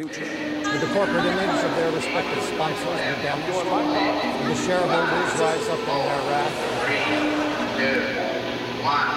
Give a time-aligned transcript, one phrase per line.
[0.00, 5.86] With the corporate image of their respective sponsors be damaged, the shareholders rise up in
[5.86, 6.54] their wrath.
[6.86, 7.02] Three,
[7.82, 7.98] two,
[8.84, 9.10] one,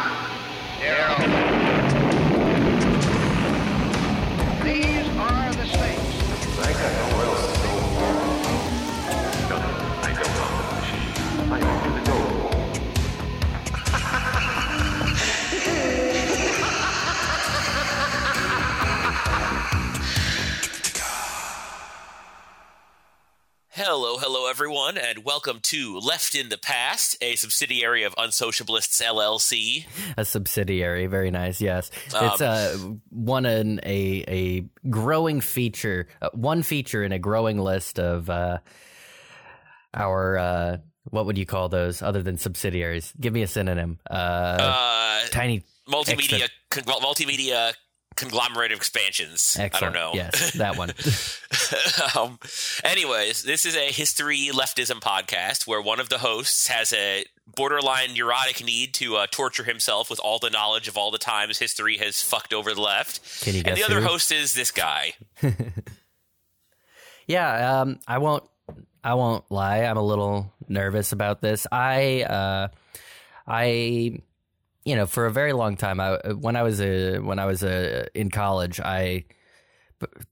[0.82, 1.51] zero.
[23.84, 29.86] Hello, hello, everyone, and welcome to Left in the Past, a subsidiary of Unsociablists LLC.
[30.18, 31.08] a subsidiary.
[31.08, 31.60] Very nice.
[31.60, 32.78] Yes, Um, it's uh,
[33.10, 38.60] one in a a growing feature, uh, one feature in a growing list of uh,
[39.96, 43.12] our uh, what would you call those other than subsidiaries?
[43.20, 43.98] Give me a synonym.
[44.10, 45.64] Uh, Uh, tiny.
[45.88, 47.74] multimedia, con- multimedia
[48.16, 49.58] conglomerate of expansions.
[49.60, 50.12] I don't know.
[50.14, 50.92] Yes, that one.
[52.16, 52.40] um,
[52.84, 58.14] anyways, this is a history leftism podcast where one of the hosts has a borderline
[58.14, 61.98] neurotic need to uh, torture himself with all the knowledge of all the times history
[61.98, 63.44] has fucked over the left.
[63.44, 64.08] Can you and the guess other who?
[64.08, 65.14] host is this guy.
[67.28, 68.44] Yeah, um, I won't.
[69.04, 69.80] I won't lie.
[69.80, 71.66] I'm a little nervous about this.
[71.72, 72.68] I, uh,
[73.48, 74.20] I,
[74.84, 77.64] you know, for a very long time, I when I was a when I was
[77.64, 79.26] a in college, I,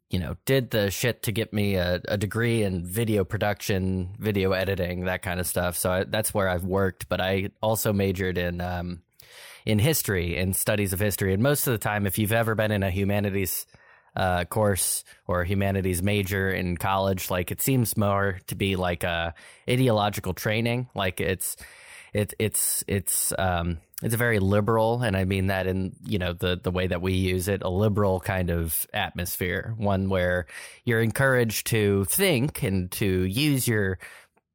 [0.10, 4.54] you know, did the shit to get me a, a degree in video production, video
[4.54, 5.78] editing, that kind of stuff.
[5.78, 7.08] So I, that's where I've worked.
[7.10, 9.04] But I also majored in um,
[9.66, 11.34] in history and studies of history.
[11.34, 13.68] And most of the time, if you've ever been in a humanities
[14.16, 19.36] uh, course or humanities major in college, like it seems more to be like a
[19.70, 20.90] ideological training.
[20.96, 21.56] Like it's
[22.14, 26.34] it, it's it's um, it's a very liberal, and I mean that in you know
[26.34, 30.46] the the way that we use it, a liberal kind of atmosphere, one where
[30.86, 34.00] you're encouraged to think and to use your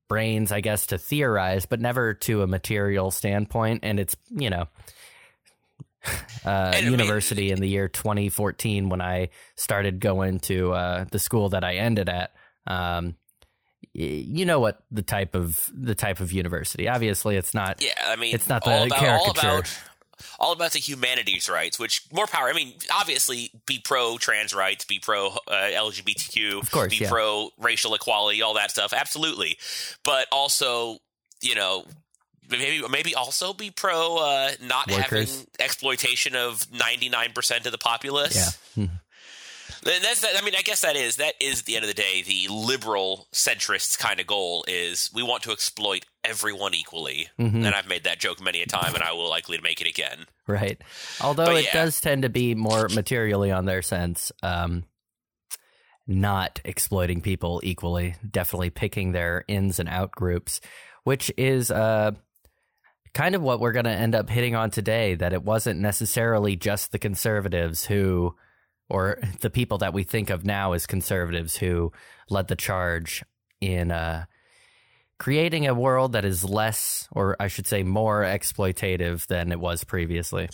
[0.09, 3.81] brains, I guess, to theorize, but never to a material standpoint.
[3.83, 4.69] And it's you know
[6.07, 6.13] uh,
[6.47, 11.19] And I mean- university in the year 2014 when I started going to uh, the
[11.19, 12.33] school that I ended at.
[12.67, 13.17] Um,
[13.93, 16.89] you know what the type of the type of university?
[16.89, 17.83] Obviously, it's not.
[17.83, 19.49] Yeah, I mean, It's not the all about, all caricature.
[19.49, 19.79] about
[20.39, 22.49] all about the humanities rights, which more power.
[22.49, 27.11] I mean, obviously, be pro trans rights, be pro uh, LGBTQ, Of course, be yeah.
[27.11, 29.59] pro racial equality, all that stuff, absolutely.
[30.05, 30.99] But also,
[31.43, 31.85] you know.
[32.51, 35.31] Maybe, maybe also be pro uh, not Workers.
[35.35, 38.59] having exploitation of ninety nine percent of the populace.
[38.77, 38.87] Yeah.
[39.85, 40.31] Th- That's that.
[40.41, 42.49] I mean, I guess that is that is at the end of the day the
[42.53, 47.67] liberal centrists kind of goal is we want to exploit everyone equally, Mhm.
[47.67, 49.87] and I've made that joke many a time, and I will likely to make it
[49.87, 50.27] again.
[50.47, 50.81] Right.
[51.21, 51.73] Although But it yeah.
[51.75, 54.85] does tend to be more materially on their sense, um,
[56.07, 60.61] not exploiting people equally, definitely picking their ins and out groups,
[61.05, 62.13] which is uh,
[63.15, 65.15] kind of what we're going to end up hitting on today.
[65.15, 68.35] That it wasn't necessarily just the conservatives who,
[68.89, 71.93] or the people that we think of now as conservatives who
[72.31, 73.25] led the charge
[73.61, 74.25] in uh,
[75.19, 79.85] creating a world that is less, or I should say, more exploitative than it was
[79.85, 80.49] previously.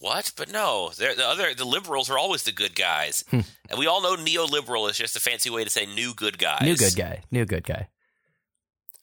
[0.00, 0.32] What?
[0.36, 3.40] But no, they're, the other the liberals are always the good guys, Hmm.
[3.68, 6.62] and we all know neoliberal is just a fancy way to say new good guys.
[6.62, 7.22] New good guy.
[7.32, 7.88] New good guy.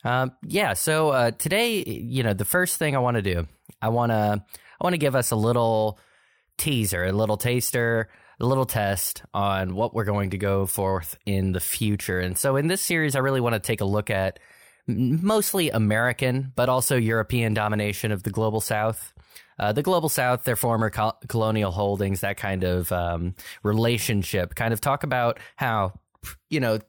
[0.06, 0.74] Um, yeah.
[0.74, 3.48] So uh, today, you know, the first thing I want to do,
[3.82, 4.42] I want to,
[4.80, 6.00] I want to give us a little
[6.58, 8.08] teaser, a little taster,
[8.40, 12.19] a little test on what we're going to go forth in the future.
[12.19, 14.40] And so, in this series, I really want to take a look at
[14.88, 19.13] mostly American, but also European domination of the global South.
[19.57, 24.53] Uh, the global South, their former col- colonial holdings, that kind of um, relationship.
[24.53, 25.94] Kind of talk about how,
[26.50, 26.79] you know,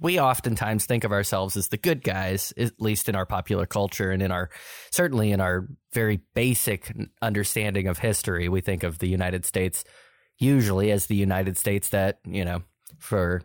[0.00, 4.10] we oftentimes think of ourselves as the good guys, at least in our popular culture
[4.10, 4.50] and in our
[4.90, 8.48] certainly in our very basic understanding of history.
[8.48, 9.82] We think of the United States
[10.38, 12.62] usually as the United States that, you know,
[12.98, 13.42] for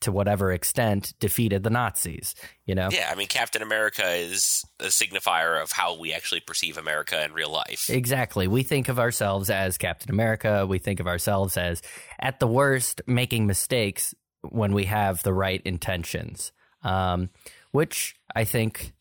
[0.00, 2.34] to whatever extent defeated the Nazis,
[2.64, 2.88] you know?
[2.90, 7.34] Yeah, I mean, Captain America is a signifier of how we actually perceive America in
[7.34, 7.90] real life.
[7.90, 8.48] Exactly.
[8.48, 10.66] We think of ourselves as Captain America.
[10.66, 11.82] We think of ourselves as,
[12.18, 16.52] at the worst, making mistakes when we have the right intentions.
[16.82, 17.28] Um,
[17.72, 18.94] which I think,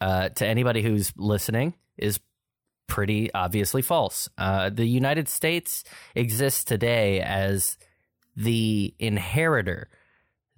[0.00, 2.18] uh, to anybody who's listening, is
[2.86, 4.28] pretty obviously false.
[4.38, 5.84] Uh, the United States
[6.14, 7.78] exists today as
[8.36, 9.88] the inheritor,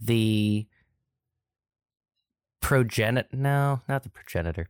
[0.00, 0.66] the
[2.60, 3.28] progenitor.
[3.32, 4.69] No, not the progenitor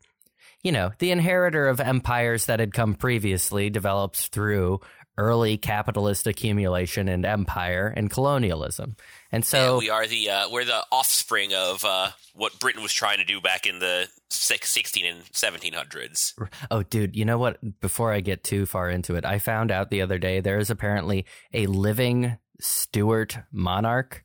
[0.63, 4.81] you know, the inheritor of empires that had come previously developed through
[5.17, 8.97] early capitalist accumulation and empire and colonialism.
[9.31, 13.19] And so we are the uh, we're the offspring of uh, what Britain was trying
[13.19, 16.35] to do back in the six, 16 and 1700s.
[16.71, 17.81] Oh, dude, you know what?
[17.81, 20.71] Before I get too far into it, I found out the other day there is
[20.71, 24.25] apparently a living Stuart monarch.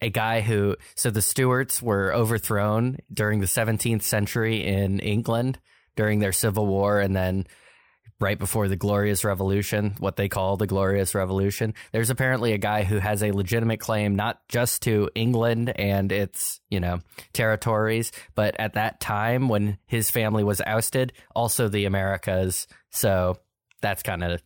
[0.00, 5.58] A guy who, so the Stuarts were overthrown during the 17th century in England
[5.96, 7.44] during their civil war and then
[8.20, 11.74] right before the Glorious Revolution, what they call the Glorious Revolution.
[11.92, 16.60] There's apparently a guy who has a legitimate claim not just to England and its,
[16.68, 16.98] you know,
[17.32, 22.66] territories, but at that time when his family was ousted, also the Americas.
[22.90, 23.38] So
[23.80, 24.42] that's kind of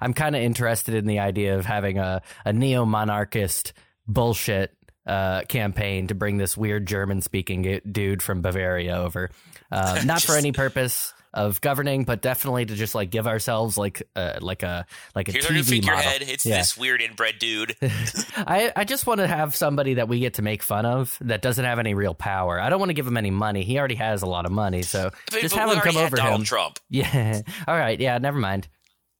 [0.00, 3.72] I'm kind of interested in the idea of having a, a neo monarchist
[4.06, 9.30] bullshit uh, campaign to bring this weird German speaking dude from Bavaria over.
[9.70, 14.02] Uh, not for any purpose of governing, but definitely to just like give ourselves like
[14.16, 16.22] uh, like a like a Here's TV our new figurehead.
[16.22, 16.58] It's Yeah.
[16.58, 17.76] this weird inbred dude.
[17.82, 21.42] I, I just want to have somebody that we get to make fun of that
[21.42, 22.60] doesn't have any real power.
[22.60, 23.64] I don't want to give him any money.
[23.64, 26.16] He already has a lot of money, so But- just but have him come over
[26.16, 26.44] Donald him.
[26.46, 26.78] Trump.
[26.88, 27.42] Yeah.
[27.66, 27.98] All right.
[27.98, 28.16] Yeah.
[28.18, 28.68] Never mind.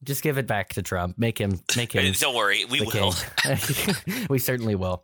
[0.04, 1.18] Just give it back to Trump.
[1.18, 1.60] Make him.
[1.76, 2.12] Make him.
[2.18, 3.14] Don't worry, we will.
[4.28, 5.02] we certainly will.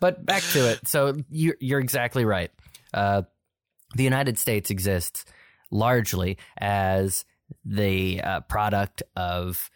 [0.00, 0.88] But back to it.
[0.88, 2.50] So you're, you're exactly right.
[2.94, 3.22] Uh,
[3.94, 5.24] the United States exists
[5.70, 7.24] largely as
[7.64, 9.70] the uh, product of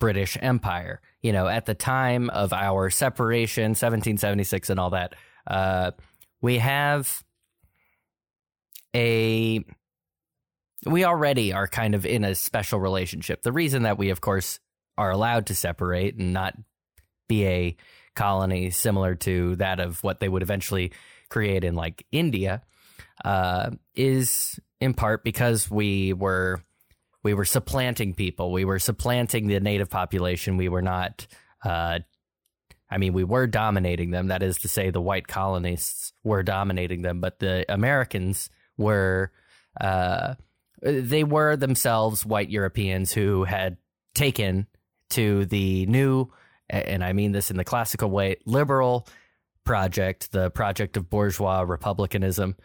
[0.00, 1.00] British Empire.
[1.20, 5.14] You know, at the time of our separation, 1776, and all that,
[5.46, 5.92] uh,
[6.40, 7.22] we have
[8.94, 9.64] a.
[10.84, 13.42] We already are kind of in a special relationship.
[13.42, 14.58] The reason that we, of course,
[14.98, 16.54] are allowed to separate and not
[17.28, 17.76] be a
[18.16, 20.92] colony similar to that of what they would eventually
[21.30, 22.62] create in like India
[23.24, 26.62] uh, is in part because we were
[27.22, 28.50] we were supplanting people.
[28.50, 30.56] We were supplanting the native population.
[30.56, 31.26] We were not.
[31.64, 32.00] Uh,
[32.90, 34.28] I mean, we were dominating them.
[34.28, 39.32] That is to say, the white colonists were dominating them, but the Americans were.
[39.80, 40.34] Uh,
[40.82, 43.76] they were themselves white Europeans who had
[44.14, 44.66] taken
[45.10, 46.30] to the new,
[46.68, 49.06] and I mean this in the classical way, liberal
[49.64, 52.56] project, the project of bourgeois republicanism,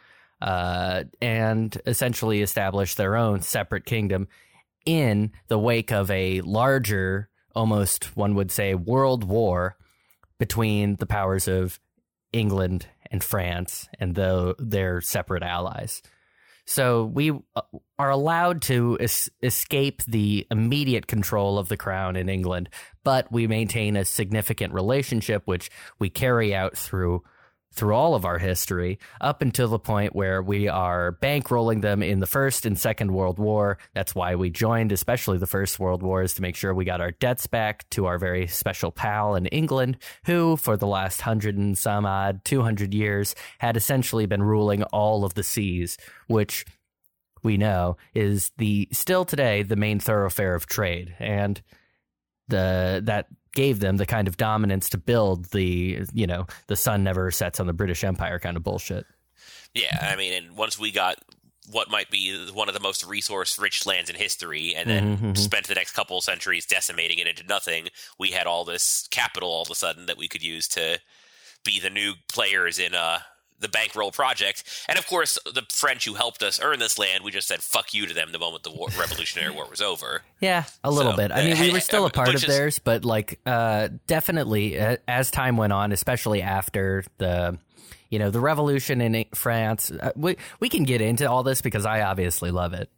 [0.41, 4.27] uh, and essentially establish their own separate kingdom
[4.85, 9.77] in the wake of a larger, almost one would say, world war
[10.39, 11.79] between the powers of
[12.31, 16.01] England and France and the, their separate allies.
[16.65, 17.61] So we uh,
[17.97, 22.69] are allowed to es- escape the immediate control of the crown in England,
[23.05, 27.23] but we maintain a significant relationship which we carry out through
[27.73, 32.19] through all of our history up until the point where we are bankrolling them in
[32.19, 33.77] the first and second world war.
[33.93, 37.01] That's why we joined especially the first world war is to make sure we got
[37.01, 41.57] our debts back to our very special pal in england who for the last hundred
[41.57, 45.97] and some odd 200 years had essentially been ruling all of the seas
[46.27, 46.65] which
[47.43, 51.15] we know is the still today the main thoroughfare of trade.
[51.19, 51.61] And
[52.47, 57.03] the that gave them the kind of dominance to build the you know the sun
[57.03, 59.05] never sets on the British Empire kind of bullshit.
[59.73, 61.15] Yeah, I mean, and once we got
[61.71, 65.21] what might be one of the most resource rich lands in history and then Mhm,
[65.33, 65.37] mhm.
[65.37, 67.89] spent the next couple of centuries decimating it into nothing,
[68.19, 70.99] we had all this capital all of a sudden that we could use to
[71.65, 73.19] be the new players in uh,
[73.59, 74.63] the bankroll project.
[74.87, 77.93] And of course, the French who helped us earn this land, we just said fuck
[77.93, 80.21] you to them the moment the war, Revolutionary War was over.
[80.39, 81.31] Yeah, a little So, bit.
[81.31, 84.79] I mean, we were still a part which of is- theirs, but like uh, definitely
[84.79, 87.57] uh, as time went on, especially after the
[88.09, 91.85] you know the revolution in France, uh, we we can get into all this because
[91.85, 92.89] I obviously love it.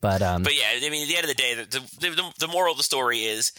[0.00, 1.64] But um, But yeah, I mean, at the end of the day, the,
[2.00, 3.52] the, the, the moral of the story is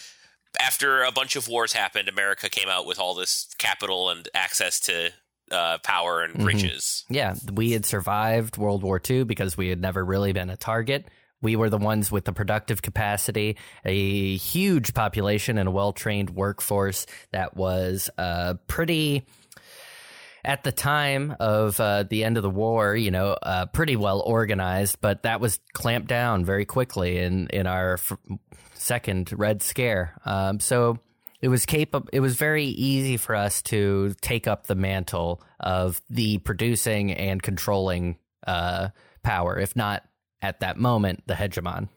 [0.60, 4.80] after a bunch of wars happened, America came out with all this capital and access
[4.82, 5.12] to
[5.54, 6.46] uh, power and Mm-hmm.
[6.46, 7.06] riches.
[7.10, 11.08] Yeah, we had survived World War II because we had never really been a target.
[11.42, 16.30] We were the ones with the productive capacity, a huge population, and a well trained
[16.32, 19.26] workforce that was uh, pretty.
[20.46, 24.20] At the time of uh, the end of the war, you know, uh, pretty well
[24.20, 28.12] organized, but that was clamped down very quickly in in our f-
[28.74, 30.14] second Red Scare.
[30.26, 31.00] Um, so
[31.44, 32.08] it was capable.
[32.14, 37.44] It was very easy for us to take up the mantle of the producing and
[37.44, 38.90] controlling uh,
[39.24, 40.04] power, if not
[40.42, 41.90] at that moment the hegemon.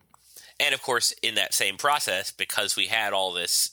[0.58, 3.70] And of course, in that same process, because we had all this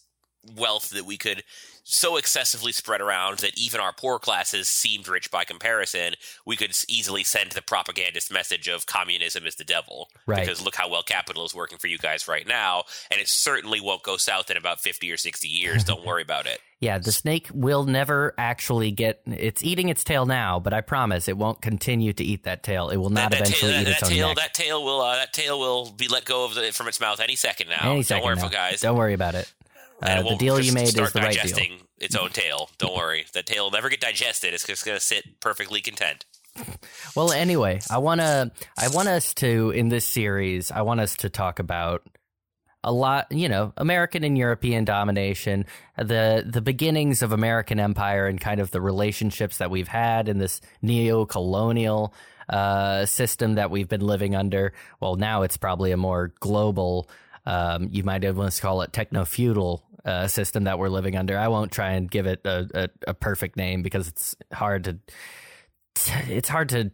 [0.56, 1.44] wealth that we could
[1.84, 6.14] so excessively spread around that even our poor classes seemed rich by comparison,
[6.46, 10.10] we could easily send the propagandist message of communism is the devil.
[10.26, 10.40] Right.
[10.40, 13.82] Because look how well capital is working for you guys right now, and it certainly
[13.82, 15.84] won't go south in about 50 or 60 years.
[15.84, 16.60] Don't worry about it.
[16.80, 19.22] Yeah, the snake will never actually get.
[19.26, 22.90] It's eating its tail now, but I promise it won't continue to eat that tail.
[22.90, 24.38] It will not that, that eventually tail, eat that, its that own tail, neck.
[24.38, 27.22] that tail will uh, that tail will be let go of the, from its mouth
[27.22, 27.78] any second now.
[27.84, 28.50] Any Don't second worry, now.
[28.50, 28.82] guys.
[28.82, 29.50] Don't worry about it.
[30.04, 31.78] And Uh, the deal you made is the right deal.
[31.98, 32.70] its own tail.
[32.78, 34.54] Don't worry, that tail will never get digested.
[34.54, 36.26] It's just going to sit perfectly content.
[37.16, 41.16] Well, anyway, I want to I want us to in this series, I want us
[41.18, 42.04] to talk about
[42.84, 45.66] a lot, you know, American and European domination,
[45.98, 50.38] the the beginnings of American empire and kind of the relationships that we've had in
[50.40, 52.14] this neo-colonial
[52.50, 54.74] uh, system that we've been living under.
[55.00, 57.10] Well, now it's probably a more global
[57.46, 61.38] um, you might almost call it techno-feudal uh, system that we're living under.
[61.38, 65.00] I won't try and give it a, a, a perfect name because it's hard to
[66.28, 66.92] it's hard to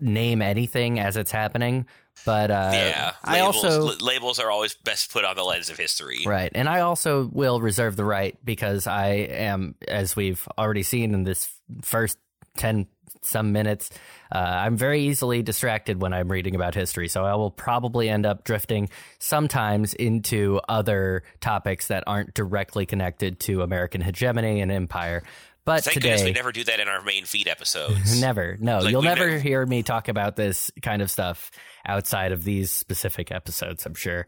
[0.00, 1.86] name anything as it's happening.
[2.24, 5.70] But uh, yeah, I labels, also l- labels are always best put on the lens
[5.70, 6.24] of history.
[6.26, 11.14] right, and I also will reserve the right because I am, as we've already seen
[11.14, 11.48] in this
[11.82, 12.18] first
[12.56, 12.86] ten
[13.24, 13.90] some minutes,
[14.34, 17.08] uh, I'm very easily distracted when I'm reading about history.
[17.08, 18.88] So I will probably end up drifting
[19.18, 25.22] sometimes into other topics that aren't directly connected to American hegemony and empire.
[25.64, 28.20] But Thank today, goodness we never do that in our main feed episodes.
[28.20, 28.56] Never.
[28.58, 31.52] No, Like, you'll never never- hear me talk about this kind of stuff
[31.86, 34.26] outside of these specific episodes, I'm sure.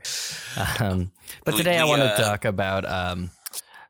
[0.78, 1.10] Um,
[1.44, 3.30] but We- today I want to uh, talk about um,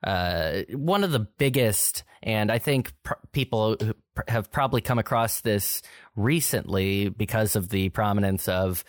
[0.04, 3.76] uh, one of the biggest, and I think pr- people
[4.14, 5.82] pr- have probably come across this
[6.14, 8.84] recently because of the prominence of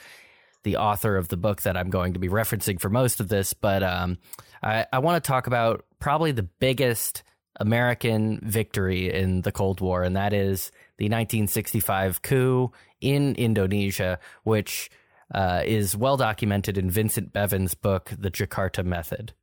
[0.63, 3.53] the author of the book that I'm going to be referencing for most of this,
[3.53, 4.17] but um,
[4.61, 7.23] I, I want to talk about probably the biggest
[7.59, 14.89] American victory in the Cold War, and that is the 1965 coup in Indonesia, which
[15.33, 19.33] uh, is well documented in Vincent Bevins' book, The Jakarta Method.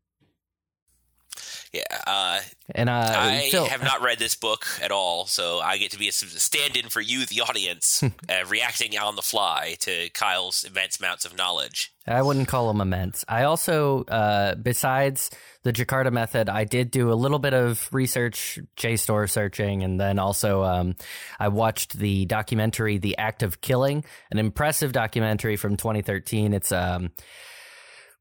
[1.73, 2.41] Yeah, uh,
[2.75, 5.99] And uh, I Phil, have not read this book at all, so I get to
[5.99, 11.00] be a stand-in for you, the audience, uh, reacting on the fly to Kyle's immense
[11.00, 11.91] amounts of knowledge.
[12.07, 13.25] I wouldn't call them immense.
[13.26, 15.31] I also, uh, besides
[15.62, 20.19] the Jakarta method, I did do a little bit of research, JSTOR searching, and then
[20.19, 20.97] also um,
[21.41, 26.52] I watched the documentary "The Act of Killing," an impressive documentary from 2013.
[26.52, 27.12] It's um,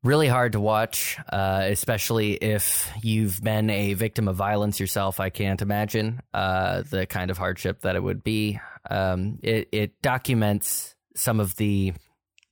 [0.03, 5.19] really hard to watch, uh, especially if you've been a victim of violence yourself.
[5.19, 8.59] I can't imagine uh, the kind of hardship that it would be.
[8.89, 11.93] Um, it, it documents some of the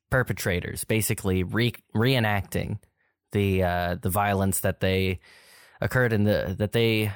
[0.09, 2.79] perpetrators, basically re- reenacting
[3.31, 5.19] the uh, the violence that they
[5.81, 7.11] occurred in the that they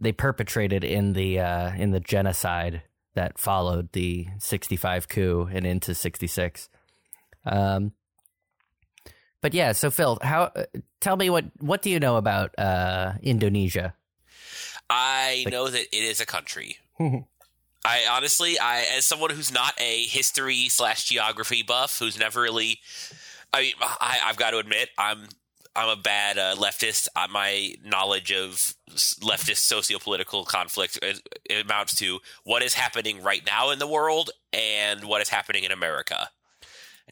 [0.00, 2.82] they perpetrated in the uh, in the genocide
[3.14, 6.68] that followed the 65 coup and into 66.
[7.46, 7.92] Um,
[9.44, 10.48] but yeah, so Phil, how?
[10.56, 10.64] uh,
[11.04, 13.92] Tell me what what do you know about uh, Indonesia?
[14.88, 16.78] I Like- know that it is a country.
[17.84, 22.80] I honestly, I as someone who's not a history slash geography buff, who's never really,
[23.52, 25.28] I mean, I, I've got to admit, I'm
[25.76, 27.08] I'm a bad uh, leftist.
[27.14, 33.22] Uh, my knowledge of s- leftist sociopolitical conflict is, it amounts to what is happening
[33.22, 36.30] right now in the world and what is happening in America,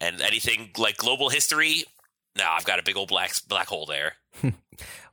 [0.01, 1.85] and anything like global history.
[2.37, 4.15] No, I've got a big old black black hole there.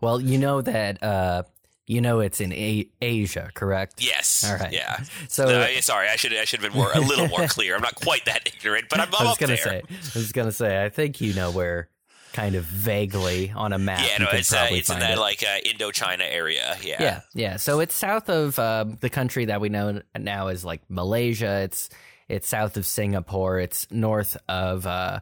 [0.02, 1.44] Well, you know that uh,
[1.86, 3.96] you know it's in a- Asia, correct?
[4.02, 4.46] Yes.
[4.50, 4.72] All right.
[4.72, 5.00] Yeah.
[5.28, 7.76] So No, sorry, I should I should have been more a little more clear.
[7.76, 9.58] I'm not quite that ignorant, but I'm, I'm I was gonna there.
[9.58, 11.90] say, I was gonna say, I think you know where,
[12.34, 14.00] kind of vaguely on a map.
[14.08, 15.20] yeah, no, it's uh, it's in that it.
[15.20, 16.78] like uh, Indochina area.
[16.82, 16.98] Yeah.
[17.04, 17.56] yeah, yeah.
[17.58, 21.62] So it's south of um, the country that we know now as like Malaysia.
[21.64, 21.90] It's
[22.30, 23.60] it's south of Singapore.
[23.60, 25.20] It's north of uh,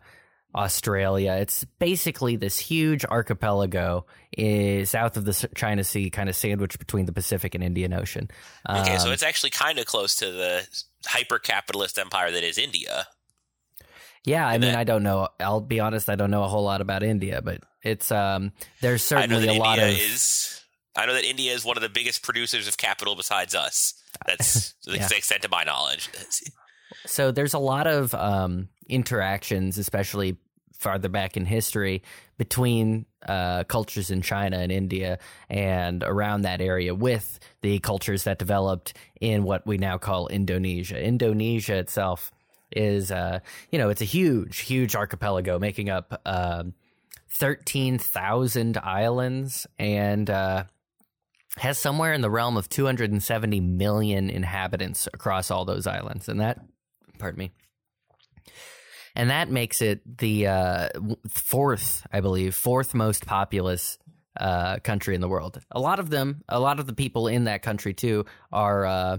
[0.55, 1.33] Australia.
[1.39, 7.05] It's basically this huge archipelago is south of the China Sea, kind of sandwiched between
[7.05, 8.29] the Pacific and Indian Ocean.
[8.69, 10.67] Okay, so Um, it's actually kind of close to the
[11.05, 13.07] hyper capitalist empire that is India.
[14.25, 15.29] Yeah, I And mean, that- I don't know.
[15.39, 18.51] I'll be honest, I don't know a whole lot about India, but it's um,
[18.81, 20.61] there's certainly a India lot of is.
[20.95, 23.93] I know that India is one of the biggest producers of capital besides us.
[24.25, 26.09] That's the extent of my knowledge.
[27.05, 30.37] so there's a lot of um, interactions, especially
[30.73, 32.03] farther back in history,
[32.37, 35.17] between uh, cultures in China and India
[35.49, 41.01] and around that area with the cultures that developed in what we now call Indonesia.
[41.01, 42.31] Indonesia itself
[42.71, 43.39] is, uh,
[43.71, 46.21] you know, it's a huge, huge archipelago making up.
[46.25, 46.73] um
[47.29, 50.63] 13,000 islands and uh,
[51.57, 56.29] has somewhere in the realm of 270 million inhabitants across all those islands.
[56.29, 56.59] And that,
[57.19, 57.51] pardon me,
[59.17, 60.89] and that makes it the uh,
[61.27, 63.97] fourth, I believe, fourth most populous
[64.39, 65.59] uh, country in the world.
[65.71, 69.17] A lot of them, a lot of the people in that country too, are uh,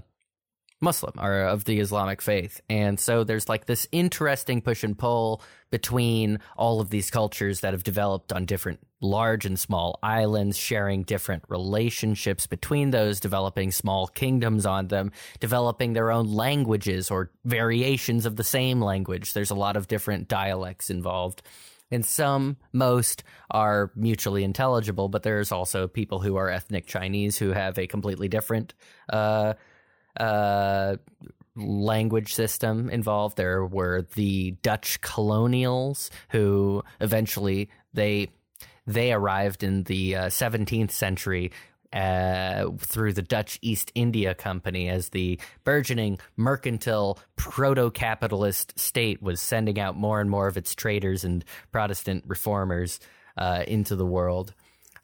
[0.80, 5.42] Muslim, are of the Islamic faith, and so there's like this interesting push and pull
[5.70, 11.02] between all of these cultures that have developed on different large and small islands, sharing
[11.02, 18.26] different relationships between those, developing small kingdoms on them, developing their own languages or variations
[18.26, 19.32] of the same language.
[19.32, 21.42] There's a lot of different dialects involved.
[21.90, 27.52] And some, most, are mutually intelligible, but there's also people who are ethnic Chinese who
[27.52, 28.74] have a completely different
[29.10, 29.54] uh,
[30.18, 30.96] uh,
[31.56, 33.36] language system involved.
[33.36, 38.28] There were the Dutch colonials who eventually they
[38.86, 41.52] they arrived in the uh, 17th century
[41.92, 49.40] uh, through the Dutch East India Company as the burgeoning mercantile proto capitalist state was
[49.40, 53.00] sending out more and more of its traders and Protestant reformers
[53.36, 54.54] uh, into the world.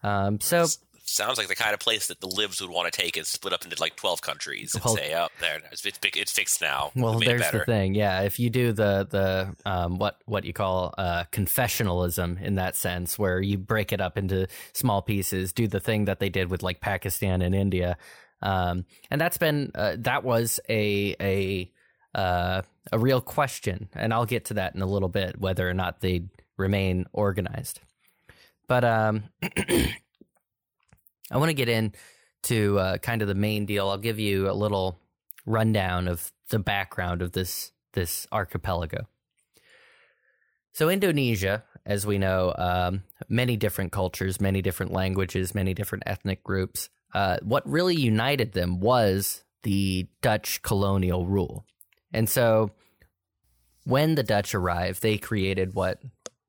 [0.02, 0.66] Um, so
[1.04, 3.52] sounds like the kind of place that the libs would want to take and split
[3.52, 6.90] up into like 12 countries and Well- say, oh, there, it's, it's, it's fixed now.
[6.96, 7.94] Well, We there's the thing.
[7.94, 12.76] Yeah, if you do the the um, what what you call uh, confessionalism in that
[12.76, 16.50] sense, where you break it up into small pieces, do the thing that they did
[16.50, 17.96] with like Pakistan and India,
[18.42, 21.70] um, and that's been uh, that was a a
[22.18, 25.75] uh, a real question, and I'll get to that in a little bit, whether or
[25.75, 26.25] not they
[26.56, 27.80] remain organized.
[28.68, 29.25] But um,
[31.31, 33.88] I want to get into uh, kind of the main deal.
[33.88, 34.99] I'll give you a little
[35.47, 39.07] rundown of the background of this this archipelago.
[40.73, 46.43] So Indonesia, as we know, um, many different cultures, many different languages, many different ethnic
[46.43, 46.88] groups.
[47.14, 51.64] Uh, what really united them was the Dutch colonial rule,
[52.12, 52.73] and so
[53.85, 56.00] when the Dutch arrived, they created what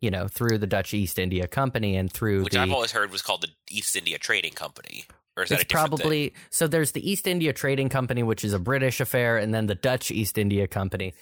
[0.05, 3.11] you know through the Dutch East India Company and through Which the I've always heard
[3.11, 5.05] was called the East India Trading Company.
[5.35, 6.67] Or is that it's different probably so.
[6.67, 10.11] There's the East India Trading Company, which is a British affair, and then the Dutch
[10.11, 11.15] East India Company.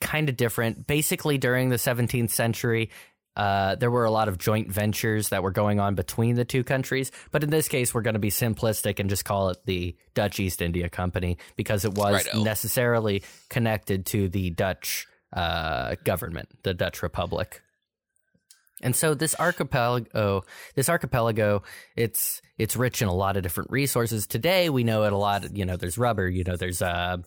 [0.00, 0.86] Kind of different.
[0.86, 2.90] Basically, during the 17th century,
[3.36, 6.62] uh, there were a lot of joint ventures that were going on between the two
[6.62, 7.10] countries.
[7.30, 10.40] But in this case, we're going to be simplistic and just call it the Dutch
[10.40, 12.42] East India Company because it was Righto.
[12.42, 17.62] necessarily connected to the Dutch uh, government, the Dutch Republic.
[18.82, 21.62] And so this archipelago, this archipelago,
[21.96, 24.26] it's it's rich in a lot of different resources.
[24.26, 25.56] Today we know it a lot.
[25.56, 26.28] You know, there's rubber.
[26.28, 27.18] You know, there's uh,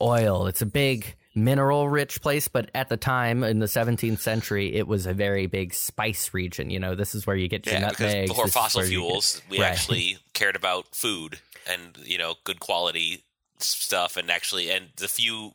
[0.00, 0.46] oil.
[0.46, 2.48] It's a big mineral rich place.
[2.48, 6.70] But at the time in the 17th century, it was a very big spice region.
[6.70, 8.30] You know, this is where you get your Yeah, nutmegs.
[8.30, 9.70] before fossil you get- fuels, we Right.
[9.70, 13.24] actually cared about food and you know good quality
[13.58, 15.52] stuff, and actually and the few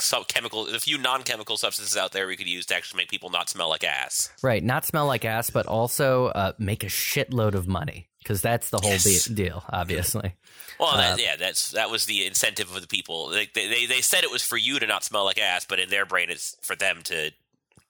[0.00, 3.30] some chemical, the few non-chemical substances out there we could use to actually make people
[3.30, 4.30] not smell like ass.
[4.42, 8.70] right, not smell like ass, but also uh, make a shitload of money because that's
[8.70, 9.28] the whole Yes.
[9.28, 9.64] be- deal.
[9.70, 10.34] Obviously.
[10.78, 13.28] Well, Uh, that, yeah, that's that was the incentive of the people.
[13.28, 15.78] They, they they they said it was for you to not smell like ass, but
[15.80, 17.30] in their brain, it's for them to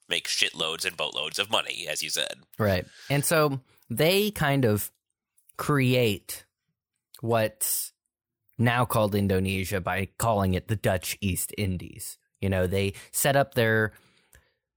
[0.08, 2.34] make shitloads and boatloads of money, as you said.
[2.60, 2.86] Right.
[3.10, 3.58] And so
[3.90, 4.92] they kind of
[5.56, 6.44] create
[7.20, 7.92] what's
[8.58, 12.18] now called Indonesia by calling it the Dutch East Indies.
[12.40, 13.92] You know, they set up their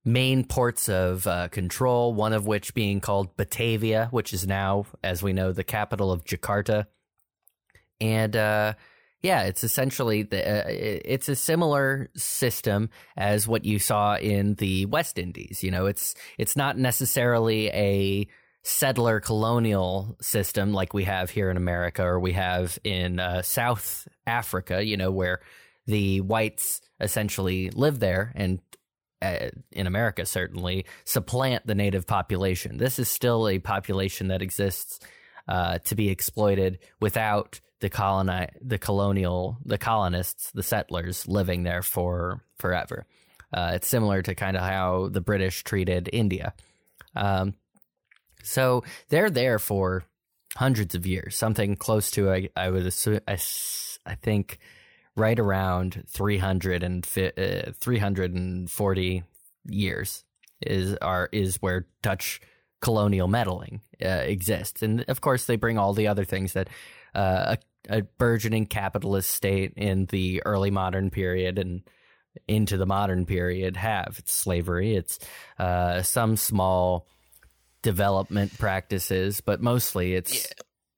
[0.06, 5.22] main ports of uh, control, one of which being called Batavia, which is now, as
[5.22, 6.88] we know, the capital of Jakarta.
[8.02, 8.74] And uh,
[9.22, 14.86] yeah, it's essentially the uh, it's a similar system as what you saw in the
[14.86, 15.62] West Indies.
[15.64, 18.28] You know, it's it's not necessarily a
[18.64, 24.08] settler colonial system like we have here in America or we have in uh, South
[24.28, 24.84] Africa.
[24.84, 25.40] You know, where
[25.86, 28.60] the whites essentially live there and.
[29.22, 32.78] Uh, in America, certainly supplant the native population.
[32.78, 35.02] This is still a population that exists
[35.50, 41.82] uh, to be exploited without the coloni- the colonial, the colonists, the settlers living there
[41.82, 43.06] for forever.
[43.52, 46.54] Uh, it's similar to kind of how the British treated India.
[47.16, 47.56] Um,
[48.44, 50.04] so they're there for
[50.56, 54.60] hundreds of years, something close to I, I would assume I think
[55.16, 59.24] right around 300 and uh, 340
[59.66, 60.24] years
[60.62, 62.42] is are is where Dutch
[62.82, 66.70] colonial meddling uh, exists, and of course they bring all the other things that
[67.14, 67.56] uh,
[67.90, 71.84] a, a burgeoning capitalist state in the early modern period and
[72.48, 74.16] into the modern period have.
[74.20, 74.96] It's slavery.
[74.96, 75.20] It's
[75.58, 77.08] uh, some small
[77.82, 80.48] development practices, but mostly it's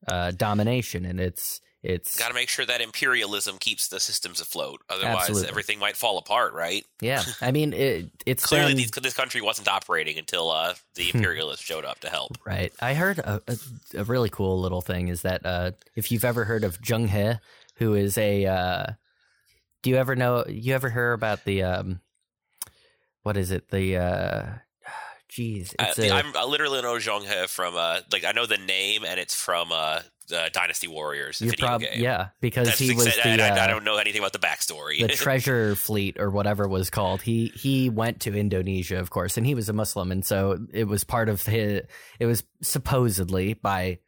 [0.08, 4.82] uh, domination and it's it's Got to make sure that imperialism keeps the systems afloat.
[4.88, 5.50] Otherwise, Absolutely.
[5.50, 6.86] everything might fall apart, right?
[7.02, 7.24] yeah.
[7.42, 11.84] I mean, it, it's Clearly, these, this country wasn't operating until uh, the imperialists showed
[11.84, 12.38] up to help.
[12.46, 12.72] Right.
[12.80, 13.58] I heard a, a,
[13.98, 17.40] a really cool little thing is that uh, if you've ever heard of Zheng He,
[17.78, 18.86] who is a, uh,
[19.82, 22.00] do you ever know, you ever hear about the, um,
[23.24, 23.70] what is it?
[23.70, 24.62] The,
[25.32, 28.32] uh, geez, I, it's a, I'm I literally know Zheng He from uh, like I
[28.32, 30.02] know the name, and it's from uh,
[30.34, 32.02] uh, Dynasty Warriors video prob- game.
[32.02, 34.40] yeah, because That's he was exa- the, I, I uh, don't know anything about the
[34.40, 35.02] backstory.
[35.02, 37.22] the treasure fleet or whatever it was called.
[37.22, 40.86] He he went to Indonesia, of course, and he was a Muslim, and so it
[40.86, 41.82] was part of his.
[42.20, 44.00] It was supposedly by,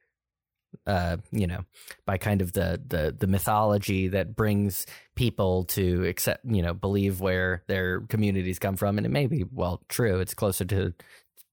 [0.87, 1.65] uh, you know,
[2.05, 7.21] by kind of the the the mythology that brings people to accept, you know, believe
[7.21, 10.19] where their communities come from, and it may be well true.
[10.19, 10.93] It's closer to,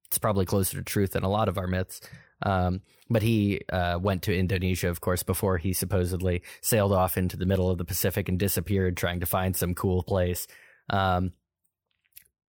[0.07, 2.01] it's probably closer to truth than a lot of our myths.
[2.43, 2.81] Um,
[3.11, 7.47] but he uh, went to Indonesia, of course, before he supposedly sailed off into the
[7.47, 10.47] middle of the Pacific and disappeared, trying to find some cool place.
[10.89, 11.33] Um,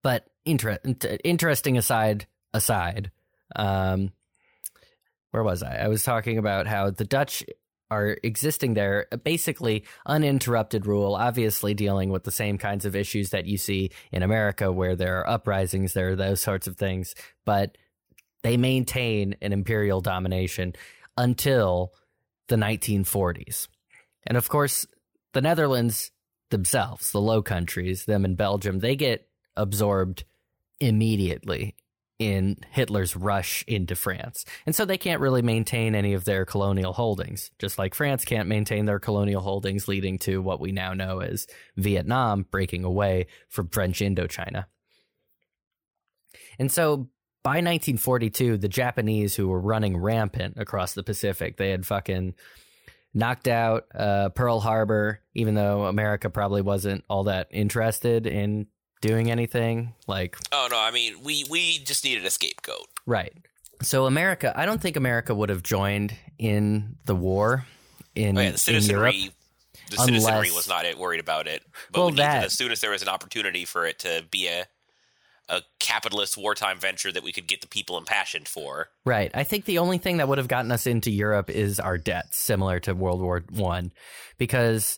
[0.03, 0.79] but inter-
[1.23, 3.11] interesting aside, aside,
[3.55, 4.11] um,
[5.31, 5.77] where was I?
[5.77, 7.43] I was talking about how the Dutch
[7.89, 13.45] are existing there, basically uninterrupted rule, obviously dealing with the same kinds of issues that
[13.45, 17.13] you see in America, where there are uprisings, there are those sorts of things,
[17.45, 17.77] but
[18.43, 20.73] they maintain an imperial domination
[21.17, 21.91] until
[22.47, 23.67] the 1940s.
[24.25, 24.85] And of course,
[25.33, 26.11] the Netherlands
[26.49, 30.23] themselves, the Low Countries, them and Belgium, they get absorbed
[30.79, 31.75] immediately
[32.21, 34.45] in Hitler's rush into France.
[34.67, 38.47] And so they can't really maintain any of their colonial holdings, just like France can't
[38.47, 43.69] maintain their colonial holdings, leading to what we now know as Vietnam breaking away from
[43.69, 44.65] French Indochina.
[46.59, 47.09] And so
[47.41, 52.35] by 1942, the Japanese who were running rampant across the Pacific, they had fucking
[53.15, 58.67] knocked out uh, Pearl Harbor, even though America probably wasn't all that interested in
[59.01, 59.93] doing anything.
[60.07, 62.87] Like, oh no, I mean we we just needed a scapegoat.
[63.05, 63.33] right.
[63.83, 67.65] So America, I don't think America would have joined in the war
[68.13, 69.13] in, Oh, yeah, the in Europe.
[69.13, 69.31] citizenry.
[69.89, 71.63] The citizenry unless- was not it worried about it.
[71.91, 74.23] But Well, we needed- that- as soon as there was an opportunity for it to
[74.29, 74.65] be a
[75.49, 78.87] a capitalist wartime venture that we could get the people impassioned for.
[79.03, 79.29] Right.
[79.33, 82.37] I think the only thing that would have gotten us into Europe is our debts,
[82.37, 83.91] similar to World War One,
[84.37, 84.97] because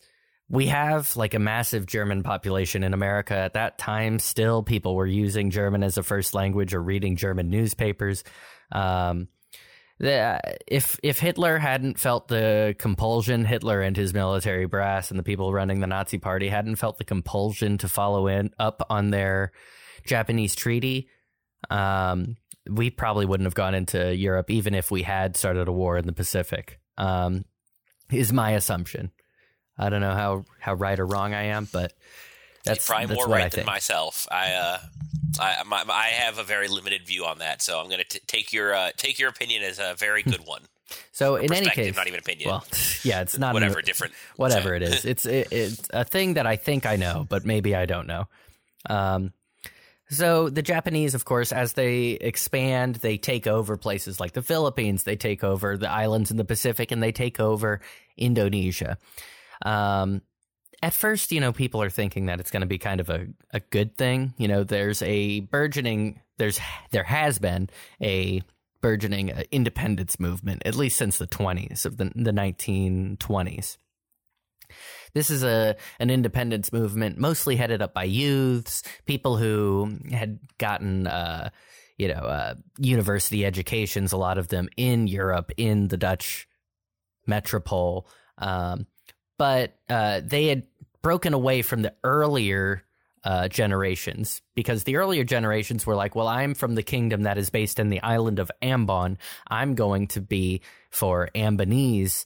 [0.49, 3.35] we have like a massive German population in America.
[3.35, 7.49] At that time, still people were using German as a first language or reading German
[7.49, 8.23] newspapers.
[8.71, 9.27] Um,
[9.99, 15.23] the, if if Hitler hadn't felt the compulsion, Hitler and his military brass and the
[15.23, 19.53] people running the Nazi Party hadn't felt the compulsion to follow in up on their
[20.05, 21.09] Japanese treaty,
[21.69, 22.35] um,
[22.69, 26.05] we probably wouldn't have gone into Europe even if we had started a war in
[26.05, 26.79] the Pacific.
[26.97, 27.45] Um,
[28.11, 29.11] is my assumption.
[29.77, 31.93] I don't know how, how right or wrong I am, but
[32.63, 33.67] that's You're probably that's more what right I than think.
[33.67, 34.27] myself.
[34.31, 34.77] I uh,
[35.39, 38.53] I my, I have a very limited view on that, so I'm going to take
[38.53, 40.61] your uh, take your opinion as a very good one.
[41.11, 42.49] so in any case, not even opinion.
[42.49, 42.65] well,
[43.03, 44.13] yeah, it's not Whatever, different.
[44.37, 45.05] whatever it is.
[45.05, 48.27] It's it, it's a thing that I think I know, but maybe I don't know.
[48.89, 49.33] Um,
[50.09, 55.03] so the Japanese, of course, as they expand, they take over places like the Philippines,
[55.03, 57.81] they take over the islands in the Pacific, and they take over
[58.15, 58.97] Indonesia.
[59.61, 60.21] Um,
[60.81, 63.27] at first, you know, people are thinking that it's going to be kind of a,
[63.51, 64.33] a good thing.
[64.37, 66.59] You know, there's a burgeoning, there's
[66.91, 67.69] there has been
[68.01, 68.41] a
[68.81, 73.77] burgeoning uh, independence movement, at least since the 20s of the the 1920s.
[75.13, 81.07] This is a an independence movement mostly headed up by youths, people who had gotten
[81.07, 81.49] uh,
[81.97, 86.47] you know uh, university educations, a lot of them in Europe, in the Dutch
[87.25, 88.85] metropole, um,
[89.37, 90.63] but uh, they had
[91.01, 92.83] broken away from the earlier
[93.23, 97.49] uh, generations because the earlier generations were like, well, I'm from the kingdom that is
[97.49, 99.17] based in the island of Ambon.
[99.47, 102.25] I'm going to be for Ambonese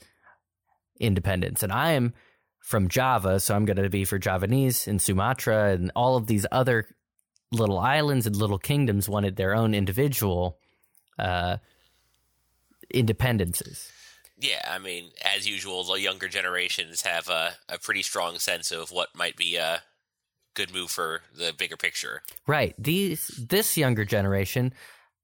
[1.00, 2.14] independence, and I'm
[2.60, 6.46] from Java, so I'm going to be for Javanese and Sumatra and all of these
[6.52, 6.88] other
[7.52, 10.58] little islands and little kingdoms wanted their own individual
[11.18, 11.58] uh,
[12.94, 13.90] independences.
[14.40, 18.92] Yeah, I mean, as usual, the younger generations have a, a pretty strong sense of
[18.92, 19.82] what might be a
[20.56, 22.22] good move for the bigger picture.
[22.46, 22.76] Right.
[22.78, 24.74] These this younger generation,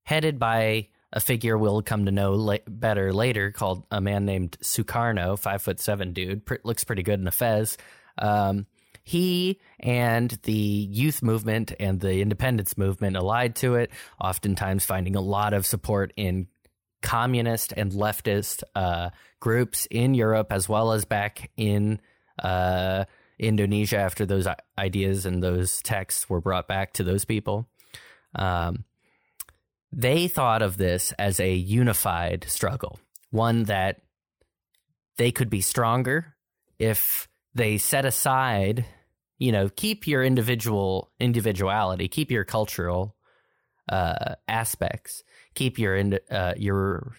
[0.04, 4.58] headed by a figure we'll come to know la- better later, called a man named
[4.62, 7.78] Sukarno, five foot seven dude, pr- looks pretty good in a fez.
[8.18, 8.66] Um,
[9.04, 15.22] he and the youth movement and the independence movement allied to it, oftentimes finding a
[15.22, 16.48] lot of support in
[17.04, 22.00] communist and leftist uh, groups in Europe as well as back in
[22.42, 23.06] uh,
[23.38, 27.68] Indonesia after those ideas and those texts were brought back to those people.
[28.34, 28.86] Um,
[29.92, 34.02] they thought of this as a unified struggle, one that
[35.18, 36.36] they could be stronger
[36.80, 38.86] if they set aside,
[39.38, 43.16] you know, keep your individual individuality, keep your cultural
[43.90, 45.24] uh, aspects,
[45.56, 47.16] keep your uh, your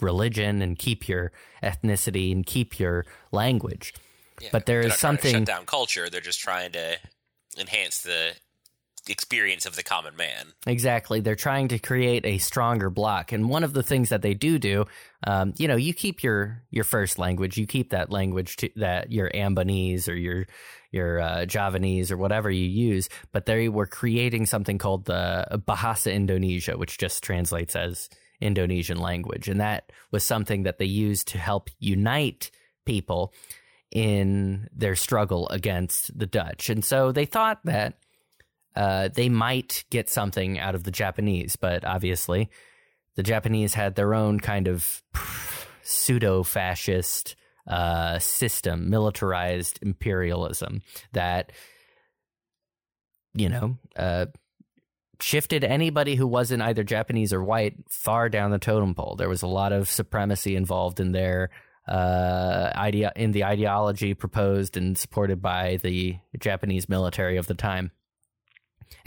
[0.00, 3.94] religion, and keep your ethnicity, and keep your language.
[4.40, 6.08] Yeah, But there is they're is not trying to something- shut down culture.
[6.08, 6.96] They're just trying to
[7.58, 8.34] enhance the
[9.10, 10.52] experience of the common man.
[10.66, 11.20] Exactly.
[11.20, 13.32] They're trying to create a stronger block.
[13.32, 14.86] And one of the things that they do do,
[15.26, 19.12] um, you know, you keep your, your first language, you keep that language to, that
[19.12, 20.46] your Ambonese or your,
[20.90, 26.12] your uh, Javanese or whatever you use, but they were creating something called the Bahasa
[26.12, 28.08] Indonesia, which just translates as
[28.40, 29.48] Indonesian language.
[29.48, 32.50] And that was something that they used to help unite
[32.84, 33.32] people
[33.90, 36.68] in their struggle against the Dutch.
[36.68, 37.98] And so they thought that
[38.76, 42.50] uh, they might get something out of the Japanese, but obviously
[43.16, 45.02] the Japanese had their own kind of
[45.82, 47.34] pseudo fascist
[47.66, 51.52] uh, system, militarized imperialism that,
[53.34, 54.26] you know, uh,
[55.20, 59.16] shifted anybody who wasn't either Japanese or white far down the totem pole.
[59.16, 61.50] There was a lot of supremacy involved in their
[61.88, 67.90] uh, idea in the ideology proposed and supported by the Japanese military of the time.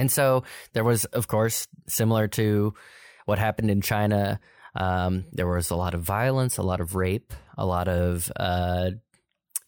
[0.02, 2.74] And so there was, of course, similar to
[3.26, 4.40] what happened in China,
[4.74, 8.90] um, there was a lot of violence, a lot of rape, a lot of uh,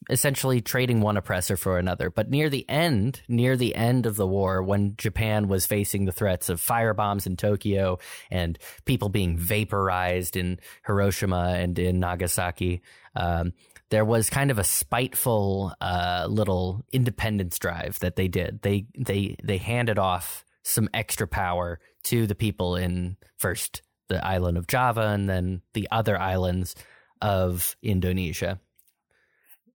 [0.09, 2.09] essentially trading one oppressor for another.
[2.09, 6.11] But near the end, near the end of the war, when Japan was facing the
[6.11, 7.99] threats of firebombs in Tokyo
[8.31, 12.81] and people being vaporized in Hiroshima and in Nagasaki,
[13.15, 13.53] um,
[13.93, 18.59] there was kind of a spiteful uh, little independence drive that they did.
[18.63, 24.57] They they they handed off some extra power to the people in first the island
[24.57, 26.73] of Java and then the other islands
[27.21, 28.59] of Indonesia.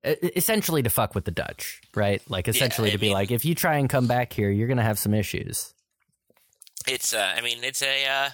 [0.03, 2.21] Essentially to fuck with the Dutch, right?
[2.29, 4.67] Like essentially I to be mean- like, if you try and come back here, you're
[4.67, 5.75] gonna have some issues.
[6.89, 8.31] It's, uh, I mean, it's a uh,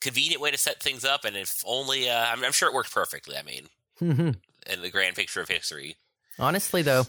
[0.00, 2.92] convenient way to set things up, and if only, uh, I'm, I'm sure it worked
[2.92, 3.36] perfectly.
[3.36, 4.36] I mean,
[4.68, 5.96] in the grand picture of history.
[6.38, 7.04] Honestly, though,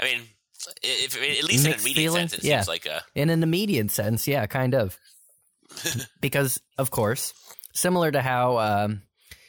[0.00, 0.20] I mean,
[0.82, 2.30] if, if at least in a Mixed immediate feelings?
[2.32, 2.60] sense, it Yeah.
[2.60, 4.98] seems like a in an immediate sense, yeah, kind of.
[6.20, 7.32] because, of course,
[7.72, 9.02] similar to how, um,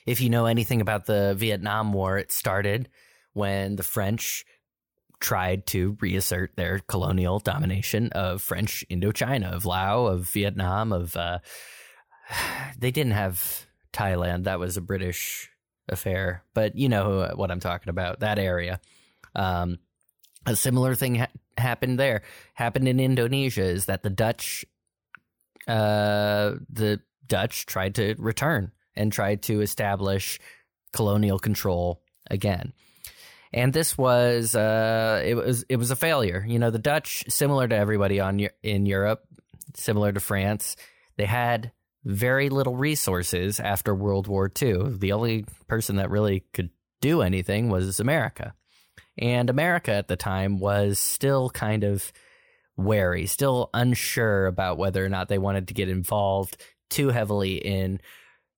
[0.06, 2.90] if you know anything about the Vietnam War, it started
[3.34, 4.46] when the French
[5.20, 11.16] tried to reassert their colonial domination of French Indochina, of Laos, of Vietnam, of.
[11.16, 11.40] Uh,
[12.80, 14.44] they didn't have Thailand.
[14.46, 15.50] That was a British
[15.90, 18.20] affair, but you know what I'm talking about.
[18.20, 18.80] That area.
[19.36, 19.80] Um,
[20.46, 22.22] a similar thing ha- happened there.
[22.54, 24.66] Happened in Indonesia is that the Dutch,
[25.68, 30.40] uh, the Dutch tried to return and tried to establish
[30.94, 32.74] colonial control again.
[33.52, 36.44] And this was uh, it was it was a failure.
[36.48, 39.24] You know, the Dutch, similar to everybody on in Europe,
[39.76, 40.76] similar to France,
[41.18, 41.72] they had
[42.06, 44.92] very little resources after World War II.
[44.98, 46.70] The only person that really could
[47.02, 48.54] do anything was America.
[49.18, 52.14] And America at the time was still kind of
[52.78, 58.00] wary, still unsure about whether or not they wanted to get involved too heavily in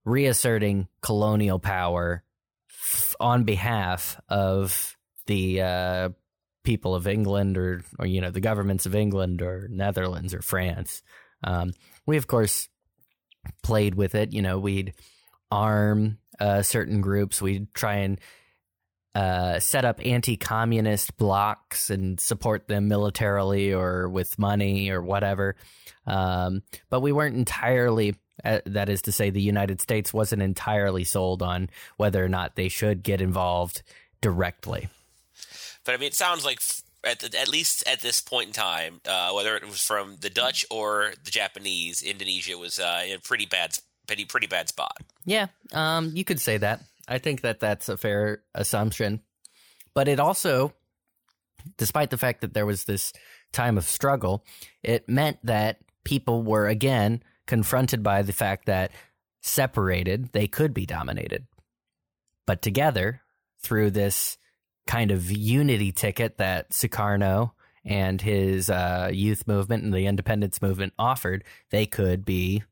[0.03, 2.23] reasserting colonial power
[2.69, 6.09] f- on behalf of the uh,
[6.63, 11.01] people of England or, or, you know, the governments of England or Netherlands or France.
[11.43, 11.73] Um,
[12.05, 12.67] we, of course,
[13.63, 14.33] played with it.
[14.33, 14.93] You know, we'd
[15.51, 18.19] arm uh, certain groups, we'd try and
[19.15, 25.55] uh, set up anti-communist blocks and support them militarily or with money or whatever.
[26.05, 28.15] Um, but we weren't entirely.
[28.45, 32.55] Uh, that is to say, the United States wasn't entirely sold on whether or not
[32.55, 33.81] they should get involved
[34.21, 34.87] directly.
[35.83, 36.59] But I mean, it sounds like
[37.03, 40.29] at, the, at least at this point in time, uh, whether it was from the
[40.29, 44.97] Dutch or the Japanese, Indonesia was uh, in a pretty bad, pretty pretty bad spot.
[45.25, 46.81] Yeah, um, you could say that.
[47.07, 49.21] I think that that's a fair assumption.
[49.93, 50.73] But it also,
[51.77, 53.13] despite the fact that there was this
[53.53, 54.45] time of struggle,
[54.83, 58.91] it meant that people were again confronted by the fact that
[59.41, 61.47] separated, they could be dominated.
[62.45, 63.21] But together,
[63.61, 64.37] through this
[64.87, 67.51] kind of unity ticket that Sukarno
[67.85, 72.63] and his uh, youth movement and the independence movement offered, they could be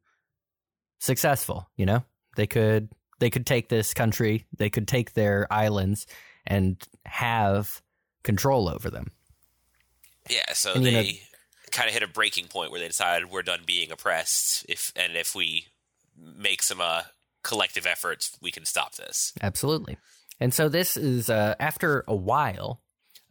[0.99, 1.69] successful.
[1.78, 2.04] You know,
[2.36, 6.06] they could they could take this country, they could take their islands
[6.45, 7.82] and have
[8.23, 9.12] control over them.
[10.30, 11.10] Yeah, so And, they know-
[11.71, 14.65] kind of hit a breaking point where they decided we're done being oppressed.
[14.67, 15.67] If and if we
[16.17, 17.04] make some uh,
[17.43, 19.34] collective efforts, we can stop this.
[19.41, 19.97] Absolutely.
[20.39, 22.82] And so this is uh, after a while,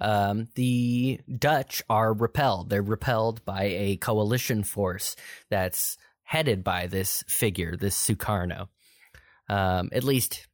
[0.01, 2.71] um, the Dutch are repelled.
[2.71, 5.17] They're repelled by a coalition force
[5.51, 8.69] that's headed by this figure, this Sukarno.
[9.49, 10.47] Um, at least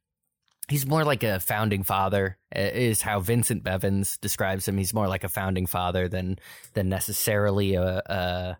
[0.67, 4.77] he's more like a founding father, uh, is how Vincent Bevins describes him.
[4.77, 6.37] He's more like a founding father than
[6.73, 8.01] than necessarily a.
[8.05, 8.57] a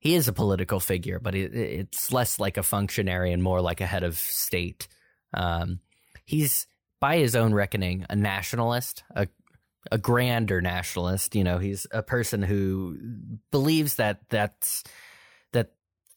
[0.00, 3.82] he is a political figure, but it, it's less like a functionary and more like
[3.82, 4.88] a head of state.
[5.34, 5.80] Um,
[6.24, 6.66] he's
[7.00, 9.26] by his own reckoning a nationalist, a
[9.90, 11.34] a grander nationalist.
[11.34, 12.98] You know, he's a person who
[13.50, 14.84] believes that that's
[15.52, 15.72] that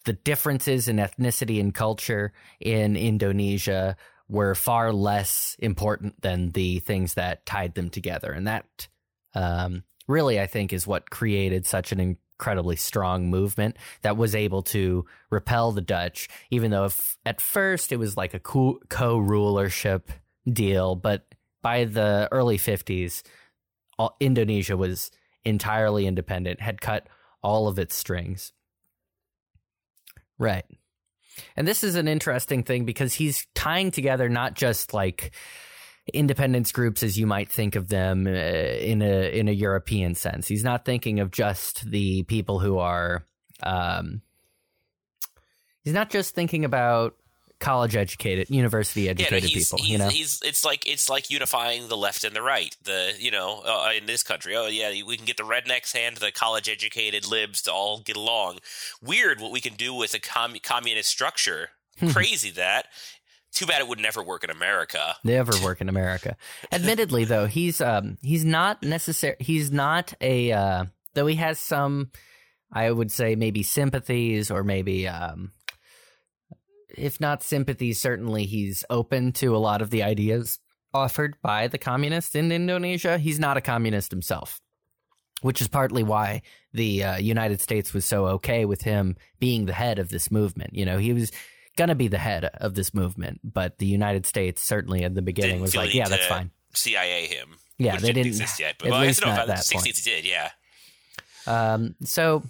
[0.05, 3.95] the differences in ethnicity and culture in Indonesia
[4.27, 8.87] were far less important than the things that tied them together, and that
[9.35, 14.63] um, really, I think, is what created such an incredibly strong movement that was able
[14.63, 20.11] to repel the Dutch, even though if, at first it was like a co rulership
[20.51, 21.25] deal, but
[21.61, 23.23] by the early 50s,
[23.97, 25.11] all, Indonesia was
[25.45, 27.07] entirely independent, had cut
[27.41, 28.53] all of its strings.
[30.37, 30.65] Right.
[31.55, 35.31] And this is an interesting thing because he's tying together not just like
[36.13, 40.47] independence groups as you might think of them uh, in a in a European sense.
[40.47, 43.25] He's not thinking of just the people who are
[43.63, 44.21] um,
[45.83, 47.15] he's not just thinking about
[47.63, 50.09] college educated, university Yeah, educated he's, people, he's, you know.
[50.09, 52.75] he's it's like it's like unifying the left and the right.
[52.83, 56.17] The you know uh, in this country, oh yeah, we can get the rednecks and
[56.17, 58.59] the college educated libs to all get along.
[59.01, 61.69] Weird what we can do with a com- communist structure.
[61.99, 62.09] Hmm.
[62.09, 62.87] Crazy that.
[63.51, 65.15] Too bad it would never work in America.
[65.23, 66.35] never work in America.
[66.71, 69.35] Admittedly, though, he's um he's not necessary.
[69.39, 72.09] He's not a uh, though he has some,
[72.71, 75.51] I would say maybe sympathies or maybe um,
[76.97, 80.59] if not sympathy, certainly he's open to a lot of the ideas
[80.93, 83.17] offered by the communists in Indonesia.
[83.17, 84.59] He's not a communist himself.
[85.41, 89.73] Which is partly why the uh, United States was so okay with him being the
[89.73, 90.73] head of this movement.
[90.73, 91.33] You know, he was
[91.75, 95.21] going to be the head of this movement, but the United States certainly in the
[95.21, 96.51] beginning Didn't was like, yeah, that's fine.
[96.73, 97.57] CIA him.
[97.77, 98.75] Yeah, they didn't didn't- exist yet.
[98.79, 99.85] But at well, I least don't know that the point.
[99.85, 100.25] 16th it did.
[100.25, 100.49] Yeah.
[101.45, 102.43] Um, so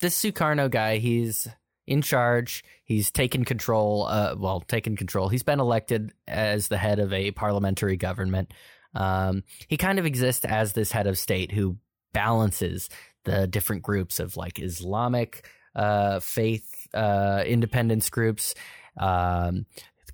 [0.00, 1.46] this Sukarno guy, he's
[1.90, 2.64] in charge.
[2.84, 4.06] He's taken control.
[4.06, 5.28] Uh, well, taken control.
[5.28, 8.54] He's been elected as the head of a parliamentary government.
[8.94, 11.76] Um, he kind of exists as this head of state who
[12.12, 12.88] balances
[13.24, 18.54] the different groups of like Islamic uh, faith uh, independence groups,
[18.96, 19.66] um,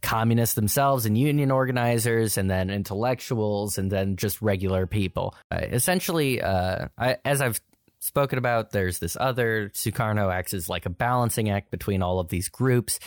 [0.03, 5.35] communists themselves, and union organizers, and then intellectuals, and then just regular people.
[5.51, 7.61] Uh, essentially, uh, I, as I've
[8.07, 12.29] spoken about, there's this other Sukarno acts as like a balancing act between all of
[12.29, 12.99] these groups,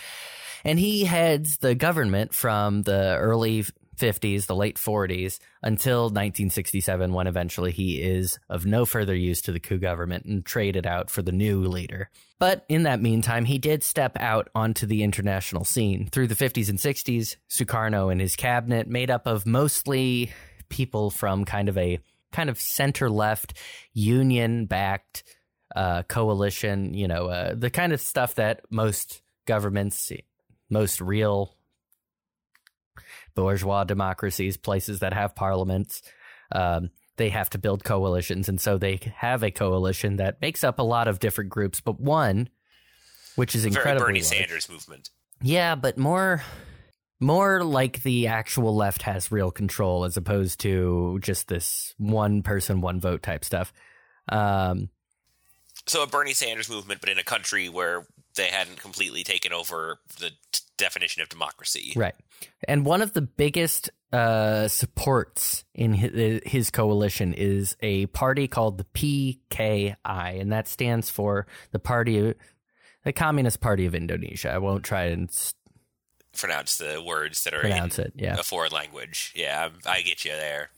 [0.63, 3.63] and he heads the government from the early
[3.99, 9.51] 50s, the late 40s, until 1967, when eventually he is of no further use to
[9.51, 12.09] the coup government and traded out for the new leader.
[12.39, 16.07] But in that meantime, he did step out onto the international scene.
[16.11, 20.31] Through the 50s and 60s, Sukarno and his cabinet, made up of mostly
[20.69, 21.99] people from kind of a
[22.31, 23.53] kind of center left,
[23.93, 25.23] union backed
[25.75, 30.11] uh, coalition, you know, uh, the kind of stuff that most governments,
[30.69, 31.55] most real
[33.35, 36.01] bourgeois democracies, places that have parliaments,
[36.51, 38.49] um, they have to build coalitions.
[38.49, 41.99] And so they have a coalition that makes up a lot of different groups, but
[41.99, 42.49] one,
[43.35, 44.27] which is Very incredibly Bernie large.
[44.27, 45.09] Sanders movement.
[45.41, 46.43] Yeah, but more
[47.19, 52.81] more like the actual left has real control as opposed to just this one person
[52.81, 53.73] one vote type stuff.
[54.29, 54.89] Um
[55.85, 58.05] So a Bernie Sanders movement, but in a country where
[58.35, 61.93] they hadn't completely taken over the t- definition of democracy.
[61.95, 62.15] right.
[62.67, 68.77] And one of the biggest uh supports in his, his coalition is a party called
[68.77, 68.85] the
[69.49, 69.95] PKI
[70.41, 72.33] and that stands for the party
[73.03, 74.51] the Communist Party of Indonesia.
[74.51, 75.29] I won't try and
[76.37, 78.13] Pronounce the words that are pronounce in it.
[78.15, 78.37] Yeah.
[78.39, 79.33] a foreign language.
[79.35, 80.69] Yeah, I'm- I get you there.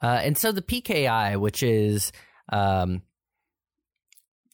[0.00, 2.12] Uh, and so the PKI, which is
[2.52, 3.02] um,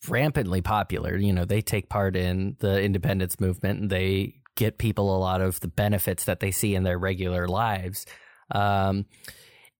[0.08, 5.14] rampantly popular, you know, they take part in the independence movement and they get people
[5.14, 8.06] a lot of the benefits that they see in their regular lives.
[8.50, 9.06] Um,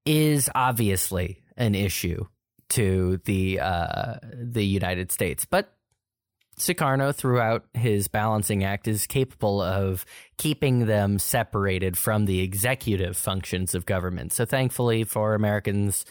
[0.05, 2.25] is obviously an issue
[2.71, 5.75] to the uh, the United States, but
[6.59, 10.05] Sukarno, throughout his balancing act, is capable of
[10.37, 14.33] keeping them separated from the executive functions of government.
[14.33, 16.05] So, thankfully for Americans,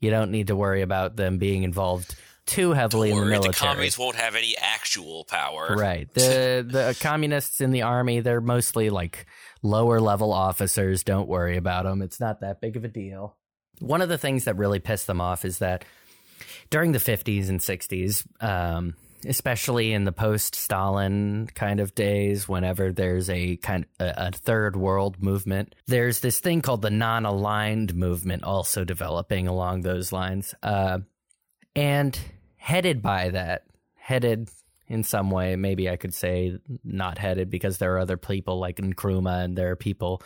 [0.00, 2.16] you don't need to worry about them being involved
[2.46, 3.52] too heavily in the military.
[3.52, 5.74] the communists won't have any actual power.
[5.76, 6.12] Right.
[6.14, 9.26] The the communists in the army, they're mostly like
[9.62, 11.02] lower level officers.
[11.02, 12.02] Don't worry about them.
[12.02, 13.36] It's not that big of a deal.
[13.80, 15.84] One of the things that really pissed them off is that
[16.70, 18.94] during the 50s and 60s, um,
[19.26, 24.76] especially in the post Stalin kind of days, whenever there's a kind a, a third
[24.76, 30.54] world movement, there's this thing called the non aligned movement also developing along those lines.
[30.62, 31.00] Uh,
[31.74, 32.18] and
[32.56, 33.64] headed by that,
[33.94, 34.48] headed
[34.88, 38.76] in some way, maybe I could say not headed because there are other people like
[38.76, 40.22] Nkrumah and there are people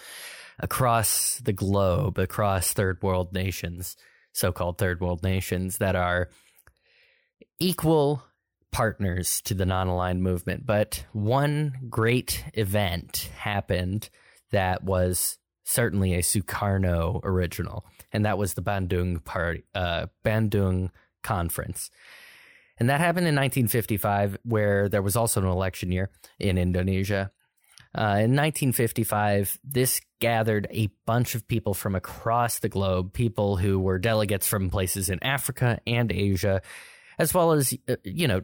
[0.59, 3.96] across the globe, across third world nations,
[4.32, 6.28] so called third world nations that are
[7.59, 8.22] equal
[8.72, 10.66] partners to the non aligned movement.
[10.66, 14.10] But one great event happened
[14.50, 20.90] that was certainly a Sukarno original, and that was the Bandung party, uh, Bandung
[21.22, 21.90] conference.
[22.78, 27.30] And that happened in 1955, where there was also an election year in Indonesia.
[27.94, 33.78] Uh, in 1955, this gathered a bunch of people from across the globe, people who
[33.78, 36.62] were delegates from places in Africa and Asia,
[37.18, 38.42] as well as, uh, you know,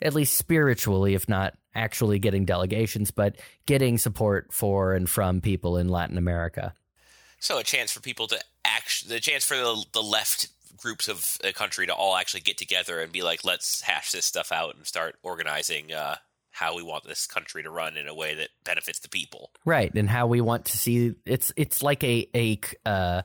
[0.00, 3.36] at least spiritually, if not actually getting delegations, but
[3.66, 6.74] getting support for and from people in Latin America.
[7.40, 11.38] So a chance for people to act, the chance for the, the left groups of
[11.44, 14.76] a country to all actually get together and be like, let's hash this stuff out
[14.76, 16.16] and start organizing uh,
[16.50, 19.50] how we want this country to run in a way that benefits the people.
[19.64, 23.22] right and how we want to see it's it's like a a uh,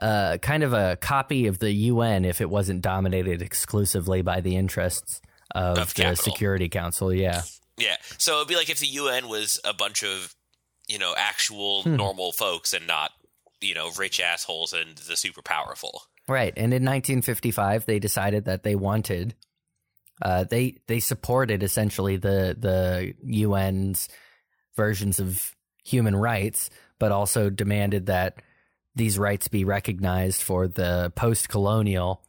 [0.00, 4.56] uh, kind of a copy of the UN if it wasn't dominated exclusively by the
[4.56, 5.20] interests
[5.52, 6.24] of, Of the capital.
[6.24, 7.12] Security Council.
[7.12, 7.42] Yeah,
[7.76, 7.96] Yeah.
[8.18, 10.34] So it'd be like if the UN was a bunch of,
[10.88, 11.96] you know, actual Hmm.
[11.96, 13.12] normal folks and not,
[13.60, 16.02] you know, rich assholes and the super powerful.
[16.28, 16.52] right.
[16.56, 19.34] And in 1955, they decided that they wanted.
[20.22, 23.14] Uh, they they supported essentially the the
[23.46, 24.08] UN's
[24.76, 28.42] versions of human rights, but also demanded that
[28.94, 32.22] these rights be recognized for the post colonial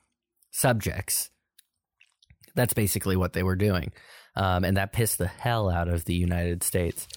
[0.51, 1.30] subjects.
[2.55, 3.91] That's basically what they were doing.
[4.35, 7.07] Um, and that pissed the hell out of the United States.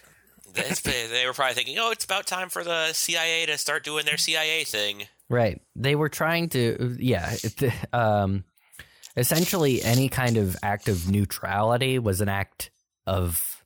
[0.52, 4.16] They were probably thinking, oh, it's about time for the CIA to start doing their
[4.16, 5.04] CIA thing.
[5.28, 5.60] Right.
[5.74, 7.34] They were trying to, yeah.
[7.42, 8.44] It, um,
[9.16, 12.70] essentially, any kind of act of neutrality was an act
[13.06, 13.64] of,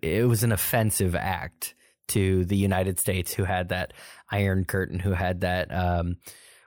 [0.00, 1.74] it was an offensive act
[2.08, 3.92] to the United States, who had that
[4.30, 6.16] Iron Curtain, who had that, um,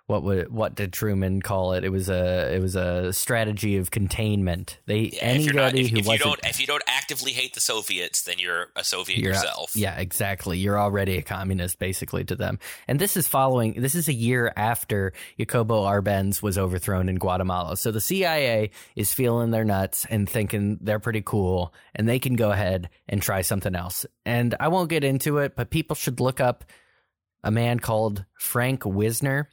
[0.07, 1.83] what would what did Truman call it?
[1.83, 4.79] It was a it was a strategy of containment.
[4.85, 7.31] They Yeah, if you're not, anybody if, who if you don't, if you don't actively
[7.31, 9.75] hate the Soviets, then you're a Soviet You're a- yourself.
[9.75, 10.59] yeah, exactly.
[10.59, 12.59] You're already a communist, basically, to them.
[12.87, 13.81] And this is following.
[13.81, 17.75] This is a year after Jacobo Arbenz was overthrown in Guatemala.
[17.75, 22.35] So the CIA is feeling their nuts and thinking they're pretty cool, and they can
[22.35, 24.05] go ahead and try something else.
[24.23, 26.63] And I won't get into it, but people should look up
[27.43, 29.49] a man called Frank Wisner.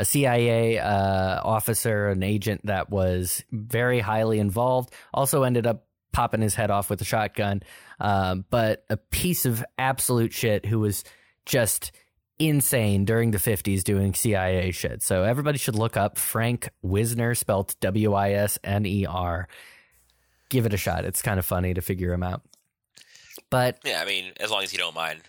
[0.00, 6.40] A CIA uh, officer, an agent that was very highly involved, also ended up popping
[6.40, 7.62] his head off with a shotgun
[8.00, 11.04] um, but a piece of absolute shit who was
[11.44, 11.92] just
[12.38, 15.02] insane during the 50s doing CIA shit.
[15.02, 19.48] So everybody should look up Frank Wisner, spelled W I S N E R.
[20.48, 21.04] Give it a shot.
[21.04, 22.42] It's kind of funny to figure him out.
[23.50, 25.20] But Yeah, I mean, as long as you don't mind,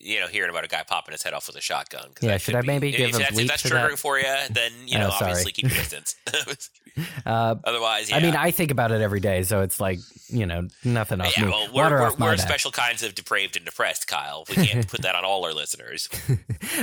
[0.00, 2.10] you know, hearing about a guy popping his head off with a shotgun.
[2.20, 3.98] Yeah, should I maybe be, give if a that's, if that's triggering that?
[3.98, 6.16] for you, then you know, Oh, obviously keep your distance.
[7.26, 8.16] uh, Otherwise, yeah.
[8.16, 11.36] I mean, I think about it every day, so it's like you know nothing off
[11.36, 11.50] yeah, me.
[11.50, 14.44] well, we're, Water we're, we're special kinds of depraved and depressed, Kyle.
[14.48, 16.08] We can't put that on all our listeners.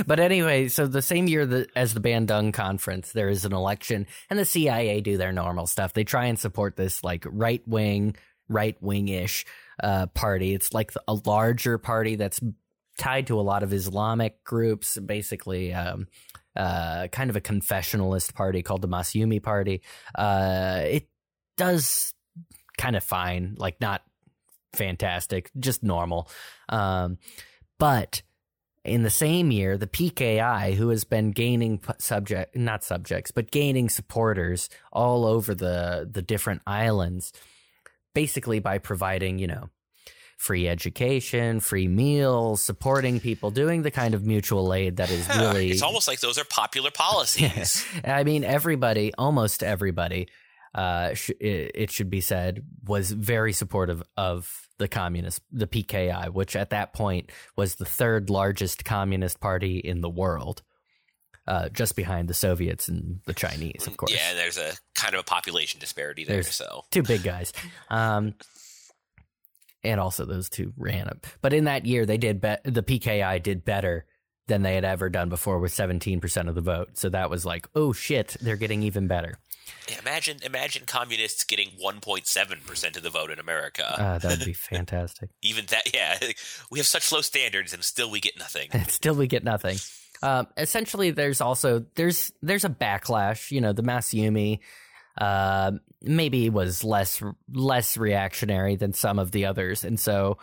[0.06, 4.06] But anyway, so the same year that, as the Bandung conference, there is an election,
[4.28, 5.92] and the CIA do their normal stuff.
[5.92, 8.16] They try and support this like right wing,
[8.48, 9.46] right wing ish
[9.82, 10.54] uh, party.
[10.54, 12.40] It's like a larger party that's
[12.98, 15.72] tied to a lot of Islamic groups, basically.
[15.72, 16.08] Um,
[16.56, 19.82] uh, kind of a confessionalist party called the Masyumi Party.
[20.14, 21.08] Uh, it
[21.56, 22.14] does
[22.78, 24.02] kind of fine, like not
[24.72, 26.30] fantastic, just normal.
[26.68, 27.18] Um,
[27.78, 28.22] but
[28.84, 33.88] in the same year, the PKI, who has been gaining subject, not subjects, but gaining
[33.88, 37.32] supporters all over the the different islands,
[38.14, 39.68] basically by providing, you know,
[40.36, 45.70] free education, free meals, supporting people, doing the kind of mutual aid that is really.
[45.70, 47.84] It's almost like those are popular policies.
[48.04, 50.28] I mean, everybody, almost everybody,
[50.74, 56.28] uh, sh- it, it should be said, was very supportive of the communist, the PKI,
[56.30, 60.62] which at that point was the third largest communist party in the world,
[61.48, 64.12] uh, just behind the Soviets and the Chinese, of course.
[64.12, 66.42] yeah, there's a kind of a population disparity there.
[66.42, 67.54] There's- so two big guys.
[67.88, 68.34] Um,
[69.84, 71.26] and also those two ran up.
[71.42, 74.06] But in that year, they did be- the PKI did better
[74.48, 76.90] than they had ever done before with 17% of the vote.
[76.94, 79.38] So that was like, oh shit, they're getting even better.
[79.88, 84.00] yeah, imagine imagine communists getting 1.7 percent of the vote in America.
[84.00, 85.30] Uh, that would be fantastic.
[85.42, 86.16] Even that, yeah,
[86.70, 88.68] we have such low standards, and still we get nothing.
[88.72, 89.78] And still we get nothing.
[90.22, 93.50] Um, essentially, there's also there's there's a backlash.
[93.50, 94.60] You know, the Masyumi
[95.18, 100.38] uh, maybe was less less reactionary than some of the others, and so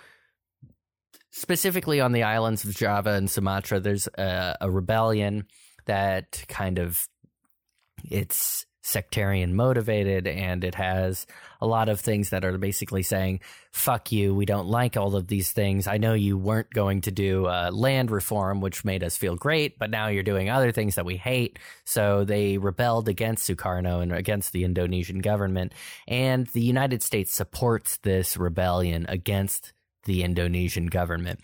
[1.32, 5.46] specifically on the islands of Java and Sumatra, there's a, a rebellion
[5.86, 7.08] that kind of
[8.10, 11.26] it's sectarian motivated and it has
[11.62, 13.40] a lot of things that are basically saying
[13.72, 15.88] fuck you we don't like all of these things.
[15.88, 19.80] I know you weren't going to do uh, land reform which made us feel great
[19.80, 21.60] but now you're doing other things that we hate.
[21.86, 25.74] So they rebelled against sukarno and against the indonesian government
[26.06, 29.72] and the united states supports this rebellion against
[30.04, 31.40] the indonesian government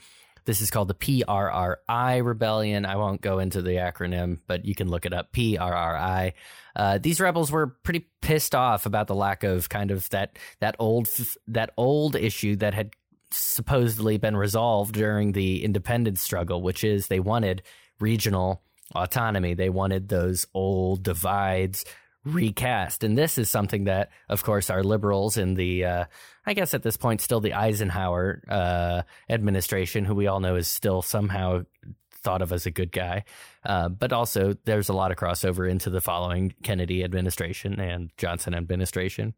[0.46, 2.86] this is called the PRRI rebellion.
[2.86, 5.32] I won't go into the acronym, but you can look it up.
[5.34, 6.34] PRRI.
[6.76, 10.76] Uh, these rebels were pretty pissed off about the lack of kind of that that
[10.80, 11.10] old
[11.48, 12.92] that old issue that had
[13.32, 17.62] supposedly been resolved during the independence struggle, which is they wanted
[18.00, 18.64] regional
[18.96, 19.54] autonomy.
[19.54, 21.86] They wanted those old divides
[22.26, 23.04] recast.
[23.04, 26.06] And this is something that, of course, our liberals in the, uh,
[26.46, 30.68] I guess at this point, still the Eisenhower uh, administration, who we all know is
[30.68, 31.64] still somehow
[32.12, 33.24] thought of as a good guy.
[33.64, 38.54] Uh, but also, there's a lot of crossover into the following Kennedy administration and Johnson
[38.54, 39.34] administration.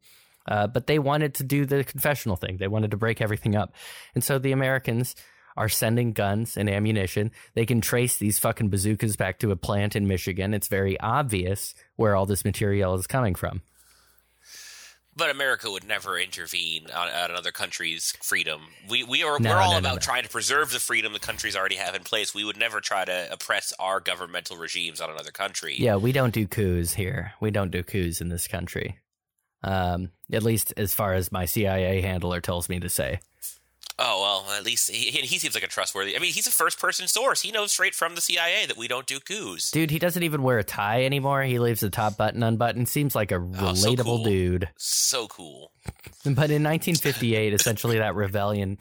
[0.47, 2.57] Uh, but they wanted to do the confessional thing.
[2.57, 3.75] They wanted to break everything up.
[4.15, 5.15] And so the Americans
[5.58, 7.32] are sending guns and ammunition.
[7.54, 10.54] They can trace these fucking bazookas back to a plant in Michigan.
[10.54, 13.62] It's very obvious where all this material is coming from.
[15.14, 18.62] But America would never intervene on, on another country's freedom.
[18.89, 21.20] We we are No, we're all no, no, about trying to preserve the freedom the
[21.20, 22.34] countries already have in place.
[22.34, 25.76] We would never try to oppress our governmental regimes on another country.
[25.78, 27.34] Yeah, we don't do coups here.
[27.41, 28.99] We don't do coups in this country.
[29.64, 33.20] Um, at least as far as my CIA handler tells me to say.
[33.99, 36.15] Oh well, at least he, he seems like a trustworthy.
[36.15, 37.41] I mean, he's a first-person source.
[37.41, 39.69] He knows straight from the CIA that we don't do coups.
[39.71, 41.43] Dude, he doesn't even wear a tie anymore.
[41.43, 42.89] He leaves the top button unbuttoned.
[42.89, 44.23] Seems like a Oh, so relatable cool.
[44.23, 44.69] dude.
[44.77, 45.71] So cool.
[46.23, 48.77] But in 1958, essentially that rebellion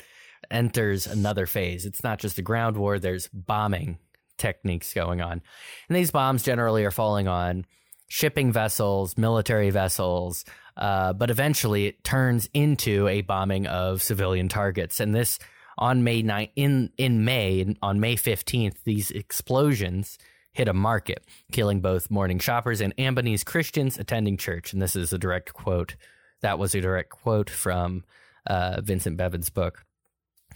[0.51, 1.87] enters another phase.
[1.87, 3.99] It's not just a ground war, there's bombing
[4.37, 5.41] techniques going on.
[5.89, 7.65] And these bombs generally are falling on
[8.11, 10.45] shipping vessels, military vessels,
[10.77, 14.99] uh, but eventually it turns into a bombing of civilian targets.
[14.99, 15.39] And this
[15.79, 20.19] on May 9 in in May on May 15th, these explosions
[20.53, 24.73] hit a market, killing both morning shoppers and Ambonese Christians attending church.
[24.73, 25.95] And this is a direct quote.
[26.43, 28.05] That was a direct quote from
[28.45, 29.85] uh, Vincent Bevins' book.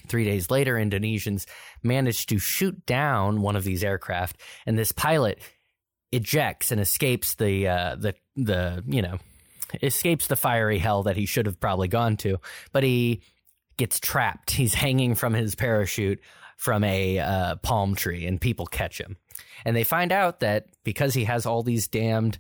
[0.09, 1.47] Three days later, Indonesians
[1.85, 5.39] managed to shoot down one of these aircraft, and this pilot
[6.15, 9.19] ejects and escapes the uh, the the you know
[9.83, 12.39] escapes the fiery hell that he should have probably gone to,
[12.73, 13.23] but he
[13.77, 14.53] gets trapped.
[14.53, 16.21] He's hanging from his parachute
[16.57, 19.17] from a uh, palm tree, and people catch him,
[19.65, 22.39] and they find out that because he has all these damned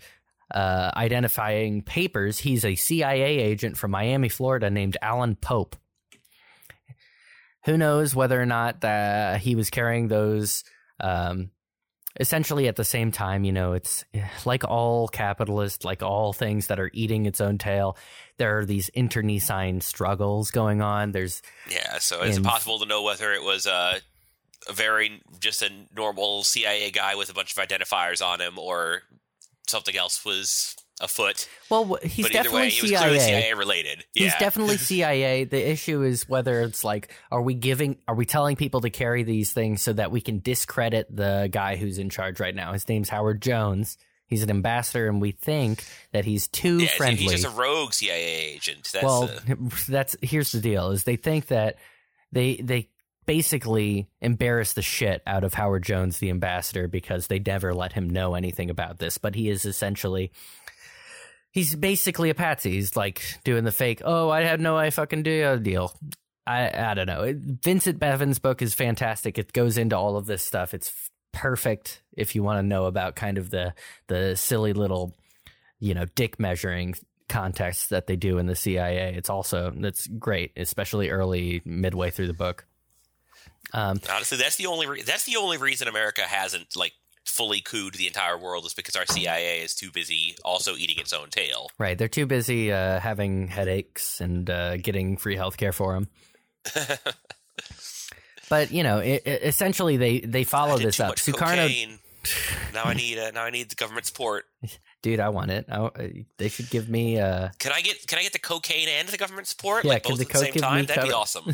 [0.52, 5.76] uh, identifying papers, he's a CIA agent from Miami, Florida, named Allen Pope.
[7.64, 10.64] Who knows whether or not uh, he was carrying those
[11.00, 11.50] um,
[12.20, 14.04] essentially at the same time, you know, it's
[14.44, 17.96] like all capitalist, like all things that are eating its own tail.
[18.36, 21.12] There are these internecine struggles going on.
[21.12, 21.98] There's Yeah.
[21.98, 23.98] So it's And- impossible to know whether it was uh,
[24.68, 29.02] a very just a normal CIA guy with a bunch of identifiers on him, or
[29.66, 31.48] something else was afoot.
[31.70, 33.18] well, he's definitely way, CIA.
[33.18, 34.04] CIA related.
[34.12, 35.44] He's definitely CIA.
[35.44, 39.22] The issue is whether it's like, are we giving, are we telling people to carry
[39.22, 42.72] these things so that we can discredit the guy who's in charge right now?
[42.72, 43.98] His name's Howard Jones.
[44.26, 47.24] He's an ambassador, and we think that he's too yeah, friendly.
[47.24, 48.90] He's just a rogue CIA agent.
[48.92, 49.54] That's, well, uh,
[49.88, 51.76] that's here's the deal: is they think that
[52.32, 52.88] they they
[53.26, 58.08] basically embarrass the shit out of Howard Jones, the ambassador, because they never let him
[58.08, 59.18] know anything about this.
[59.18, 60.32] But he is essentially.
[61.54, 62.72] He's basically a patsy.
[62.72, 65.94] He's like doing the fake, oh, I had no I fucking do deal.
[66.44, 67.32] I I don't know.
[67.62, 69.38] Vincent Bevins' book is fantastic.
[69.38, 70.74] It goes into all of this stuff.
[70.74, 70.92] It's
[71.32, 73.72] perfect if you want to know about kind of the
[74.08, 75.14] the silly little,
[75.78, 76.96] you know, dick measuring
[77.28, 79.14] contests that they do in the CIA.
[79.14, 82.66] It's also that's great, especially early midway through the book.
[83.72, 86.94] Um, Honestly, that's the only re- that's the only reason America hasn't like
[87.34, 91.12] fully cooed the entire world is because our CIA is too busy also eating its
[91.12, 91.68] own tail.
[91.78, 96.08] right, they're too busy uh, having headaches and uh, getting free healthcare for them.
[98.50, 101.16] But you know, it, it- essentially they they follow this up.
[101.16, 101.98] Sukarno cocaine.
[102.74, 104.44] now I need uh, now I need the government support.
[105.02, 108.22] dude i want it I, they should give me uh Can I get can I
[108.22, 109.84] get the cocaine and the government support?
[109.84, 110.86] yeah like both the at the same time?
[110.86, 111.44] That'd be awesome.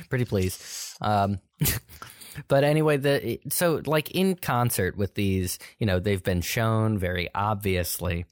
[0.10, 1.40] pretty please um
[2.48, 7.28] but anyway the so like in concert with these you know they've been shown very
[7.34, 8.24] obviously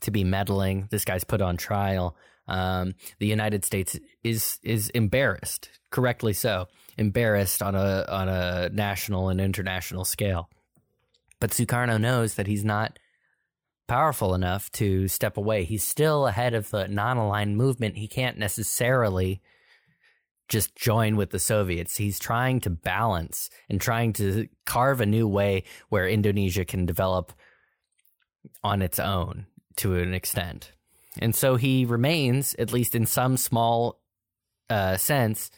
[0.00, 2.16] to be meddling this guy's put on trial
[2.48, 6.66] um the united states is is embarrassed correctly so
[6.98, 10.48] embarrassed on a on a national and international scale
[11.40, 12.98] but Sukarno knows that he's not
[13.86, 15.64] powerful enough to step away.
[15.64, 17.96] He's still ahead of the non aligned movement.
[17.96, 19.40] He can't necessarily
[20.48, 21.96] just join with the Soviets.
[21.96, 27.32] He's trying to balance and trying to carve a new way where Indonesia can develop
[28.62, 30.72] on its own to an extent.
[31.18, 34.00] And so he remains, at least in some small
[34.68, 35.50] uh, sense,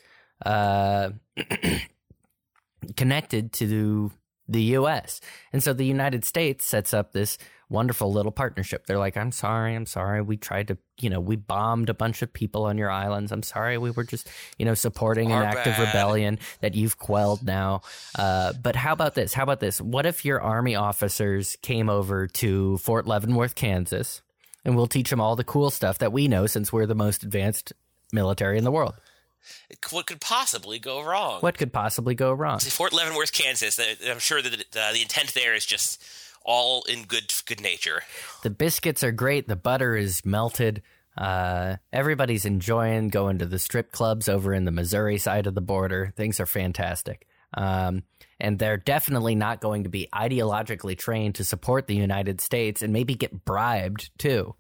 [0.45, 1.11] uh,
[2.97, 4.13] connected to
[4.49, 5.21] the U.S.
[5.53, 7.39] And so the United States sets up this
[7.71, 8.87] wonderful little partnership.
[8.87, 10.23] They're like, I'm sorry, I'm sorry.
[10.23, 13.31] We tried to, you know, we bombed a bunch of people on your islands.
[13.31, 13.79] I'm sorry.
[13.79, 17.83] We were just, you know, supporting Our an act of rebellion that you've quelled now.
[18.19, 19.35] Uh, but how about this?
[19.35, 19.81] How about this?
[19.81, 24.23] What if your army officers came over to Fort Leavenworth, Kansas,
[24.65, 27.23] and we'll teach them all the cool stuff that we know since we're the most
[27.23, 27.73] advanced
[28.13, 28.95] military in the world?
[29.91, 31.41] what could possibly go wrong?
[31.41, 32.59] What could possibly go wrong?
[32.59, 33.81] Fort Leavenworth, Kansas.
[34.07, 36.03] I'm sure that uh, the intent there is just
[36.45, 38.03] all in good good nature.
[38.43, 39.49] The biscuits are great.
[39.49, 40.83] The butter is melted.
[41.17, 45.61] Uh, everybody's enjoying going to the strip clubs over in the Missouri side of the
[45.61, 46.13] border.
[46.17, 47.27] Things are fantastic.
[47.55, 48.05] Um,
[48.39, 52.93] and they're definitely not going to be ideologically trained to support the United States and
[52.93, 54.55] maybe get bribed too.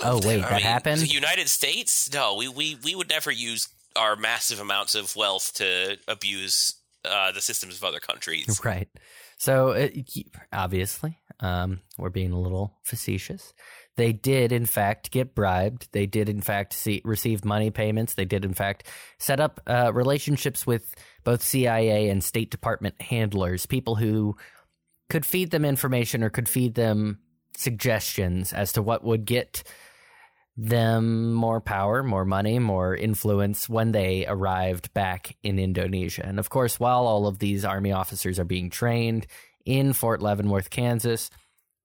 [0.00, 1.00] Oh, wait, I that mean, happened?
[1.02, 2.12] The United States?
[2.12, 7.30] No, we, we, we would never use our massive amounts of wealth to abuse uh,
[7.30, 8.60] the systems of other countries.
[8.64, 8.88] Right.
[9.36, 13.52] So uh, y- obviously, um, we're being a little facetious.
[13.96, 15.88] They did, in fact, get bribed.
[15.92, 18.14] They did, in fact, see, receive money payments.
[18.14, 18.84] They did, in fact,
[19.18, 24.36] set up uh, relationships with both CIA and State Department handlers, people who
[25.08, 27.18] could feed them information or could feed them
[27.56, 29.62] suggestions as to what would get
[30.56, 36.24] them more power, more money, more influence when they arrived back in Indonesia.
[36.24, 39.26] And of course, while all of these army officers are being trained
[39.66, 41.30] in Fort Leavenworth, Kansas,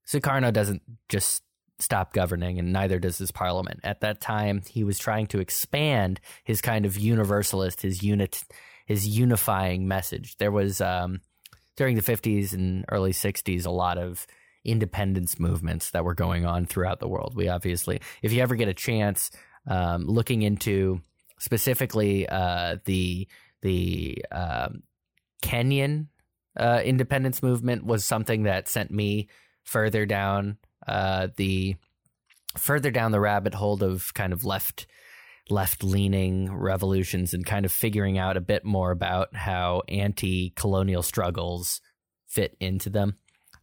[0.07, 1.43] Sukarno doesn't just
[1.79, 3.79] stop governing, and neither does his parliament.
[3.83, 8.43] At that time, he was trying to expand his kind of universalist, his unit,
[8.85, 10.37] his unifying message.
[10.37, 11.21] There was um,
[11.75, 14.25] during the 50s and early 60s a lot of
[14.63, 17.33] independence movements that were going on throughout the world.
[17.35, 19.31] We obviously, if you ever get a chance,
[19.67, 21.01] um, looking into
[21.39, 23.27] specifically uh, the
[23.61, 24.83] the um,
[25.43, 26.07] Kenyan
[26.57, 29.29] uh, independence movement was something that sent me
[29.63, 30.57] further down
[30.87, 31.75] uh, the
[32.57, 34.87] further down the rabbit hole of kind of left
[35.49, 41.01] left leaning revolutions and kind of figuring out a bit more about how anti colonial
[41.01, 41.81] struggles
[42.27, 43.17] fit into them.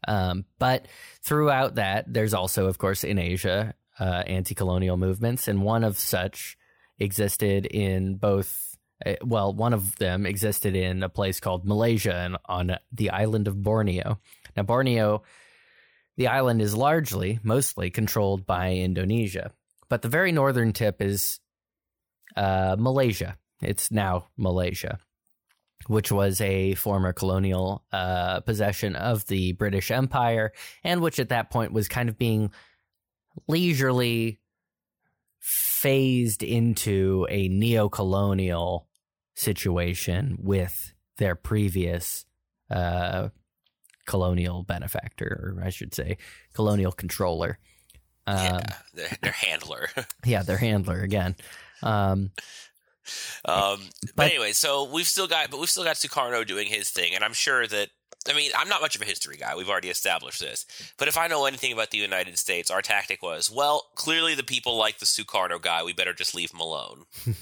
[0.06, 0.86] Um, but
[1.22, 5.98] throughout that, there's also, of course, in Asia, uh, anti colonial movements, and one of
[5.98, 6.56] such
[6.98, 8.76] existed in both.
[9.04, 13.48] uh, Well, one of them existed in a place called Malaysia and on the island
[13.48, 14.18] of Borneo.
[14.56, 15.22] Now, Borneo,
[16.16, 19.52] the island is largely, mostly controlled by Indonesia,
[19.88, 21.40] but the very northern tip is
[22.36, 23.36] uh, Malaysia.
[23.62, 24.98] It's now Malaysia
[25.88, 30.52] which was a former colonial uh, possession of the British Empire,
[30.84, 32.52] and which at that point was kind of being
[33.48, 34.38] leisurely
[35.40, 38.86] phased into a neo-colonial
[39.34, 42.26] situation with their previous
[42.70, 43.28] uh,
[44.06, 46.18] colonial benefactor, or I should say,
[46.54, 47.58] colonial controller.
[48.26, 48.60] Um, yeah,
[48.94, 49.88] their, their handler.
[50.24, 51.36] yeah, their handler again.
[51.82, 52.32] Um,
[53.44, 53.80] Um,
[54.16, 57.24] but, anyway, so we've still got, but we've still got Sukarno doing his thing, and
[57.24, 57.88] I'm sure that.
[58.28, 59.56] I mean, I'm not much of a history guy.
[59.56, 60.66] We've already established this.
[60.98, 64.42] But if I know anything about the United States, our tactic was, well, clearly the
[64.42, 65.82] people like the Sukarno guy.
[65.82, 67.04] We better just leave him alone.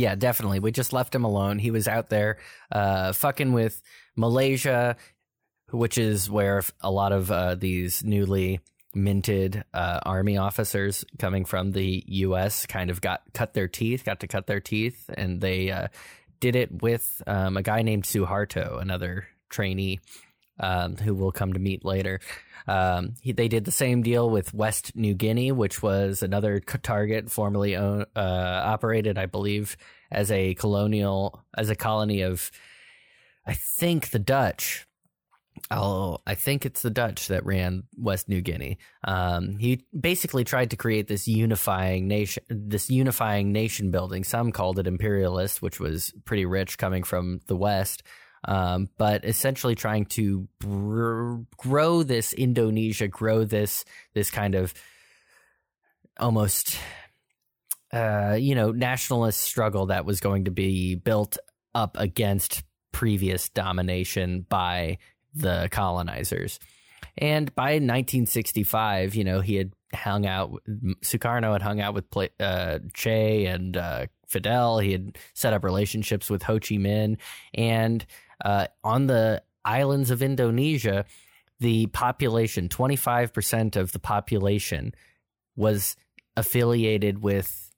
[0.00, 0.60] Yeah, definitely.
[0.60, 1.58] We just left him alone.
[1.58, 2.38] He was out there
[2.72, 3.82] uh, fucking with
[4.16, 4.96] Malaysia,
[5.72, 8.60] which is where a lot of uh, these newly
[8.94, 12.66] minted uh, army officers coming from the U.S.
[12.66, 15.88] kind of got cut their teeth, got to cut their teeth, and they uh,
[16.40, 20.00] did it with um, a guy named Suharto, another trainee
[20.58, 22.20] um, who we'll come to meet later.
[22.66, 27.30] Um, he, they did the same deal with West New Guinea, which was another target
[27.30, 28.20] formerly owned, uh,
[28.64, 29.76] operated, I believe,
[30.10, 32.50] as a colonial, as a colony of,
[33.46, 34.86] I think the Dutch.
[35.72, 38.78] Oh, I think it's the Dutch that ran West New Guinea.
[39.04, 44.24] Um, he basically tried to create this unifying nation, this unifying nation building.
[44.24, 48.02] Some called it imperialist, which was pretty rich coming from the West
[48.44, 54.72] um, but essentially trying to br- grow this Indonesia, grow this this kind of
[56.18, 56.78] almost
[57.92, 61.38] uh, you know nationalist struggle that was going to be built
[61.74, 62.62] up against
[62.92, 64.98] previous domination by
[65.34, 66.58] the colonizers.
[67.18, 70.62] And by 1965, you know, he had hung out.
[71.02, 72.06] Sukarno had hung out with
[72.38, 74.78] uh, Che and uh, Fidel.
[74.78, 77.18] He had set up relationships with Ho Chi Minh,
[77.54, 78.04] and
[78.44, 81.04] uh, on the islands of Indonesia,
[81.58, 84.94] the population, 25% of the population,
[85.56, 85.96] was
[86.36, 87.70] affiliated with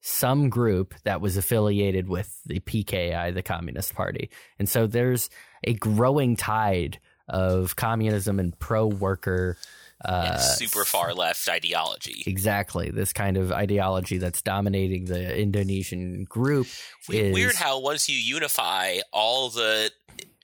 [0.00, 4.30] some group that was affiliated with the PKI, the Communist Party.
[4.58, 5.28] And so there's
[5.64, 6.98] a growing tide
[7.28, 9.56] of communism and pro worker.
[10.04, 12.22] Uh, super far left ideology.
[12.26, 12.90] Exactly.
[12.90, 16.68] This kind of ideology that's dominating the Indonesian group
[17.10, 19.90] is Weird how once you unify all the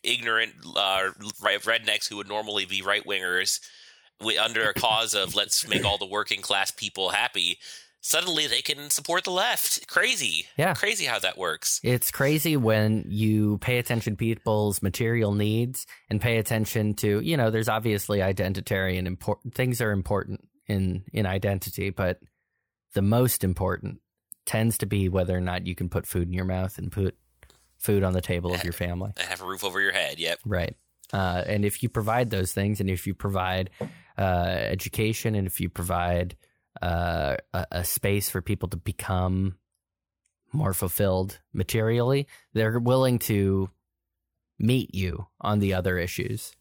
[0.03, 1.11] ignorant uh,
[1.41, 3.61] rednecks who would normally be right wingers
[4.41, 7.59] under a cause of let's make all the working class people happy,
[8.05, 9.89] suddenly they can support the left.
[9.89, 10.47] Crazy.
[10.59, 10.75] Yeah.
[10.75, 11.81] Crazy how that works.
[11.83, 17.39] It's crazy when you pay attention to people's material needs and pay attention to, you
[17.39, 22.19] know, there's obviously identitarian important things are important in in identity, but
[22.93, 24.01] the most important
[24.45, 27.17] tends to be whether or not you can put food in your mouth and put
[27.79, 29.13] food on the table of your family.
[29.17, 30.19] And have a roof over your head.
[30.19, 30.41] Yep.
[30.45, 30.77] Right.
[31.11, 33.71] Uh, and if you provide those things, and if you provide
[34.19, 36.37] uh, education, and if you provide
[36.83, 39.57] uh, a, a space for people to become
[40.53, 43.70] more fulfilled materially, they're willing to
[44.59, 46.53] meet you on the other issues.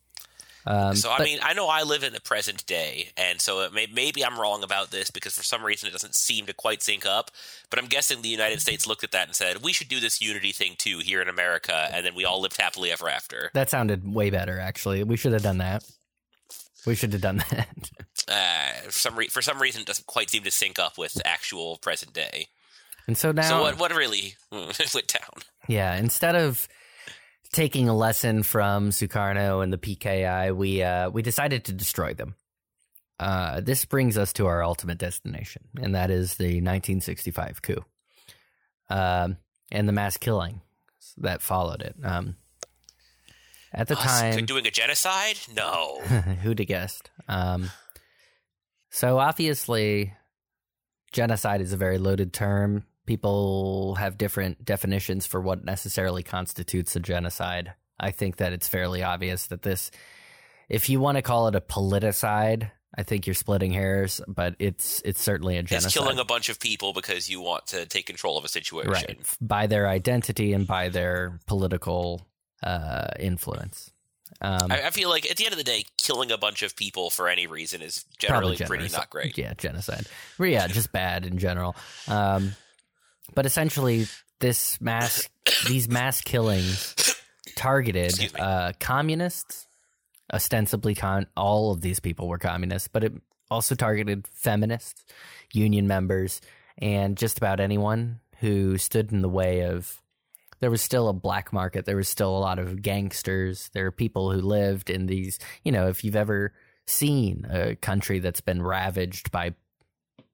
[0.66, 3.62] Um, so I but- mean, I know I live in the present day, and so
[3.64, 6.54] it may, maybe I'm wrong about this because for some reason it doesn't seem to
[6.54, 7.32] quite sync up.
[7.70, 10.22] But I'm guessing the United States looked at that and said, "We should do this
[10.22, 13.52] unity thing too here in America," and then we all lived happily ever after.
[13.54, 14.58] that sounded way better.
[14.58, 15.84] Actually, we should have done that.
[16.86, 17.68] We should have done that.
[18.26, 21.20] Uh, for some re- for some reason, it doesn't quite seem to sync up with
[21.26, 22.48] actual present day.
[23.06, 25.42] and so now, so what what really went down?
[25.68, 26.66] Yeah, instead of
[27.52, 32.36] taking a lesson from Sukarno and the PKI, we uh, we decided to destroy them.
[33.20, 37.84] Uh, this brings us to our ultimate destination, and that is the 1965 coup
[38.90, 39.38] um,
[39.72, 40.62] and the mass killing
[41.18, 41.96] that followed it.
[42.04, 42.38] Um,
[43.74, 45.38] at the Us time, doing a genocide?
[45.56, 46.00] No.
[46.44, 47.10] Who'd have guessed?
[47.28, 47.72] Um,
[48.90, 50.14] so obviously,
[51.12, 52.86] genocide is a very loaded term.
[53.06, 57.74] People have different definitions for what necessarily constitutes a genocide.
[58.00, 59.92] I think that it's fairly obvious that this,
[60.70, 65.02] if you want to call it a politicide, I think you're splitting hairs, but it's
[65.04, 65.88] it's certainly a genocide.
[65.88, 68.92] It's killing a bunch of people because you want to take control of a situation.
[68.92, 72.28] right by their identity and by their political
[72.64, 73.92] uh, influence.
[74.42, 76.76] Um, I, I feel like at the end of the day, killing a bunch of
[76.76, 79.38] people for any reason is generally pretty not great.
[79.38, 80.08] Yeah, genocide.
[80.38, 81.76] Well, yeah, just bad in general.
[82.08, 82.56] Um,
[83.36, 84.08] but essentially,
[84.40, 85.30] this mass,
[85.68, 86.96] these mass killings
[87.56, 89.68] targeted uh, communists.
[90.34, 93.14] Ostensibly, con- all of these people were communists, but it
[93.52, 95.04] also targeted feminists,
[95.54, 96.42] union members,
[96.80, 100.02] and just about anyone who stood in the way of.
[100.64, 101.84] There was still a black market.
[101.84, 103.70] There was still a lot of gangsters.
[103.74, 105.38] There are people who lived in these.
[105.66, 106.54] You know, if you've ever
[106.88, 109.56] seen a country that's been ravaged by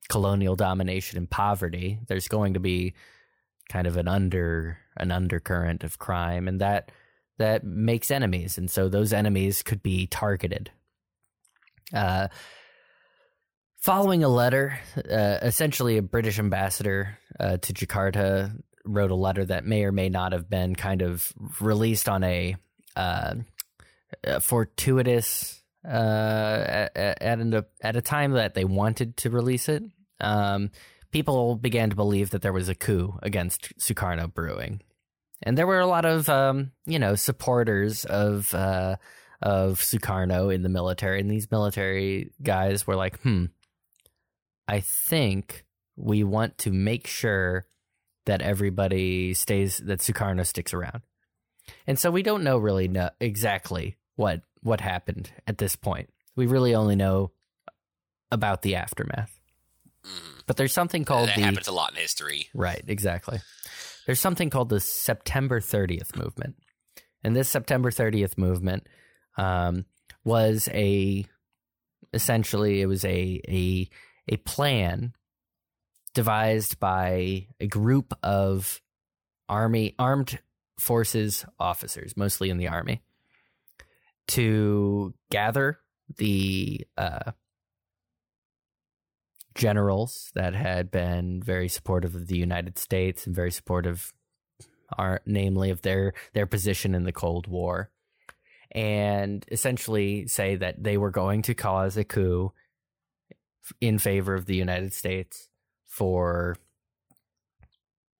[0.08, 2.94] colonial domination and poverty, there's going to be
[3.72, 6.92] kind of an under an undercurrent of crime, and that
[7.40, 10.70] that makes enemies, and so those enemies could be targeted.
[11.92, 12.28] Uh,
[13.82, 18.52] following a letter, uh, essentially a British ambassador uh, to Jakarta
[18.90, 21.32] wrote a letter that may or may not have been kind of
[21.62, 22.56] released on a,
[22.96, 23.36] uh,
[24.24, 29.84] a fortuitous uh, at, at, an, at a time that they wanted to release it.
[30.20, 30.72] Um,
[31.12, 34.82] people began to believe that there was a coup against Sukarno brewing,
[35.44, 38.98] and there were a lot of um, you know supporters of uh,
[39.42, 43.46] of Sukarno in the military, and these military guys were like, "Hmm,
[44.68, 45.66] I think
[45.96, 47.66] we want to make sure
[48.30, 51.02] that everybody stays that Sukarno sticks around."
[51.86, 56.10] And so we don't know really know exactly what what happened at this point.
[56.36, 57.32] We really only know
[58.32, 59.40] about the aftermath.
[60.04, 60.44] Mhm.
[60.46, 62.50] But there's something called that the happens a lot in history.
[62.54, 63.40] Right, exactly.
[64.06, 66.56] There's something called the September 30th movement.
[67.24, 68.88] And this September 30th movement
[69.38, 69.86] um,
[70.24, 71.26] was a
[72.14, 73.90] essentially it was a a
[74.28, 75.14] a plan
[76.14, 78.82] devised by a group of
[79.48, 80.40] army armed
[80.80, 83.02] forces officers, mostly in the army,
[84.28, 85.80] to gather
[86.18, 87.32] the uh,
[89.56, 94.14] generals that had been very supportive of the United States and very supportive,
[94.98, 97.92] are namely of their their position in the Cold War,
[98.72, 102.52] and essentially say that they were going to cause a coup
[103.82, 105.49] in favor of the United States
[105.90, 106.56] for,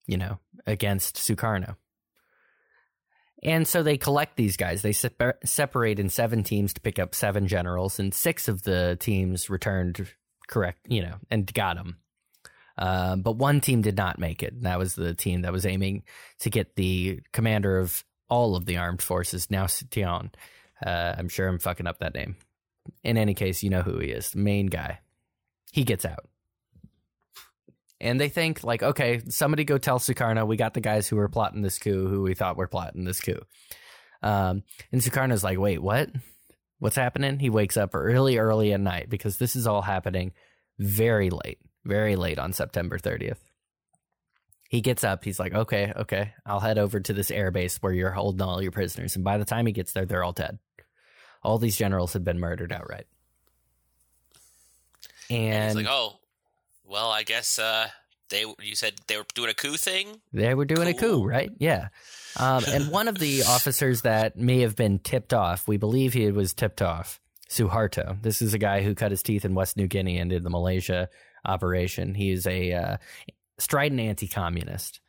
[0.06, 1.78] you know, against Sukarno.
[3.42, 4.82] And so they collect these guys.
[4.82, 8.98] They separ- separate in seven teams to pick up seven generals, and six of the
[9.00, 10.10] teams returned
[10.50, 12.00] correct, you know, and got them.
[12.78, 14.62] Uh, but one team did not make it.
[14.64, 16.04] That was the team that was aiming
[16.40, 19.68] to get the commander of all of the armed forces, now.
[20.86, 22.36] Uh, I'm sure I'm fucking up that name.
[23.04, 25.00] In any case, you know who he is, the main guy.
[25.72, 26.28] He gets out.
[28.02, 31.28] And they think, like, okay, somebody go tell Sukarno we got the guys who were
[31.28, 33.42] plotting this coup who we thought were plotting this coup.
[34.22, 36.10] Um, and Sukarno's like, wait, what?
[36.80, 37.40] What's happening?
[37.40, 40.32] He wakes up early, early at night because this is all happening
[40.78, 43.38] very late, very late on September 30th.
[44.70, 45.26] He gets up.
[45.26, 48.72] He's like, okay, okay, I'll head over to this airbase where you're holding all your
[48.72, 49.16] prisoners.
[49.16, 50.60] And by the time he gets there, they're all dead.
[51.44, 53.08] All these generals had been murdered outright.
[55.30, 56.20] And And he's like, "Oh,
[56.90, 57.90] well, I guess uh,
[58.30, 60.22] they." You said they were doing a coup thing.
[60.34, 61.52] They were doing a coup, right?
[61.60, 61.90] Yeah.
[62.38, 66.30] Um, and one of the officers that may have been tipped off, we believe he
[66.32, 67.20] was tipped off,
[67.50, 68.22] Suharto.
[68.22, 70.50] This is a guy who cut his teeth in West New Guinea and did the
[70.50, 71.10] Malaysia
[71.46, 72.16] operation.
[72.16, 72.98] He is a uh,
[73.58, 75.00] strident anti communist.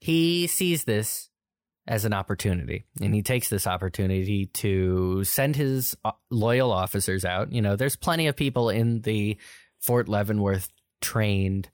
[0.00, 1.28] He sees this
[1.86, 7.52] as an opportunity, and he takes this opportunity to send his uh, loyal officers out.
[7.52, 9.36] You know, there's plenty of people in the
[9.80, 10.68] Fort Leavenworth
[11.02, 11.68] trained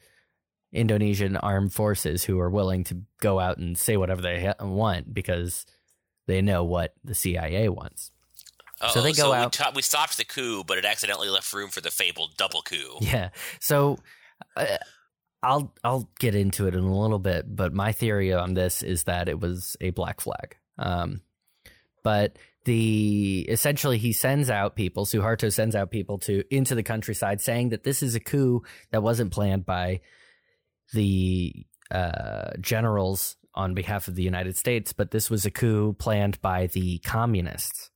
[0.72, 5.14] Indonesian armed forces who are willing to go out and say whatever they ha- want
[5.14, 5.64] because
[6.26, 8.10] they know what the CIA wants.
[8.80, 11.52] So Uh-oh, they go we out- to- We, stopped the coup, but it accidentally left
[11.52, 12.96] room for the fabled double coup.
[13.00, 13.30] Yeah.
[13.60, 13.98] So
[14.56, 14.76] uh,
[15.42, 19.04] I'll I'll get into it in a little bit, but my theory on this is
[19.04, 20.56] that it was a black flag.
[20.78, 21.22] Um,
[22.04, 25.06] but the essentially he sends out people.
[25.06, 29.02] Suharto sends out people to into the countryside, saying that this is a coup that
[29.02, 30.00] wasn't planned by
[30.92, 36.40] the uh, generals on behalf of the United States, but this was a coup planned
[36.40, 37.90] by the communists,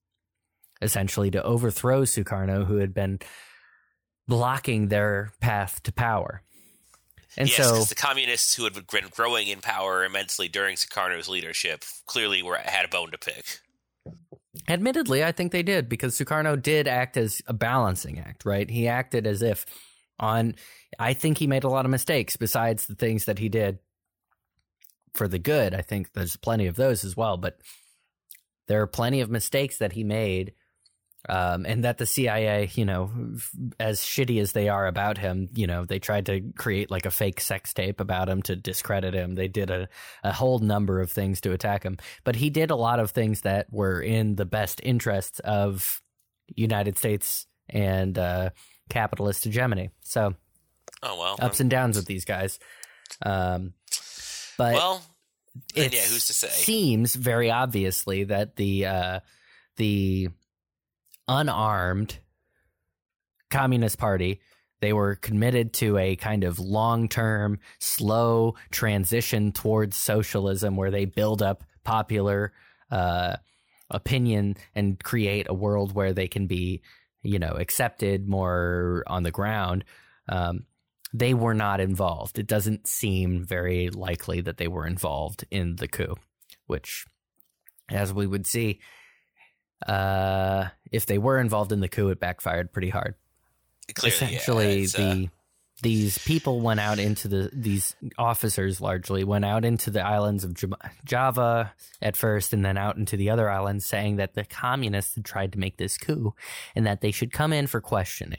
[0.81, 3.21] essentially to overthrow Sukarno, who had been
[4.27, 6.43] blocking their path to power.
[7.37, 11.85] And yes, so, the communists who had been growing in power immensely during Sukarno's leadership
[12.07, 13.61] clearly were had a bone to pick.
[14.69, 18.69] Admittedly, I think they did because Sukarno did act as a balancing act, right?
[18.69, 19.65] He acted as if
[20.19, 20.55] on,
[20.99, 23.79] I think he made a lot of mistakes besides the things that he did
[25.15, 25.75] for the good.
[25.75, 27.59] I think there's plenty of those as well, but
[28.69, 30.53] there are plenty of mistakes that he made.
[31.29, 33.11] Um, and that the CIA, you know,
[33.79, 37.13] as shitty as they are about him, you know, they tried to create like a
[37.13, 39.37] fake sex tape about him to discredit him.
[39.37, 39.89] They did a,
[40.25, 43.43] a whole number of things to attack him, but he did a lot of things
[43.43, 46.03] that were in the best interests of
[46.57, 48.51] United States and uh,
[48.89, 49.91] capitalist hegemony.
[50.03, 50.35] So
[51.03, 51.37] Oh well.
[51.41, 52.59] ups and downs with these guys.
[53.25, 53.75] Um,
[54.59, 55.03] but well,
[55.75, 56.49] it yeah, who's to say?
[56.49, 59.21] seems very obviously that the uh,
[59.77, 60.29] the
[61.33, 62.19] unarmed
[63.51, 64.41] communist party
[64.81, 71.41] they were committed to a kind of long-term slow transition towards socialism where they build
[71.41, 72.53] up popular
[72.91, 73.37] uh,
[73.91, 76.83] opinion and create a world where they can be
[77.23, 79.85] you know accepted more on the ground
[80.29, 80.67] um,
[81.13, 82.39] they were not involved.
[82.39, 86.17] It doesn't seem very likely that they were involved in the coup,
[86.67, 87.05] which,
[87.91, 88.81] as we would see,
[89.87, 93.15] uh, if they were involved in the coup, it backfired pretty hard.
[93.95, 95.27] Clearly, Essentially, it's, the uh,
[95.83, 100.57] these people went out into the these officers largely went out into the islands of
[101.05, 105.25] Java- at first and then out into the other islands saying that the communists had
[105.25, 106.35] tried to make this coup
[106.77, 108.39] and that they should come in for questioning.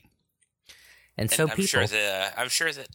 [1.18, 2.88] And, And so I'm people sure that I'm sure that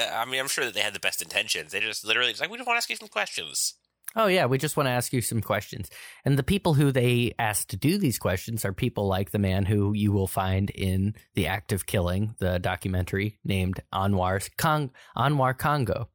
[0.00, 1.72] uh, I mean I'm sure that they had the best intentions.
[1.72, 3.74] They just literally just like we just want to ask you some questions.
[4.16, 5.90] Oh yeah, we just want to ask you some questions.
[6.24, 9.64] And the people who they asked to do these questions are people like the man
[9.64, 15.58] who you will find in The Act of Killing, the documentary named Anwar Kong Anwar
[15.58, 16.08] Congo.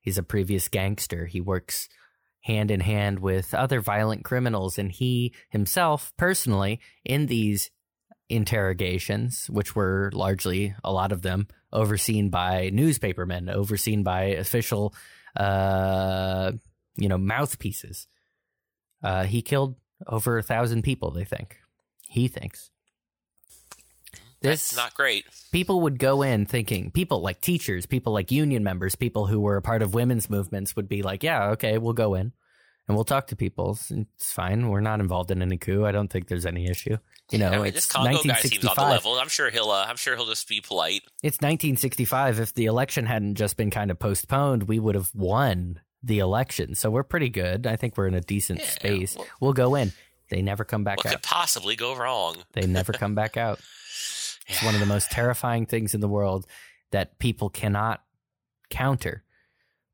[0.00, 1.26] He's a previous gangster.
[1.26, 1.88] He works
[2.40, 7.70] hand in hand with other violent criminals and he himself personally in these
[8.30, 14.94] interrogations, which were largely a lot of them overseen by newspapermen, overseen by official
[15.36, 16.52] uh
[16.98, 18.06] you know, mouthpieces.
[19.02, 19.76] Uh, he killed
[20.06, 21.10] over a thousand people.
[21.10, 21.56] They think
[22.08, 22.70] he thinks
[24.40, 25.24] That's this not great.
[25.52, 29.56] people would go in thinking people like teachers, people like union members, people who were
[29.56, 32.32] a part of women's movements would be like, yeah, okay, we'll go in
[32.88, 33.78] and we'll talk to people.
[33.90, 34.68] It's fine.
[34.68, 35.84] We're not involved in any coup.
[35.84, 36.96] I don't think there's any issue.
[37.30, 38.90] You know, I mean, it's this Congo guy seems on the 1965.
[38.90, 39.18] level.
[39.18, 39.70] I'm sure he'll.
[39.70, 41.02] Uh, I'm sure he'll just be polite.
[41.22, 42.40] It's 1965.
[42.40, 46.74] If the election hadn't just been kind of postponed, we would have won the election.
[46.74, 47.66] So we're pretty good.
[47.66, 49.16] I think we're in a decent Yeah, space.
[49.16, 49.92] well- we'll go in.
[50.30, 51.12] They never come back What out.
[51.12, 52.36] could possibly go wrong?
[52.52, 53.60] They never come back out.
[54.46, 56.46] It's one of the most terrifying things in the world
[56.90, 58.02] that people cannot
[58.70, 59.24] counter.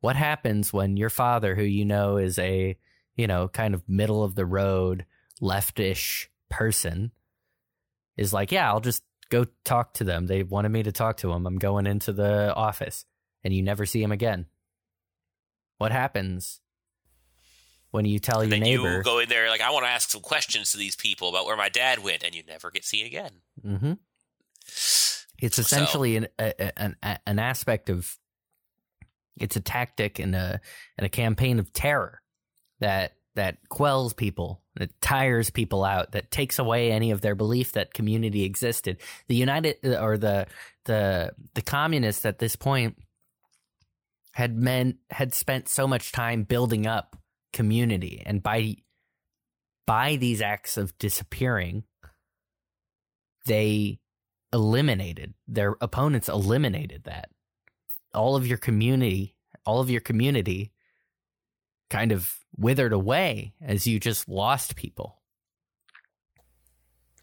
[0.01, 2.77] What happens when your father, who you know is a,
[3.17, 5.07] you know, kind of middle of the road,
[5.41, 7.13] leftish person,
[8.17, 10.27] is like, yeah, I'll just go talk to them.
[10.27, 11.47] They wanted me to talk to them.
[11.47, 13.05] I'm going into the office,
[13.43, 14.47] and you never see him again.
[15.85, 16.63] What happens
[17.91, 18.97] when you tell And your neighbor?
[18.97, 21.45] you go in there like I want to ask some questions to these people about
[21.45, 23.43] where my dad went, and you never get seen again.
[23.63, 23.93] hmm
[25.39, 28.17] It's essentially an a, an a, an aspect of
[29.37, 30.59] it's a tactic and a
[30.97, 32.23] and a campaign of terror
[32.81, 37.73] that that quells people, that tires people out, that takes away any of their belief
[37.73, 39.03] that community existed.
[39.29, 40.47] The United or the
[40.87, 42.97] the the communists at this point
[44.35, 47.17] had meant had spent so much time building up
[47.53, 48.77] community, and by
[49.87, 51.85] by these acts of disappearing,
[53.47, 54.01] they
[54.53, 57.29] eliminated their opponents eliminated that
[58.13, 59.35] all of your community
[59.67, 60.71] all of your community
[61.91, 65.21] kind of withered away as you just lost people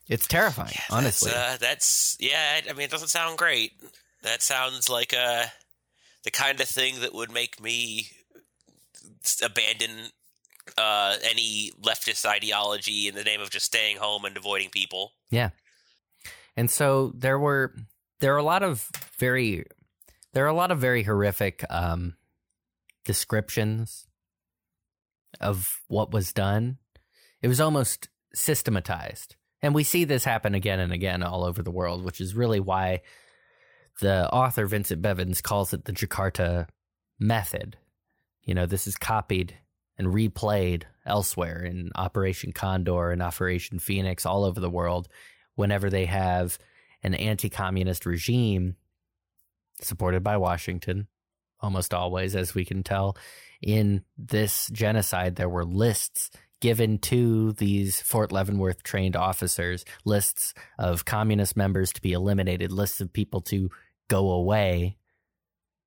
[0.07, 2.59] it's terrifying Yeah, honestly that's, uh, that's yeah.
[2.69, 3.71] I mean, it doesn't sound great.
[4.23, 5.45] That sounds like uh,
[6.23, 8.07] the kind of thing that would make me
[9.43, 10.09] abandon
[10.77, 15.13] uh, any leftist ideology in the name of just staying home and avoiding people.
[15.29, 15.49] Yeah.
[16.55, 17.73] And so there were
[18.19, 19.65] there are a lot of very
[20.33, 22.15] there are a lot of very horrific um
[23.03, 24.07] descriptions
[25.39, 26.77] of what was done
[27.41, 31.71] it was almost systematized and we see this happen again and again all over the
[31.71, 33.01] world which is really why
[34.01, 36.67] the author Vincent Bevins calls it the Jakarta
[37.19, 37.77] method.
[38.43, 39.57] You know this is copied
[39.97, 45.07] and replayed elsewhere in Operation Condor and Operation Phoenix all over the world
[45.55, 46.57] whenever they have
[47.03, 48.75] an anti-communist regime
[49.81, 51.07] supported by Washington
[51.59, 53.15] almost always as we can tell.
[53.61, 61.05] In this genocide there were lists given to these Fort Leavenworth trained officers lists of
[61.05, 63.69] communist members to be eliminated lists of people to
[64.11, 64.97] go away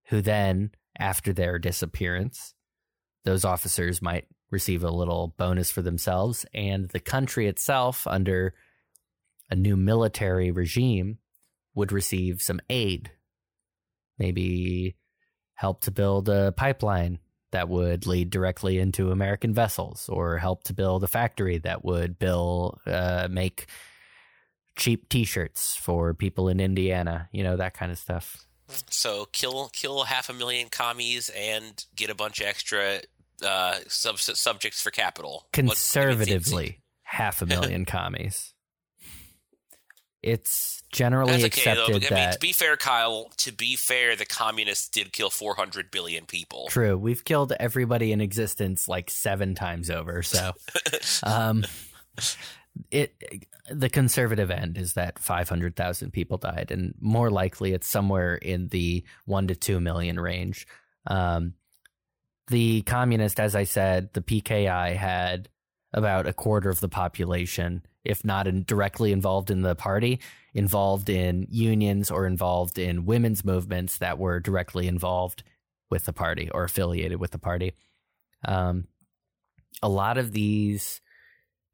[0.08, 2.54] who then after their disappearance
[3.24, 8.54] those officers might receive a little bonus for themselves and the country itself under
[9.50, 11.18] a new military regime
[11.74, 13.10] would receive some aid.
[14.18, 14.96] Maybe
[15.54, 17.18] help to build a pipeline
[17.52, 22.18] that would lead directly into American vessels, or help to build a factory that would
[22.18, 23.66] build, uh, make
[24.76, 27.28] cheap T-shirts for people in Indiana.
[27.32, 28.46] You know that kind of stuff.
[28.90, 33.00] So kill kill half a million commies and get a bunch of extra
[33.44, 35.46] uh, sub- subjects for capital.
[35.54, 38.54] I mean, Conservatively, half a million commies.
[40.22, 41.46] It's generally okay though.
[41.46, 43.30] accepted I mean, that to be fair, Kyle.
[43.38, 46.68] To be fair, the communists did kill 400 billion people.
[46.70, 46.96] True.
[46.96, 50.22] We've killed everybody in existence like seven times over.
[50.22, 50.52] So,
[51.22, 51.66] um,
[52.90, 57.86] it the conservative end is that five hundred thousand people died, and more likely it's
[57.86, 60.66] somewhere in the one to two million range.
[61.06, 61.54] Um,
[62.48, 65.48] the communist, as I said, the PKI had
[65.92, 67.82] about a quarter of the population.
[68.04, 70.20] if not in, directly involved in the party,
[70.52, 75.42] involved in unions or involved in women's movements that were directly involved
[75.90, 77.72] with the party or affiliated with the party.
[78.44, 78.86] Um,
[79.82, 81.00] a lot of these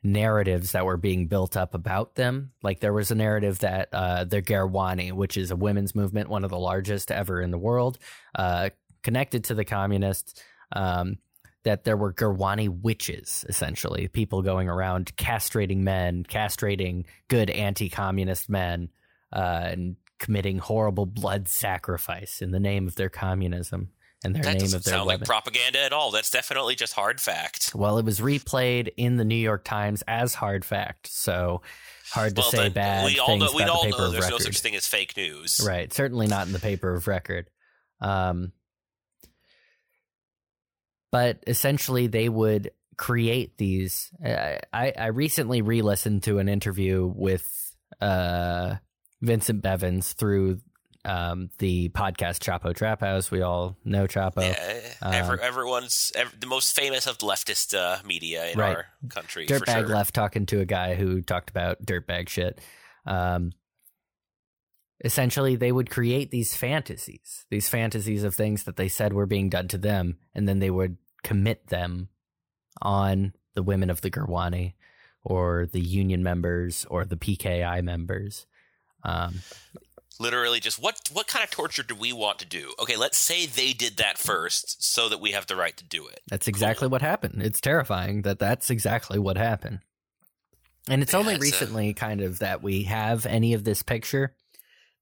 [0.03, 4.24] narratives that were being built up about them, like there was a narrative that uh,
[4.24, 7.98] the Gerwani, which is a women's movement, one of the largest ever in the world,
[8.34, 8.70] uh,
[9.03, 10.42] connected to the communists.
[10.72, 11.18] Um,
[11.62, 18.48] that there were Gerwani witches, essentially, people going around castrating men, castrating good anti communist
[18.48, 18.88] men,
[19.30, 23.90] uh, and committing horrible blood sacrifice in the name of their communism
[24.23, 25.21] and their That name doesn't of their sound weapon.
[25.21, 26.11] like propaganda at all.
[26.11, 27.73] That's definitely just hard fact.
[27.75, 31.62] well, it was replayed in the New York Times as hard fact, so
[32.11, 34.25] hard to well, say bad we all things know, we all the paper know there's
[34.25, 34.33] record.
[34.33, 35.61] no such thing as fake news.
[35.64, 35.93] Right.
[35.93, 37.49] Certainly not in the paper of record.
[38.01, 38.53] Um,
[41.12, 44.11] but essentially, they would create these.
[44.25, 47.45] I, I I recently re listened to an interview with
[48.01, 48.77] uh,
[49.21, 50.61] Vincent Bevins through
[51.05, 53.30] um, the podcast Chapo Trap House.
[53.30, 54.42] We all know Chapo.
[54.42, 58.76] Yeah, Um, every, everyone's ev the most famous of the leftist uh, media in Right.
[58.76, 59.46] our country.
[59.46, 59.88] Dirtbag sure.
[59.88, 62.61] left talking to a guy who talked about dirtbag shit.
[63.07, 63.53] Um,
[65.05, 69.48] essentially, they would create these fantasies, these fantasies of things that they said were being
[69.48, 72.09] done to them, and then they would commit them
[72.82, 74.74] on the women of the Gerwani
[75.24, 78.46] or the union members or the PKI members.
[79.03, 79.40] Um,
[80.19, 82.73] Literally, just what what kind of torture do we want to do?
[82.79, 86.07] Okay, let's say they did that first, so that we have the right to do
[86.09, 86.21] it.
[86.29, 87.43] That's exactly what happened.
[87.43, 89.81] It's terrifying that that's exactly what happened.
[90.89, 93.83] And it's Yeah, only it's a- recently kind of that we have any of this
[93.83, 94.35] picture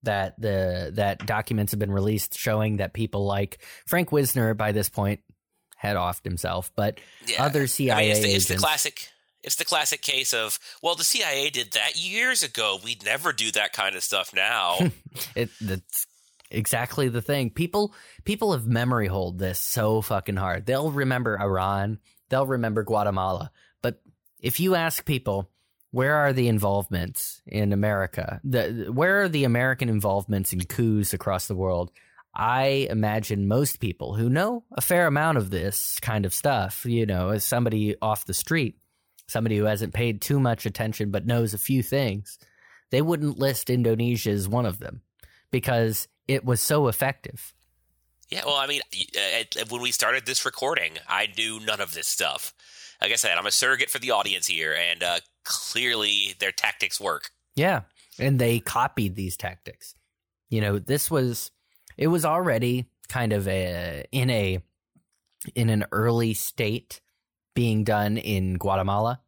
[0.04, 4.88] that the that documents have been released showing that people like Frank Wisner by this
[4.88, 5.20] point
[5.76, 7.44] had offed himself, but Yeah.
[7.44, 9.08] other I CIA mean, it's the, it's the classic.
[9.42, 12.78] It's the classic case of well, the CIA did that years ago.
[12.82, 14.78] We'd never do that kind of stuff now.
[15.36, 16.06] it that's
[16.50, 17.50] exactly the thing.
[17.50, 20.66] People people have memory hold this so fucking hard.
[20.66, 23.50] They'll remember Iran, they'll remember Guatemala,
[23.82, 24.00] but
[24.40, 25.50] if you ask people
[25.90, 28.40] where are the involvements in America?
[28.44, 31.90] The where are the American involvements in coups across the world?
[32.34, 37.06] I imagine most people who know a fair amount of this kind of stuff, you
[37.06, 38.76] know, as somebody off the street,
[39.28, 42.38] somebody who hasn't paid too much attention but knows a few things,
[42.90, 45.02] they wouldn't list Indonesia as one of them
[45.50, 47.54] because it was so effective.
[48.30, 48.82] Yeah, well, I mean,
[49.16, 52.52] uh, when we started this recording, I knew none of this stuff.
[53.00, 57.00] Like I said, I'm a surrogate for the audience here, and uh, clearly their tactics
[57.00, 57.30] work.
[57.54, 57.82] Yeah.
[58.18, 59.94] And they copied these tactics.
[60.50, 61.50] You know, this was
[61.96, 64.58] it was already kind of a in a
[65.54, 67.00] in an early state
[67.54, 69.20] being done in Guatemala.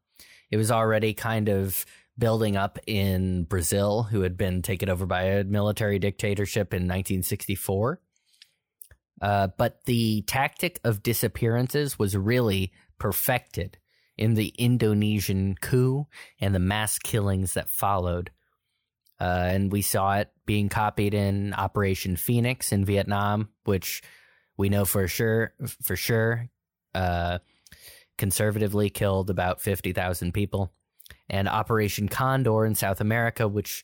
[0.51, 1.85] It was already kind of
[2.19, 8.01] building up in Brazil, who had been taken over by a military dictatorship in 1964.
[9.21, 13.79] Uh, but the tactic of disappearances was really perfected
[14.17, 16.07] in the Indonesian coup
[16.41, 18.31] and the mass killings that followed.
[19.19, 24.03] Uh, and we saw it being copied in Operation Phoenix in Vietnam, which
[24.57, 25.53] we know for sure,
[25.83, 26.49] for sure,
[26.95, 27.39] uh,
[28.21, 30.71] conservatively killed about 50,000 people.
[31.29, 33.83] And Operation Condor in South America, which,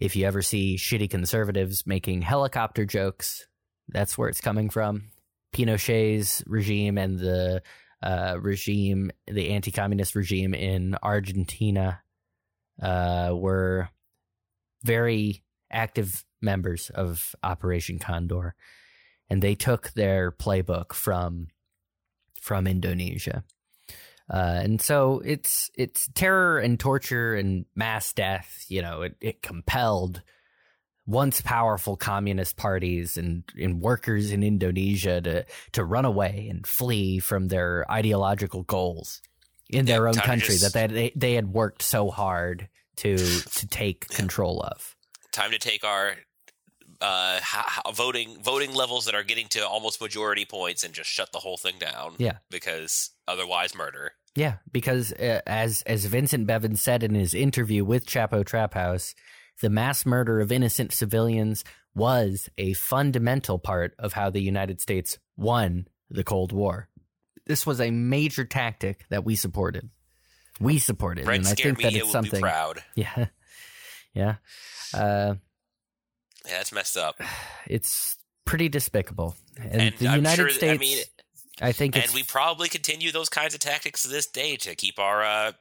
[0.00, 3.46] if you ever see shitty conservatives making helicopter jokes,
[3.88, 5.10] that's where it's coming from.
[5.52, 7.62] Pinochet's regime and the
[8.02, 12.00] uh, regime, the anti communist regime in Argentina,
[12.80, 13.88] uh, were
[14.82, 18.54] very active members of Operation Condor,
[19.28, 21.48] and they took their playbook from
[22.40, 23.42] from Indonesia.
[24.32, 28.64] Uh, and so it's it's terror and torture and mass death.
[28.68, 30.22] You know, it, it compelled
[31.06, 37.18] once powerful communist parties and, and workers in Indonesia to to run away and flee
[37.18, 39.20] from their ideological goals
[39.68, 43.66] in their Yeah, own country just- that they they had worked so hard to to
[43.66, 44.96] take control of.
[45.32, 46.14] Time to take our
[47.00, 47.40] uh,
[47.94, 51.56] voting voting levels that are getting to almost majority points and just shut the whole
[51.56, 52.14] thing down.
[52.18, 52.38] Yeah.
[52.50, 54.12] because otherwise, murder.
[54.34, 59.14] Yeah, because uh, as as Vincent Bevin said in his interview with Chapo Trap House,
[59.62, 61.64] the mass murder of innocent civilians
[61.94, 66.88] was a fundamental part of how the United States won the Cold War.
[67.46, 69.90] This was a major tactic that we supported.
[70.60, 72.40] We supported, Red and I think that it's something.
[72.40, 72.82] proud.
[72.94, 73.26] Yeah,
[74.14, 74.34] yeah.
[74.92, 75.34] Uh,
[76.46, 77.16] Yeah, that's messed up.
[77.66, 80.80] it's pretty despicable, and, And the I'm United sure that- I States.
[80.80, 80.98] mean,
[81.60, 84.98] I think and we probably continue those kinds of tactics to this day to keep
[84.98, 85.52] our uh,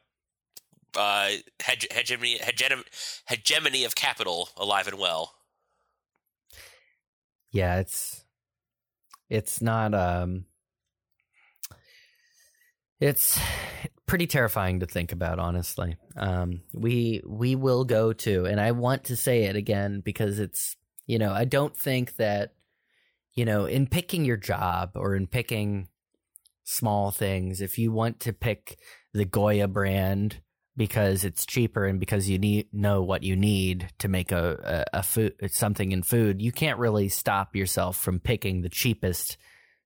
[0.97, 1.30] uh,
[1.60, 2.81] hege- hegemony, hegemony,
[3.27, 5.34] hegemony of capital alive and well.
[7.51, 8.23] Yeah, it's
[9.30, 10.45] it's not um
[12.99, 13.39] it's
[14.14, 15.98] pretty terrifying to think about honestly.
[16.15, 20.76] Um we we will go to and I want to say it again because it's
[21.07, 22.53] you know, I don't think that
[23.34, 25.88] you know, in picking your job or in picking
[26.64, 28.77] small things, if you want to pick
[29.14, 30.41] the Goya brand
[30.77, 34.99] because it's cheaper and because you need know what you need to make a, a,
[34.99, 39.38] a food something in food, you can't really stop yourself from picking the cheapest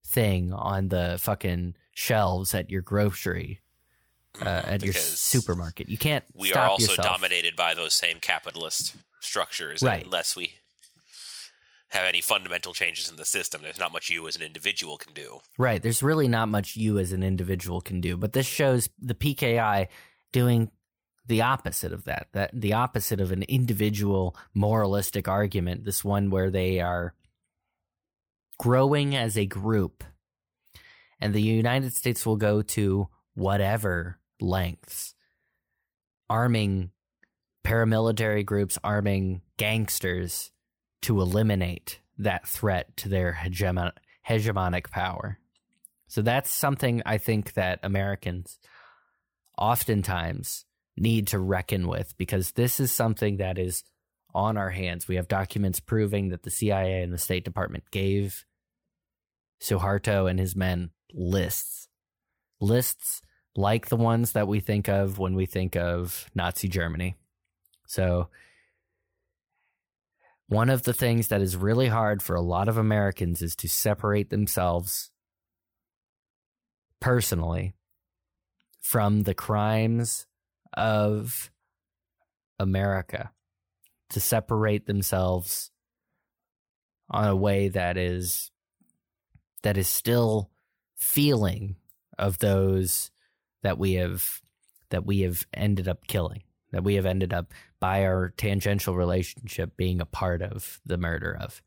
[0.05, 3.61] thing on the fucking shelves at your grocery
[4.41, 5.89] uh, at your supermarket.
[5.89, 6.23] You can't.
[6.33, 7.07] We stop are also yourself.
[7.07, 9.81] dominated by those same capitalist structures.
[9.81, 10.03] Right.
[10.03, 10.53] Unless we
[11.89, 15.13] have any fundamental changes in the system, there's not much you as an individual can
[15.13, 15.39] do.
[15.57, 15.81] Right.
[15.81, 19.87] There's really not much you as an individual can do, but this shows the PKI
[20.31, 20.71] doing
[21.25, 22.27] the opposite of that.
[22.33, 25.85] That the opposite of an individual moralistic argument.
[25.85, 27.13] This one where they are
[28.59, 30.03] growing as a group,
[31.19, 35.15] and the United States will go to whatever lengths,
[36.29, 36.91] arming
[37.65, 40.51] paramilitary groups, arming gangsters
[41.01, 43.91] to eliminate that threat to their hegemon-
[44.27, 45.39] hegemonic power.
[46.07, 48.57] So that's something I think that Americans
[49.57, 50.65] oftentimes
[50.95, 53.83] need to reckon with because this is something that is
[54.33, 55.07] on our hands.
[55.07, 58.45] We have documents proving that the CIA and the State Department gave
[59.61, 61.87] Suharto and his men lists.
[62.59, 63.21] Lists
[63.57, 67.15] like the ones that we think of when we think of Nazi Germany.
[67.87, 68.29] So,
[70.47, 73.67] one of the things that is really hard for a lot of Americans is to
[73.67, 75.11] separate themselves
[77.01, 77.73] personally
[78.79, 80.27] from the crimes
[80.77, 81.51] of
[82.59, 83.31] America,
[84.11, 85.71] to separate themselves
[87.09, 88.51] on a way that is
[89.63, 90.51] that is still
[90.95, 91.75] feeling
[92.17, 93.11] of those
[93.63, 94.41] that we have
[94.89, 99.75] that we have ended up killing that we have ended up by our tangential relationship
[99.77, 101.61] being a part of the murder of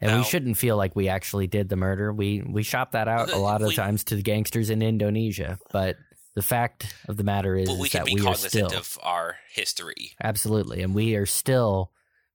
[0.00, 3.08] and Now- we shouldn't feel like we actually did the murder we we shop that
[3.08, 5.96] out a lot of We- times to the gangsters in Indonesia but
[6.34, 10.12] the fact of the matter is, we is that we are still of our history.
[10.22, 10.82] Absolutely.
[10.82, 11.92] And we are still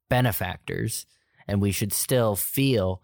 [0.08, 1.08] benefactors,
[1.48, 3.02] and we should still feel,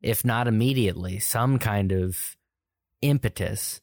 [0.00, 2.36] if not immediately, some kind of
[3.02, 3.82] impetus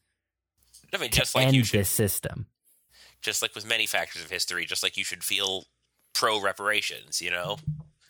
[0.94, 2.48] I mean, just like end you should, this system.
[3.22, 5.66] just like with many factors of history, just like you should feel
[6.14, 7.22] pro reparations.
[7.22, 7.58] You know,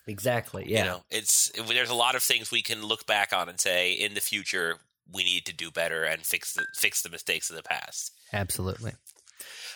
[0.08, 0.66] Exactly.
[0.68, 0.80] Yeah.
[0.80, 3.94] you know, it's there's a lot of things we can look back on and say
[3.94, 4.78] in the future
[5.14, 8.12] we need to do better and fix the fix the mistakes of the past.
[8.34, 8.94] Absolutely.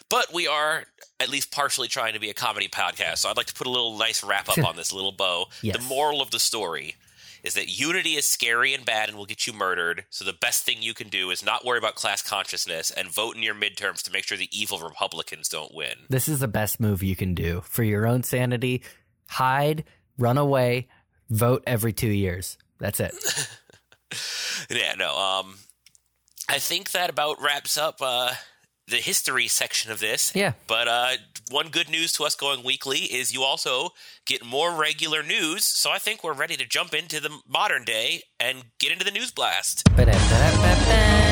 [0.10, 0.86] But we are
[1.20, 3.70] at least partially trying to be a comedy podcast, so I'd like to put a
[3.70, 5.48] little nice wrap up on this little bow.
[5.62, 5.76] Yes.
[5.78, 6.96] The moral of the story
[7.43, 10.05] is that unity is scary and bad and will get you murdered.
[10.09, 13.35] So the best thing you can do is not worry about class consciousness and vote
[13.35, 15.93] in your midterms to make sure the evil Republicans don't win.
[16.09, 18.84] This is the best move you can do for your own sanity.
[19.27, 19.84] Hide,
[20.18, 20.88] run away,
[21.30, 22.57] vote every two years.
[22.80, 23.14] That's it.
[24.69, 25.15] Yeah, no.
[25.15, 25.55] Um,
[26.49, 28.34] I think that about wraps up uh,
[28.88, 30.34] the history section of this.
[30.34, 30.53] Yeah.
[30.65, 31.11] But uh,
[31.49, 33.89] one good news to us going weekly is you also
[34.26, 35.65] get more regular news.
[35.65, 39.11] So I think we're ready to jump into the modern day and get into the
[39.11, 39.84] news blast.
[39.95, 41.27] Ba-da-ba-da-ba-ba.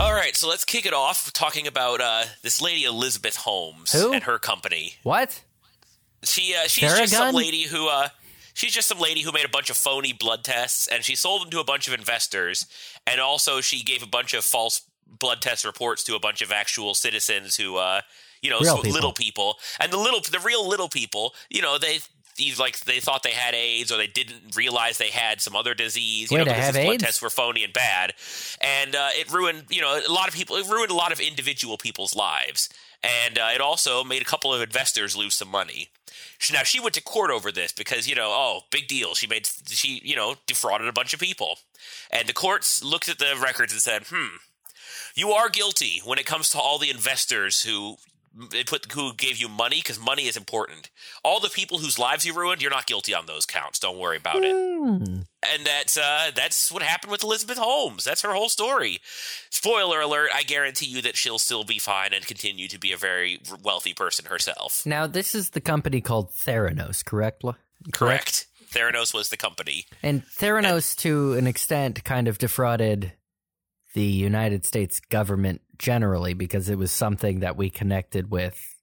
[0.00, 4.12] All right, so let's kick it off talking about uh, this lady Elizabeth Holmes Who?
[4.12, 4.94] and her company.
[5.02, 5.42] What?
[6.22, 8.08] She uh, she's just some lady who uh,
[8.58, 11.42] she's just some lady who made a bunch of phony blood tests and she sold
[11.42, 12.66] them to a bunch of investors
[13.06, 16.52] and also she gave a bunch of false blood test reports to a bunch of
[16.52, 18.00] actual citizens who uh,
[18.42, 18.90] you know so- people.
[18.92, 22.00] little people and the little the real little people you know they
[22.38, 25.74] these like they thought they had AIDS or they didn't realize they had some other
[25.74, 26.32] disease.
[26.32, 27.02] You Wait, know, I because blood AIDS?
[27.02, 28.14] tests were phony and bad,
[28.62, 30.56] and uh, it ruined you know a lot of people.
[30.56, 32.70] It ruined a lot of individual people's lives,
[33.02, 35.88] and uh, it also made a couple of investors lose some money.
[36.38, 39.14] She- Now she went to court over this because you know, oh, big deal.
[39.14, 41.58] She made she you know defrauded a bunch of people,
[42.10, 44.36] and the courts looked at the records and said, hmm,
[45.14, 47.96] you are guilty when it comes to all the investors who
[48.50, 50.90] they put who gave you money because money is important.
[51.24, 53.78] All the people whose lives you ruined, you're not guilty on those counts.
[53.78, 54.52] Don't worry about it.
[54.52, 55.20] Hmm.
[55.42, 58.04] And that's uh, that's what happened with Elizabeth Holmes.
[58.04, 59.00] That's her whole story.
[59.50, 62.96] Spoiler alert: I guarantee you that she'll still be fine and continue to be a
[62.96, 64.82] very wealthy person herself.
[64.84, 67.44] Now, this is the company called Theranos, correct?
[67.44, 67.56] Lo-
[67.92, 68.46] Correct.
[68.70, 69.86] Theranos was the company.
[70.02, 73.12] And Theranos, to an extent, kind of defrauded
[73.98, 78.76] the United States government generally because it was something that we connected with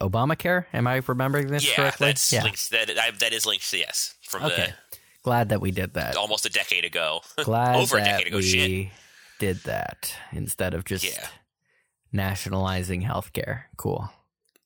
[0.00, 0.64] Obamacare.
[0.72, 2.06] Am I remembering this yeah, correctly?
[2.08, 2.70] that's linked.
[2.70, 3.68] That I, that is linked.
[3.70, 4.72] to Yes, from Okay.
[5.22, 6.16] Glad that we did that.
[6.16, 7.20] almost a decade ago.
[7.44, 8.36] Glad over a that decade ago.
[8.38, 8.88] we Shit.
[9.38, 11.26] did that instead of just Yeah.
[12.12, 13.64] nationalizing healthcare.
[13.76, 14.10] Cool.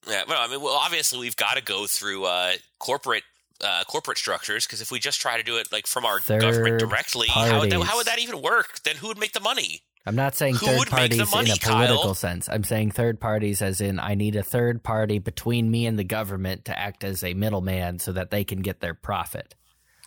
[0.08, 3.24] Yeah, well, I mean, well, obviously we've got to go through uh, corporate
[3.62, 6.78] uh, corporate structures because if we just try to do it like from our government
[6.78, 8.80] directly, how would, that, how would that even work?
[8.82, 9.82] Then who would make the money?
[10.06, 12.14] I'm not saying Who third would make the parties money, in a political Kyle?
[12.14, 12.48] sense.
[12.48, 16.04] I'm saying third parties as in I need a third party between me and the
[16.04, 19.54] government to act as a middleman so that they can get their profit.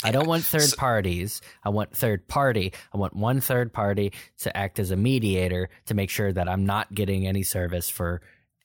[0.04, 1.42] I don't want third So- parties.
[1.64, 2.74] I want third party.
[2.92, 6.66] I want one third party to act as a mediator to make sure that I'm
[6.66, 8.22] not getting any service for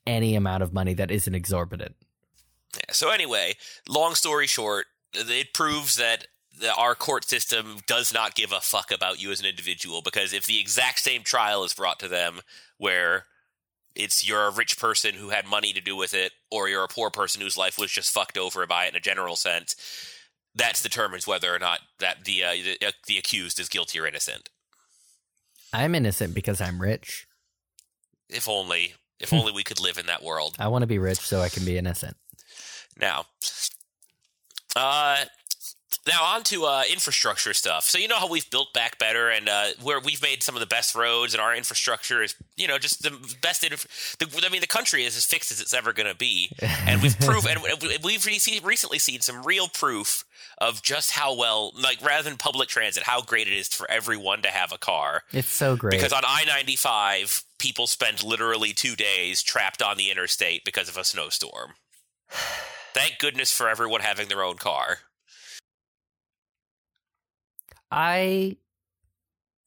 [0.07, 1.95] any amount of money that isn't exorbitant.
[2.77, 3.57] Yeah, So anyway,
[3.89, 6.27] long story short, it proves that
[6.61, 10.33] the, our court system does not give a fuck about you as an individual because
[10.33, 12.41] if the exact same trial is brought to them
[12.79, 13.25] where
[13.95, 16.89] it's you're a rich person who had money to do with it or you're a
[16.89, 19.77] poor person whose life was just fucked over by it in a general sense
[20.55, 24.49] that determines whether or not that the uh, the, the accused is guilty or innocent
[25.73, 27.27] I'm innocent because I'm rich.
[28.29, 31.19] if only if only we could live in that world I want to be rich
[31.19, 32.17] so I can be innocent.
[32.99, 33.27] Now,
[34.77, 35.25] uh,
[36.09, 37.85] now on to uh, infrastructure stuff.
[37.85, 40.61] So you know how we've built back better, and uh, where we've made some of
[40.61, 43.63] the best roads, and our infrastructure is you know just the best.
[43.63, 46.51] Inf- the, I mean, the country is as fixed as it's ever going to be,
[46.87, 50.25] and we've proven, and we've re- recently seen some real proof
[50.59, 54.43] of just how well, like rather than public transit, how great it is for everyone
[54.43, 55.23] to have a car.
[55.33, 55.93] It's so great.
[55.93, 60.89] Because on I ninety five, people spend literally two days trapped on the interstate because
[60.89, 61.73] of a snowstorm.
[62.99, 64.99] Thank goodness for everyone having their own car.
[67.93, 68.57] I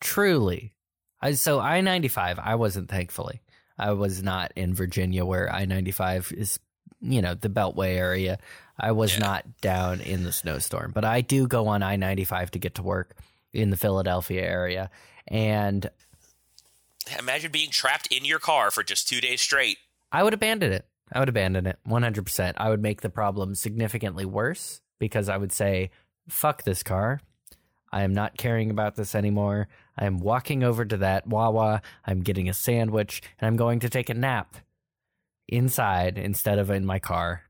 [0.01, 0.73] truly,
[1.21, 2.39] I so I ninety five.
[2.39, 3.41] I wasn't thankfully.
[3.77, 6.59] I was not in Virginia where I ninety five is,
[6.99, 8.37] you know, the Beltway area.
[8.77, 9.19] I was Yeah.
[9.19, 12.75] not down in the snowstorm, but I do go on I ninety five to get
[12.75, 13.15] to work
[13.53, 14.91] in the Philadelphia area,
[15.27, 15.89] and
[17.17, 19.79] Imagine being trapped in your car for just two days straight.
[20.11, 20.85] I would abandon it.
[21.11, 22.53] I would abandon it 100%.
[22.57, 25.91] I would make the problem significantly worse because I would say,
[26.29, 27.21] fuck this car.
[27.91, 29.67] I am not caring about this anymore.
[29.97, 31.81] I am walking over to that Wawa.
[32.05, 34.55] I'm getting a sandwich and I'm going to take a nap
[35.49, 37.43] inside instead of in my car.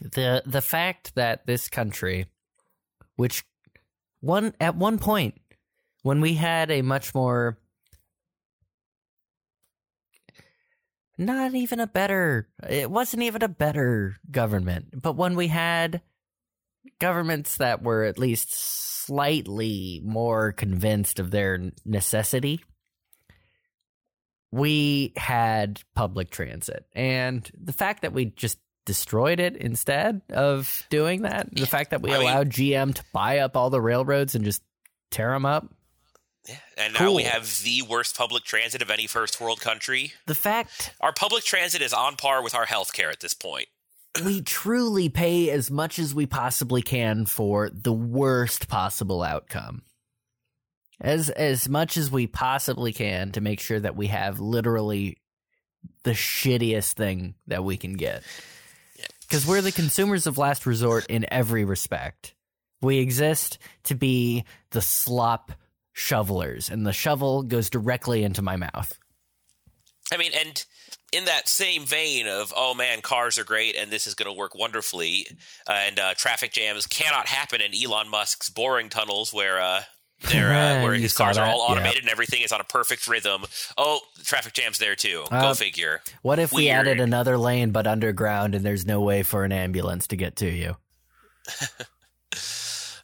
[0.00, 2.26] The the fact that this country
[3.16, 3.44] which
[4.20, 5.34] one at one point
[6.02, 7.58] when we had a much more
[11.18, 16.00] not even a better it wasn't even a better government but when we had
[16.98, 22.60] governments that were at least slightly more convinced of their necessity
[24.52, 26.84] we had public transit.
[26.94, 32.02] And the fact that we just destroyed it instead of doing that the fact that
[32.02, 34.60] we I mean- allowed gm to buy up all the railroads and just
[35.12, 35.72] tear them up
[36.48, 36.56] Yeah.
[36.76, 40.12] And now we have the worst public transit of any first world country.
[40.26, 43.68] the fact Our public transit is on par with our healthcare at this point.
[44.24, 49.82] we truly pay as much as we possibly can for the worst possible outcome.
[51.00, 55.18] As as much as we possibly can to make sure that we have literally
[56.04, 58.22] the shittiest thing that we can get.
[59.28, 62.34] Cuz we're the consumers of last resort in every respect.
[62.80, 65.52] We exist to be the slop
[65.92, 68.98] shovelers and the shovel goes directly into my mouth.
[70.12, 70.64] I mean, and
[71.12, 74.38] in that same vein of, oh man, cars are great and this is going to
[74.38, 75.26] work wonderfully,
[75.68, 79.60] uh, and uh, traffic jams cannot happen in Elon Musk's boring tunnels where.
[79.60, 79.82] Uh,
[80.24, 80.30] uh,
[80.82, 83.42] where his cars are all automated and everything is on a perfect rhythm.
[83.76, 85.24] Oh, traffic jams there too.
[85.32, 86.00] Uh, Go figure.
[86.22, 90.06] What if we added another lane but underground and there's no way for an ambulance
[90.08, 90.76] to get to you?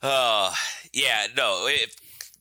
[0.02, 0.54] Uh,
[0.92, 1.66] yeah, no.
[1.68, 1.94] It,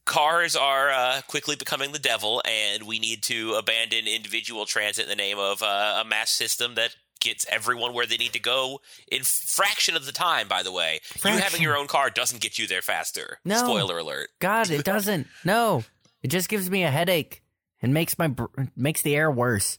[0.08, 5.10] cars are uh, quickly becoming the devil, and we need to abandon individual transit in
[5.10, 8.80] the name of uh, a mass system that gets everyone where they need to go
[9.12, 10.48] in fraction of the time.
[10.48, 13.40] By the way, you having your own car doesn't get you there faster.
[13.46, 13.58] No.
[13.58, 14.30] Spoiler alert.
[14.40, 15.28] God, it doesn't.
[15.46, 15.84] No,
[16.24, 17.42] it just gives me a headache
[17.82, 19.78] and makes my br- makes the air worse.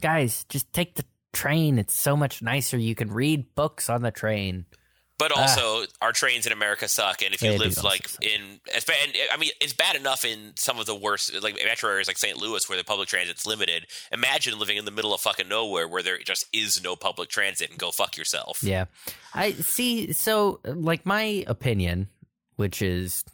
[0.00, 1.78] Guys, just take the train.
[1.78, 2.76] It's so much nicer.
[2.78, 4.66] You can read books on the train.
[5.16, 5.42] But ah.
[5.42, 8.24] also, our trains in America suck, and if you live like suck.
[8.24, 12.08] in, and, I mean, it's bad enough in some of the worst, like metro areas
[12.08, 12.36] like St.
[12.36, 13.86] Louis, where the public transit's limited.
[14.10, 17.70] Imagine living in the middle of fucking nowhere, where there just is no public transit,
[17.70, 18.60] and go fuck yourself.
[18.62, 18.86] Yeah.
[19.32, 20.12] I see.
[20.12, 22.08] So, like, my opinion,
[22.56, 23.24] which is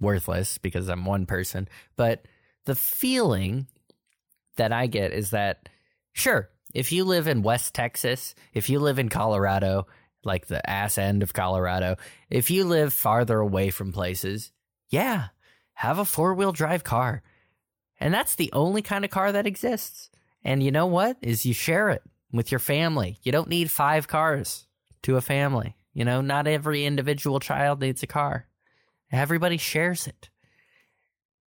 [0.00, 2.26] worthless because I'm one person, but
[2.64, 3.68] the feeling
[4.56, 5.68] that I get is that,
[6.12, 9.86] sure, if you live in West Texas, if you live in Colorado,
[10.24, 11.96] like the ass end of Colorado,
[12.28, 14.52] if you live farther away from places,
[14.88, 15.28] yeah,
[15.74, 17.22] have a four wheel drive car.
[17.98, 20.10] And that's the only kind of car that exists.
[20.42, 21.18] And you know what?
[21.20, 22.02] Is you share it
[22.32, 23.18] with your family.
[23.22, 24.66] You don't need five cars
[25.02, 25.76] to a family.
[25.92, 28.46] You know, not every individual child needs a car.
[29.12, 30.30] Everybody shares it.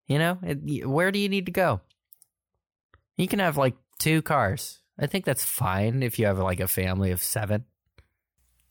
[0.05, 1.81] You know, it, where do you need to go?
[3.15, 4.79] You can have like two cars.
[4.99, 7.65] I think that's fine if you have like a family of seven.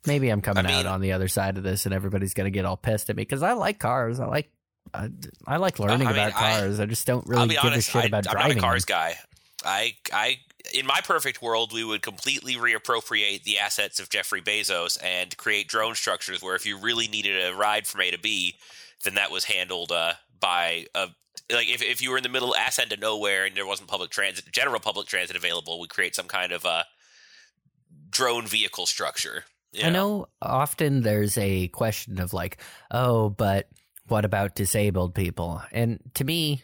[0.06, 2.50] Maybe I'm coming I mean- out on the other side of this, and everybody's gonna
[2.50, 4.20] get all pissed at me because I like cars.
[4.20, 4.50] I like,
[4.92, 5.10] I,
[5.46, 6.80] I like learning I mean, about cars.
[6.80, 8.56] I, just don't really give honest, a shit about I'm driving.
[8.56, 9.16] not a cars guy.
[9.64, 10.38] I, I,
[10.74, 15.68] in my perfect world, we would completely reappropriate the assets of Jeffrey Bezos and create
[15.68, 18.56] drone structures where if you really needed a ride from A to B,
[19.04, 21.08] then that was handled uh, by a
[21.50, 23.88] like if, if you were in the middle ass end of nowhere and there wasn't
[23.88, 26.84] public transit, general public transit available, we create some kind of uh,
[28.10, 29.44] drone vehicle structure.
[29.72, 32.58] You I know often there's a question of like,
[32.90, 33.68] oh, but
[34.08, 35.62] what about disabled people?
[35.72, 36.62] And to me,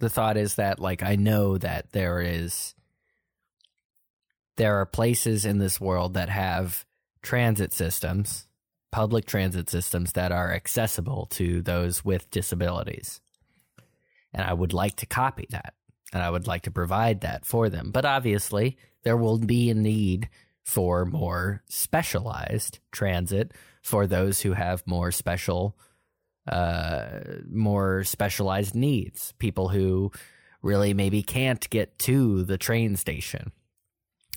[0.00, 2.74] the thought is that like I know that there is
[4.56, 6.84] there are places in this world that have
[7.22, 8.46] transit systems,
[8.92, 13.20] public transit systems that are accessible to those with disabilities.
[14.32, 15.74] And I would like to copy that.
[16.12, 17.90] And I would like to provide that for them.
[17.90, 20.28] But obviously, there will be a need
[20.64, 25.76] for more specialized transit for those who have more special
[26.48, 27.20] uh
[27.50, 30.10] more specialized needs people who
[30.62, 33.52] really maybe can't get to the train station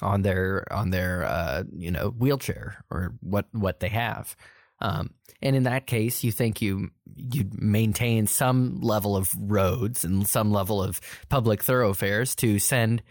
[0.02, 4.36] on their on their uh you know wheelchair or what what they have.
[4.80, 10.28] Um and in that case you think you you'd maintain some level of roads and
[10.28, 11.00] some level of
[11.30, 13.02] public thoroughfares to send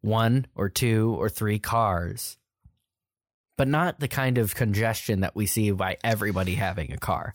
[0.00, 2.36] one or two or three cars
[3.56, 7.34] but not the kind of congestion that we see by everybody having a car.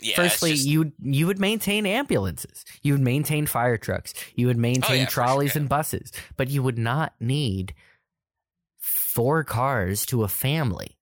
[0.00, 4.56] Yeah, Firstly, just- you you would maintain ambulances, you would maintain fire trucks, you would
[4.56, 5.60] oh, maintain Oh, yeah, for sure, trolleys yeah.
[5.60, 7.74] and buses, but you would not need
[8.78, 10.96] four cars to a family.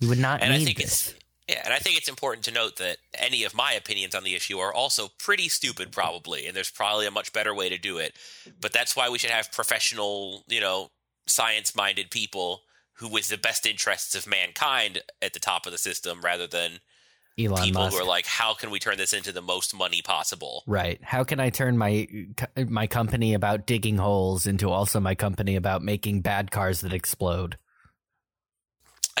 [0.00, 1.10] You would not and need I think this.
[1.10, 1.18] it's
[1.48, 4.34] yeah, and I think it's important to note that any of my opinions on the
[4.34, 7.98] issue are also pretty stupid, probably, and there's probably a much better way to do
[7.98, 8.14] it.
[8.60, 10.90] But that's why we should have professional, you know,
[11.26, 12.62] science-minded people
[13.02, 16.80] who, with the best interests of mankind, at the top of the system, rather than
[17.38, 17.96] Elon people Musk.
[17.96, 21.02] who are like, "How can we turn this into the most money possible?" Right.
[21.02, 22.06] How can I turn my
[22.56, 27.58] my company about digging holes into also my company about making bad cars that explode?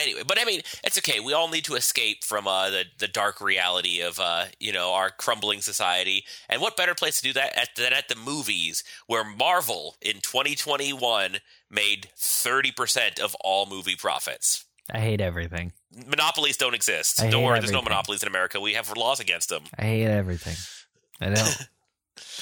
[0.00, 1.20] Anyway, but I mean, it's okay.
[1.20, 4.92] We all need to escape from uh, the the dark reality of uh, you know
[4.92, 6.24] our crumbling society.
[6.48, 10.20] And what better place to do that at, than at the movies, where Marvel in
[10.20, 11.38] 2021
[11.70, 14.64] made 30 percent of all movie profits.
[14.90, 15.72] I hate everything.
[16.06, 17.22] Monopolies don't exist.
[17.22, 18.60] I don't worry, there's no monopolies in America.
[18.60, 19.64] We have laws against them.
[19.78, 20.56] I hate everything.
[21.20, 21.68] I don't.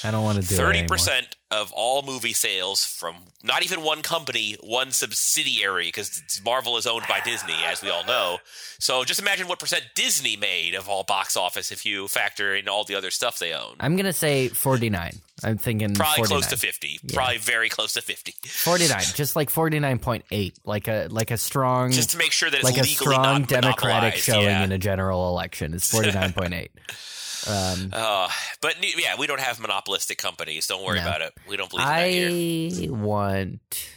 [0.03, 0.97] I don't want to do it Thirty anymore.
[0.97, 6.87] percent of all movie sales from not even one company, one subsidiary, because Marvel is
[6.87, 8.37] owned by Disney, as we all know.
[8.79, 12.67] So just imagine what percent Disney made of all box office if you factor in
[12.67, 13.75] all the other stuff they own.
[13.79, 15.13] I'm gonna say 49.
[15.43, 16.27] I'm thinking Probably 49.
[16.27, 16.99] close to fifty.
[17.13, 18.33] Probably very close to fifty.
[18.47, 22.63] 49, just like 49.8, like a like a strong Just to make sure that it's
[22.63, 24.63] like a legally strong not democratic showing yeah.
[24.63, 26.69] in a general election is 49.8.
[27.47, 28.29] um, Uh,
[28.61, 30.67] but yeah, we don't have monopolistic companies.
[30.67, 31.03] Don't worry No.
[31.07, 31.33] about it.
[31.47, 32.87] We don't believe that here.
[32.87, 33.89] I want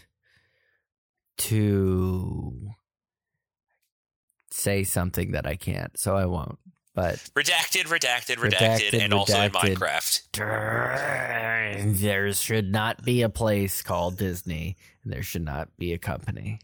[1.38, 2.70] to
[4.50, 6.58] say something that I can't, so I won't.
[6.94, 9.50] But Redacted, redacted, redacted, Redacted, and also in.
[9.50, 10.30] Minecraft.
[12.00, 16.60] there should not be a place called Disney, and there should not be a company.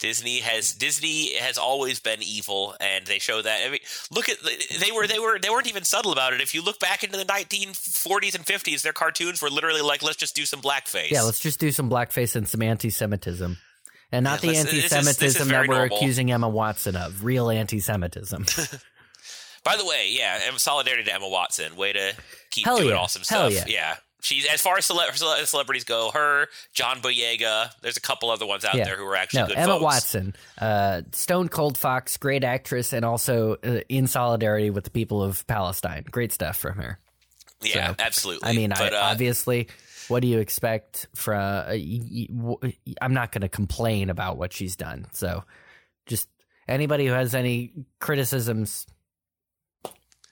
[0.00, 3.60] Disney has Disney has always been evil, and they show that.
[3.66, 4.38] I mean, look at
[4.80, 6.40] they were they were they weren't even subtle about it.
[6.40, 10.16] If you look back into the 1940s and 50s, their cartoons were literally like, "Let's
[10.16, 13.58] just do some blackface." Yeah, let's just do some blackface and some anti-Semitism,
[14.10, 15.96] and not Yeah, the let's- this is- this is anti-Semitism that we're normal.
[15.98, 17.22] accusing Emma Watson of.
[17.22, 18.46] Real anti-Semitism.
[19.64, 21.76] By the way, yeah, solidarity to Emma Watson.
[21.76, 22.14] Way to
[22.50, 22.96] keep Hell doing yeah.
[22.96, 23.68] awesome Hell stuff.
[23.68, 23.96] yeah.
[24.20, 26.10] She's as far as cele- cele- celebrities go.
[26.12, 27.70] Her, John Boyega.
[27.82, 28.84] There's a couple other ones out Yeah.
[28.84, 29.82] there who are actually No, good Emma folks.
[29.82, 35.22] Watson, uh, Stone Cold Fox, great actress, and also uh, in solidarity with the people
[35.22, 36.04] of Palestine.
[36.10, 36.98] Great stuff from her.
[37.62, 38.48] Yeah, So, absolutely.
[38.48, 39.68] I mean, but, I, uh, obviously,
[40.08, 41.40] what do you expect from?
[41.40, 42.72] Uh, y- y- w-
[43.02, 45.06] I'm not going to complain about what she's done.
[45.12, 45.44] So,
[46.06, 46.26] just
[46.68, 48.86] anybody who has any criticisms,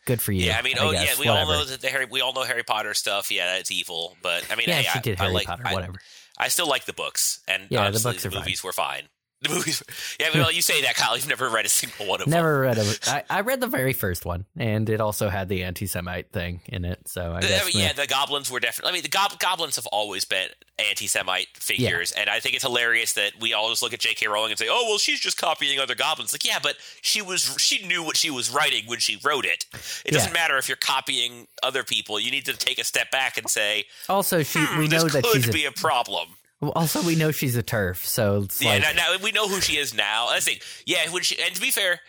[0.08, 0.46] good for you.
[0.46, 2.06] yeah, I mean, oh guess, yeah, we all know that the Harry.
[2.10, 3.30] We all know Harry Potter stuff.
[3.30, 4.16] Yeah, that's evil.
[4.22, 5.94] But I mean, Yeah, hey, she I, did I Harry like, Potter, I- whatever.
[6.40, 8.32] I still like the books, and Yeah, the books fine.
[8.34, 9.02] movies were fine.
[9.42, 9.84] The movies,
[10.18, 10.30] yeah.
[10.34, 11.16] Well, you say that, Kyle.
[11.16, 12.32] You've never read a single one of them.
[12.32, 12.84] Never read a.
[13.06, 16.84] I, I read the very first one, and it also had the anti-Semite thing in
[16.84, 17.06] it.
[17.06, 18.90] So I guess yeah, the goblins were definitely.
[18.90, 20.48] I mean, the gob- goblins have always been
[20.80, 24.26] anti-Semite figures, and I think it's hilarious that we always look at J.K.
[24.26, 27.54] Rowling and say, "Oh, well, she's just copying other goblins." Like, yeah, but she was
[27.60, 29.66] she knew what she was writing when she wrote it.
[30.04, 30.32] It doesn't Yeah.
[30.34, 32.18] matter if you're copying other people.
[32.18, 35.08] You need to take a step back and say, also she hmm, we "This know
[35.10, 36.26] that could she's a, be a problem."
[36.60, 38.04] Well, also we know she's a TERF.
[38.04, 40.26] So it's Yeah, like now, now we know who she is now.
[40.28, 42.00] I think, yeah, when she and to be fair,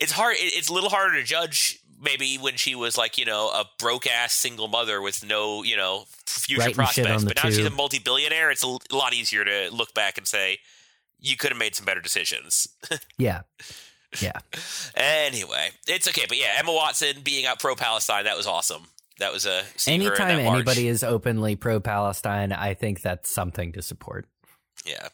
[0.00, 0.36] it's hard.
[0.36, 3.64] It, it's a little harder to judge maybe when she was like you know a
[3.78, 7.24] broke ass single mother with no you know future Writing prospects.
[7.24, 8.50] But now she's a multi billionaire.
[8.50, 10.58] It's a lot easier to look back and say
[11.20, 12.68] you could have made some better decisions.
[13.18, 13.42] yeah,
[14.22, 14.38] yeah.
[14.94, 16.24] anyway, it's okay.
[16.28, 18.86] But yeah, Emma Watson being out pro Palestine that was awesome.
[19.18, 23.72] That was a seeing her in Anytime anybody is openly pro-Palestine, I think that's something
[23.72, 24.26] to support.
[24.86, 25.08] Yeah.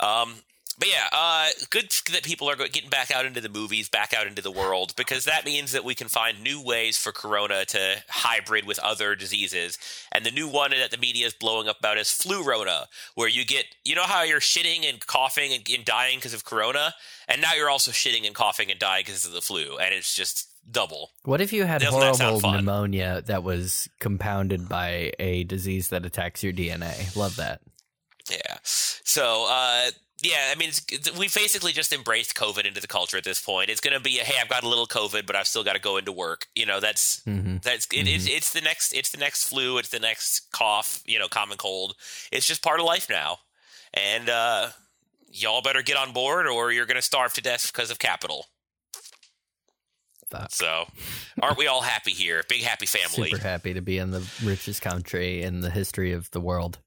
[0.00, 0.34] Um,
[0.76, 4.26] but yeah, uh, good that people are getting back out into the movies, back out
[4.26, 8.02] into the world, because that means that we can find new ways for Corona to
[8.08, 9.78] hybrid with other diseases.
[10.10, 13.44] And the new one that the media is blowing up about is flu-rona, where you
[13.44, 16.94] get, you know how you're shitting and coughing and, and dying because of Corona,
[17.28, 20.16] and now you're also shitting and coughing and dying because of the flu, and it's
[20.16, 21.10] just double.
[21.24, 22.56] What if you had Doesn't horrible fun?
[22.56, 27.14] pneumonia that was compounded by a disease that attacks your DNA?
[27.16, 27.60] Love that.
[28.30, 28.58] Yeah.
[28.62, 29.90] So, uh,
[30.22, 30.70] yeah, I mean,
[31.18, 33.68] we basically just embraced COVID into the culture at this point.
[33.68, 35.74] It's going to be, a, hey, I've got a little COVID, but I've still got
[35.74, 36.46] to go into work.
[36.54, 39.88] You know, that's hmm that's it, it's, it's the next it's the next flu, it's
[39.88, 41.94] the next cough, you know, common cold.
[42.30, 43.38] It's just part of life now,
[43.92, 44.68] and uh,
[45.30, 48.46] y'all better get on board, or you're going to starve to death because of capital.
[50.40, 50.52] Fuck.
[50.52, 50.86] So,
[51.40, 52.42] aren't we all happy here?
[52.48, 53.30] Big happy family.
[53.30, 56.78] Super happy to be in the richest country in the history of the world.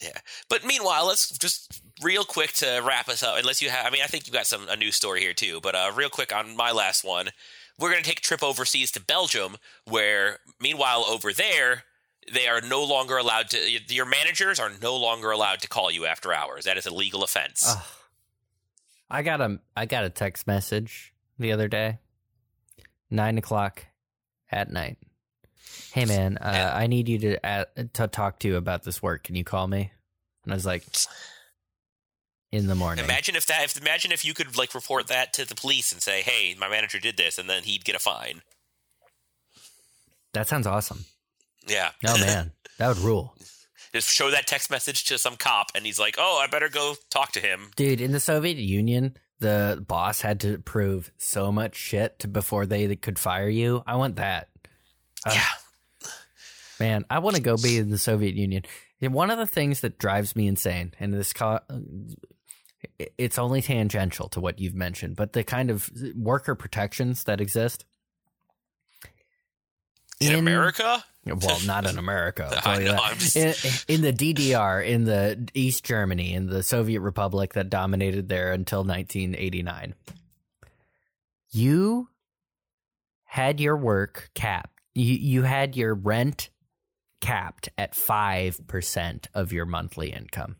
[0.00, 0.18] Yeah.
[0.48, 3.36] But meanwhile, let's just real quick to wrap us up.
[3.38, 5.60] Unless you have, I mean, I think you got some a news story here too.
[5.62, 7.28] But uh, real quick on my last one,
[7.78, 11.84] we're going to take a trip overseas to Belgium, where meanwhile over there
[12.32, 13.58] they are no longer allowed to.
[13.88, 16.64] Your managers are no longer allowed to call you after hours.
[16.64, 17.64] That is a legal offense.
[17.66, 17.84] Ugh.
[19.10, 21.98] I got a I got a text message the other day,
[23.10, 23.86] nine o'clock
[24.50, 24.98] at night.
[25.92, 27.64] Hey man, uh, I need you to uh,
[27.94, 29.24] to talk to you about this work.
[29.24, 29.92] Can you call me?
[30.44, 30.84] And I was like,
[32.52, 33.04] in the morning.
[33.04, 33.64] Imagine if that.
[33.64, 36.68] If imagine if you could like report that to the police and say, "Hey, my
[36.68, 38.42] manager did this," and then he'd get a fine.
[40.32, 41.04] that sounds awesome.
[41.66, 41.90] Yeah.
[42.06, 43.34] Oh man, that would rule,
[43.92, 46.94] Just show that text message to some cop, and he's like, "Oh, I better go
[47.10, 48.00] talk to him." dude.
[48.00, 52.94] In the Soviet Union, the boss had to prove so much shit to, before they
[52.96, 53.82] could fire you.
[53.86, 54.48] I want that.
[55.26, 56.08] Uh, yeah.
[56.78, 58.62] Man, I want to go be in the Soviet Union.
[59.02, 61.60] And one of the things that drives me insane, and this co-
[63.18, 67.84] it's only tangential to what you've mentioned, but the kind of worker protections that exist
[70.20, 70.38] In, mm.
[70.38, 72.60] America, Well, not in America.
[72.64, 72.98] I know.
[73.02, 73.36] I'm just-
[73.88, 78.52] in, in the DDR, in the East Germany, in the Soviet Republic that dominated there
[78.52, 79.94] until 1989,
[81.50, 82.08] you
[83.24, 84.80] had your work capped.
[84.94, 86.50] You you had your rent
[87.20, 90.56] capped at five percent of your monthly income,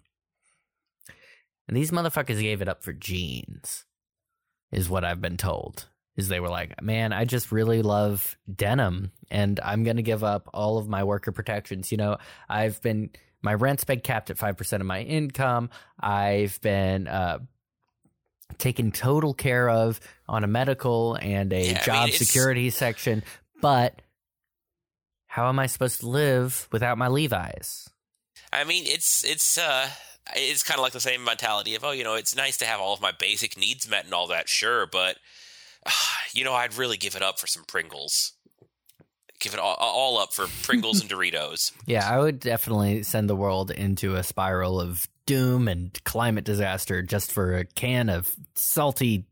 [1.67, 3.85] and these motherfuckers gave it up for jeans,
[4.73, 5.90] is what I've been told.
[6.17, 10.51] Is they were like, man, I just really love denim, and I'm gonna give up
[10.53, 11.91] all of my worker protections.
[11.91, 12.17] You know,
[12.49, 13.11] I've been
[13.43, 15.71] my rent's been capped at five percent of my income.
[15.99, 17.39] I've been uh,
[18.59, 23.23] taken total care of on a medical and a Yeah, I mean, job security section,
[23.61, 24.03] but
[25.27, 27.89] how am I supposed to live without my Levi's?
[28.53, 29.89] I mean, it's it's uh,
[30.35, 32.81] it's kind of like the same mentality of oh, you know, it's nice to have
[32.81, 35.17] all of my basic needs met and all that, sure, but
[36.33, 38.33] you know, I'd really give it up for some Pringles.
[39.39, 41.73] Give it all, all up for Pringles and Doritos.
[41.87, 47.03] Yeah, I would definitely send the world into a spiral of doom and climate disaster
[47.03, 49.25] just for a can of salty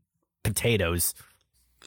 [0.44, 1.14] potatoes.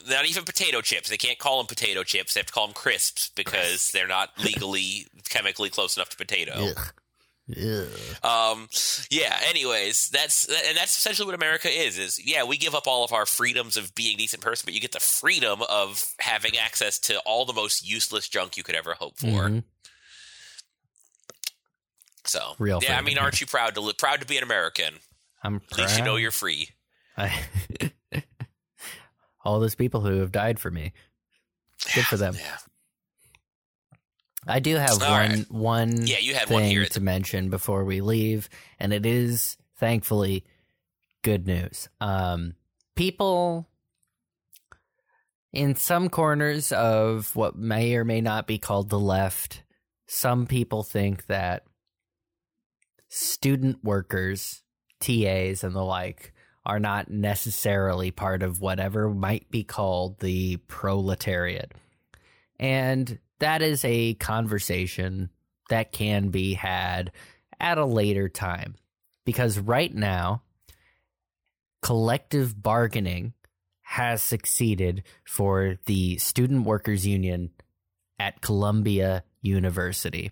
[0.08, 1.08] not even potato chips.
[1.08, 2.34] They can't call them potato chips.
[2.34, 6.52] They have to call them crisps because they're not legally chemically close enough to potato.
[6.54, 6.92] Ugh.
[7.56, 8.24] Ugh.
[8.24, 8.68] Um,
[9.10, 9.38] yeah.
[9.48, 11.98] Anyways, that's and that's essentially what America is.
[11.98, 14.74] Is yeah, we give up all of our freedoms of being a decent person, but
[14.74, 18.74] you get the freedom of having access to all the most useless junk you could
[18.74, 19.26] ever hope for.
[19.26, 19.64] Mhm.
[22.24, 24.94] So Real yeah, I mean, aren't you proud to li- proud to be an American?
[25.42, 26.68] I'm At least you know you're free.
[27.16, 27.32] I,
[29.44, 30.92] all those people who have died for me.
[31.94, 32.34] Good for them.
[32.38, 32.56] Yeah.
[34.46, 35.50] I do have All one right.
[35.50, 36.84] one Yeah, you had thing one here.
[36.86, 38.48] to mention before we leave,
[38.78, 40.44] and it is thankfully
[41.22, 41.88] good news.
[42.00, 42.54] Um,
[42.96, 43.68] people
[45.52, 49.62] in some corners of what may or may not be called the left,
[50.06, 51.64] some people think that
[53.08, 54.62] student workers,
[55.00, 56.32] TAs, and the like
[56.64, 61.72] are not necessarily part of whatever might be called the proletariat.
[62.58, 65.28] And that is a conversation
[65.68, 67.10] that can be had
[67.58, 68.76] at a later time.
[69.24, 70.42] Because right now,
[71.82, 73.34] collective bargaining
[73.82, 77.50] has succeeded for the Student Workers Union
[78.18, 80.30] at Columbia University.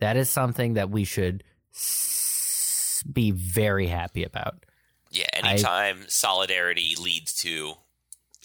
[0.00, 1.44] That is something that we should
[1.74, 4.64] s- be very happy about.
[5.10, 7.74] Yeah, anytime solidarity leads to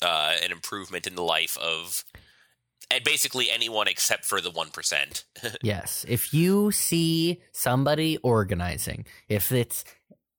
[0.01, 2.03] uh, an improvement in the life of
[2.89, 5.23] and basically anyone except for the one percent.
[5.61, 6.05] Yes.
[6.07, 9.83] If you see somebody organizing, if it's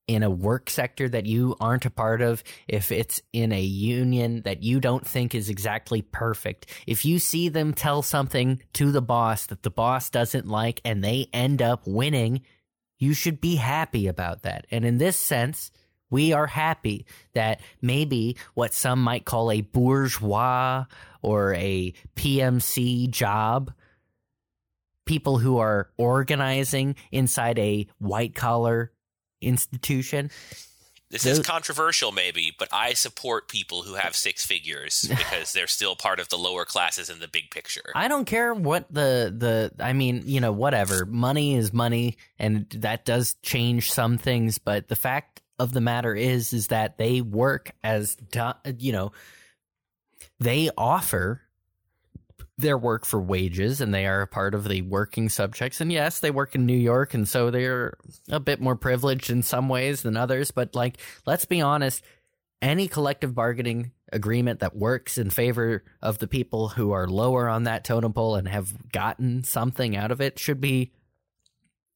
[0.07, 4.43] in a work sector that you aren't a part of, if it's in a union
[4.43, 9.03] that you don't think is exactly perfect, if you see them tell something to the
[9.03, 12.41] boss that the boss doesn't like and they end up winning,
[12.99, 14.66] you should be happy about that.
[14.70, 15.70] And in this sense,
[16.10, 20.85] we are happy that maybe what some might call a bourgeois
[21.22, 23.72] or a PMC job
[25.09, 28.93] people who are organizing inside a white collar
[29.40, 30.30] institution.
[31.10, 35.97] This is controversial, maybe, but I support people who have six figures because they're still
[35.97, 37.90] part of the lower classes in the big picture.
[37.94, 41.06] I don't care what the the I mean, you know, whatever.
[41.06, 46.14] Money is money and that does change some things, but the fact of the matter
[46.14, 48.16] is is that they work as
[48.78, 49.12] you know,
[50.40, 51.43] they offer
[52.56, 55.80] their work for wages and they are a part of the working subjects.
[55.80, 57.94] And yes they work in New York and so they're
[58.30, 60.51] a bit more privileged in some ways than others.
[60.51, 62.02] But like let's be honest
[62.60, 67.64] any collective bargaining agreement that works in favor of the people who are lower on
[67.64, 70.93] that totem pole and have gotten something out of it should be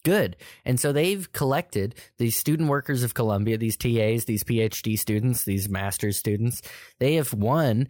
[0.02, 0.36] good.
[0.64, 5.68] And so they've collected these student workers of Columbia, these TAs, these PhD students, these
[5.68, 6.62] master's students.
[6.98, 7.88] They have won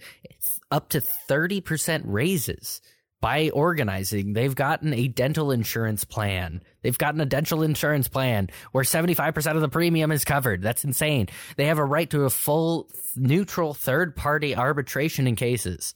[0.70, 2.80] up to 30% raises
[3.20, 4.32] by organizing.
[4.32, 6.60] They've gotten a dental insurance plan.
[6.82, 10.60] They've gotten a dental insurance plan where 75% of the premium is covered.
[10.60, 11.28] That's insane.
[11.56, 15.94] They have a right to a full neutral third party arbitration in cases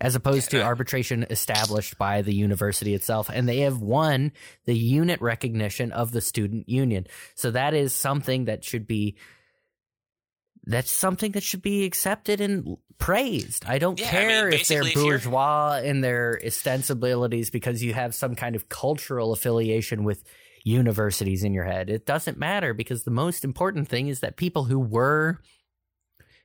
[0.00, 3.30] as opposed to arbitration established by the university itself.
[3.32, 4.32] And they have won
[4.64, 7.06] the unit recognition of the student union.
[7.34, 9.16] So that is something that should be
[10.68, 13.64] that's something that should be accepted and praised.
[13.66, 17.50] I don't Yeah, I mean, care if they're basically, if you're- bourgeois in their ostensibilities
[17.50, 20.24] because you have some kind of cultural affiliation with
[20.64, 21.88] universities in your head.
[21.88, 25.38] It doesn't matter because the most important thing is that people who were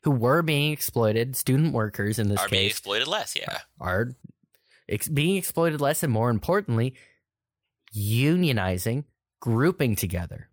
[0.04, 3.60] who were being exploited, student workers in this Are being exploited less, yeah.
[3.80, 4.12] are
[4.90, 6.96] ex- being exploited less and more importantly
[7.96, 9.04] unionizing
[9.40, 10.50] grouping together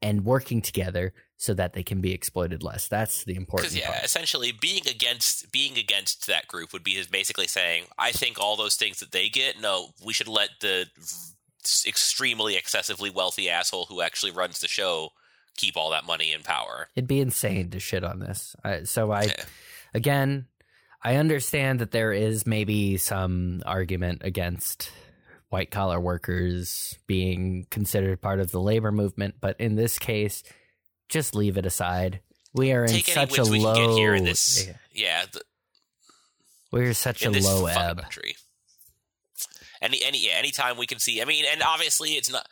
[0.00, 3.92] and working together so that they can be exploited less that's the important Because yeah,
[3.92, 8.56] part essentially being against being against that group would be basically saying, I think all
[8.56, 10.86] those things that they get, no, we should let the
[11.86, 15.10] extremely excessively wealthy asshole who actually runs the show
[15.56, 16.88] keep all that money and power.
[16.96, 19.44] it'd be insane to shit on this I, so i Yeah.
[19.94, 20.46] again
[21.02, 24.90] i understand that there is maybe some argument against
[25.48, 30.42] white collar workers being considered part of the labor movement but in this case
[31.08, 32.20] just leave it aside
[32.52, 35.40] we are in Take any such a low here in this, yeah, yeah, the,
[36.72, 38.34] we're such in a low ebb country.
[39.80, 41.22] Any any yeah, anytime we can see.
[41.22, 42.46] I mean, and obviously it's not.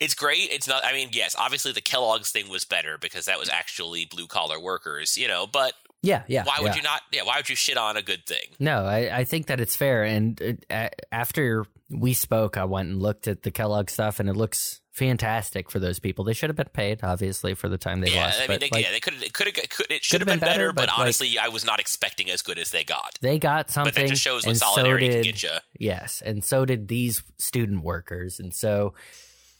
[0.00, 0.50] It's great.
[0.50, 0.84] It's not.
[0.84, 4.60] I mean, yes, obviously the Kellogg's thing was better because that was actually blue collar
[4.60, 5.46] workers, you know.
[5.46, 5.72] But
[6.02, 6.44] Yeah, yeah.
[6.44, 6.76] why would yeah.
[6.76, 7.02] you not?
[7.12, 8.46] Yeah, why would you shit on a good thing?
[8.58, 10.04] No, I, I think that it's fair.
[10.04, 14.34] And uh, after we spoke, I went and looked at the Kellogg stuff, and it
[14.36, 16.24] looks fantastic for those people.
[16.24, 18.40] They should have been paid, obviously, for the time they yeah, lost.
[18.40, 19.56] I mean, they, like, yeah, they could it could have
[19.90, 22.30] it should Could've been, been better, better, but, but, like- honestly, I was not expecting
[22.30, 23.18] as good as they got.
[23.20, 23.92] they got something.
[23.92, 25.50] But that just shows what and so solidarity can did- get you.
[25.78, 28.94] Yes, and so did these student workers, and so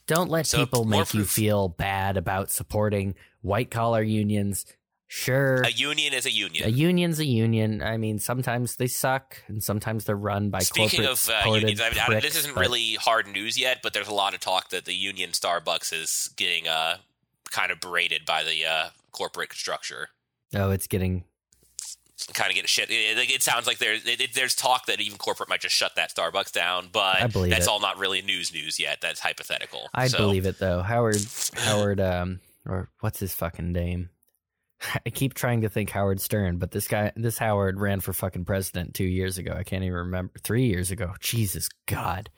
[0.07, 4.67] don't let So, people make you feel bad about supporting white collar unions.
[5.07, 6.65] Sure, A union is a union.
[6.67, 7.83] a union's a union.
[7.83, 11.81] I mean, sometimes they suck, and sometimes they're run by Speaking corporate of uh, unions,
[11.81, 14.41] I mean, I, this isn't but- really hard news yet, but there's a lot of
[14.41, 16.97] talk that the union Starbucks is getting uh,
[17.51, 20.09] kind of berated by the uh, corporate structure.
[20.55, 21.25] Oh, it's getting
[22.33, 22.91] Kind of getting shit.
[22.91, 24.03] It, it- it sounds like there's
[24.35, 27.67] there's talk that even corporate might just shut that Starbucks down, but I believe that's
[27.67, 27.69] it.
[27.71, 29.01] all not really news news yet.
[29.01, 29.89] That's hypothetical.
[29.93, 30.81] I So, believe it though.
[30.83, 31.17] Howard
[31.57, 34.11] Howard um or what's his fucking name?
[35.07, 38.45] I keep trying to think Howard Stern, but this guy this Howard ran for fucking
[38.45, 39.53] president 2 years ago.
[39.57, 40.33] I can't even remember.
[40.43, 41.15] 3 years ago.
[41.21, 42.31] Jesus god.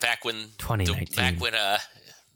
[0.00, 1.14] Back when 2019.
[1.16, 1.78] back when uh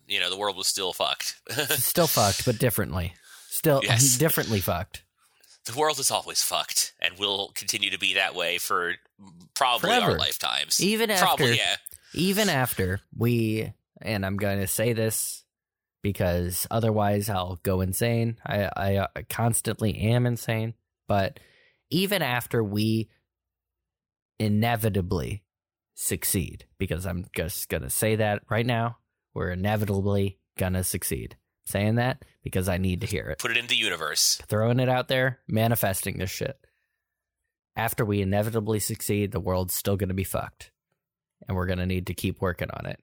[0.06, 1.34] you know the world was still fucked.
[1.70, 3.14] Still fucked, but differently.
[3.48, 4.16] Still Yes.
[4.16, 5.02] differently fucked.
[5.66, 8.94] The world is always fucked and will continue to be that way for
[9.54, 10.80] probably our lifetimes.
[10.80, 11.76] Even probably after- yeah.
[12.14, 15.44] Even after we and I'm going to say this
[16.02, 18.38] because otherwise I'll go insane.
[18.46, 20.74] I, I uh, constantly am insane.
[21.06, 21.40] But
[21.90, 23.10] even after we
[24.38, 25.42] inevitably
[25.94, 28.98] succeed, because I'm just going to say that right now,
[29.34, 31.36] we're inevitably going to succeed.
[31.68, 33.38] Saying that because I need to hear it.
[33.40, 34.40] Put it in the universe.
[34.48, 36.58] Throwing it out there, manifesting this shit.
[37.76, 40.70] After we inevitably succeed, the world's still going to be fucked.
[41.46, 42.98] And we're going to need to keep working on it.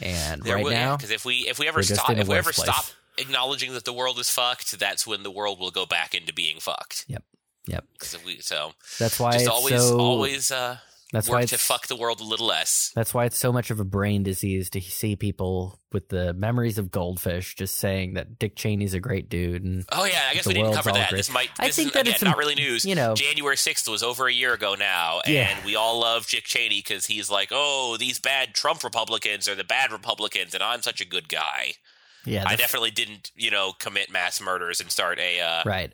[0.00, 2.52] And There right will, now, because if we if we ever stop if we ever
[2.52, 2.70] place.
[2.70, 2.84] stop
[3.18, 6.60] acknowledging that the world is fucked, that's when the world will go back into being
[6.60, 7.04] fucked.
[7.08, 7.24] Yep.
[7.66, 7.84] Yep.
[8.24, 10.78] we, so that's why just it's always so, always uh,
[11.12, 12.92] that's why work it's, to fuck the world a little less.
[12.94, 16.76] That's why it's so much of a brain disease to see people with the memories
[16.76, 20.46] of goldfish just saying that Dick Cheney's a great dude and Oh yeah, I guess
[20.46, 21.08] we didn't cover that.
[21.10, 21.18] great.
[21.18, 21.48] This might.
[21.58, 22.84] I think is, that again, it's not really news.
[22.84, 25.56] you know- January sixth was over a year ago now, Yeah.
[25.56, 29.54] and we all love Dick Cheney because he's like, oh, these bad Trump Republicans are
[29.54, 31.72] the bad Republicans, and I'm such a good guy.
[32.26, 35.92] yeah, I definitely didn't, you know, commit mass murders and start a uh, right.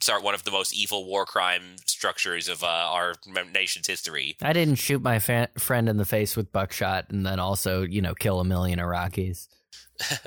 [0.00, 3.14] Start one of the most evil war crime structures of uh, our
[3.52, 4.36] nation's history.
[4.42, 8.02] I didn't shoot my fa- friend in the face with buckshot and then also, you
[8.02, 9.48] know, kill a million Iraqis.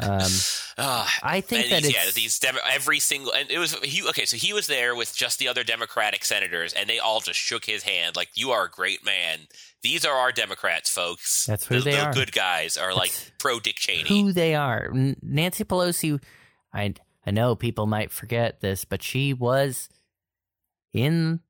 [0.02, 0.32] Um,
[0.80, 4.02] Ah, I think that these, it's yeah, these Demo- every single and it was he
[4.10, 4.26] okay.
[4.26, 7.66] So he was there with just the other Democratic senators, and they all just shook
[7.66, 9.41] his hand like, "You are a great man."
[9.84, 11.46] These are our Democrats, folks.
[11.46, 12.14] That's who the, they the are.
[12.14, 14.08] good guys are like pro Dick Cheney.
[14.10, 14.90] who they are.
[14.91, 16.20] N- Nancy Pelosi,
[16.74, 16.94] I
[17.30, 19.88] I know people might forget this, but she was
[20.94, 21.42] in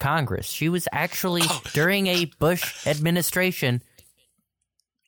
[0.00, 0.46] Congress.
[0.48, 1.62] She was actually Oh.
[1.74, 3.82] during a Bush administration.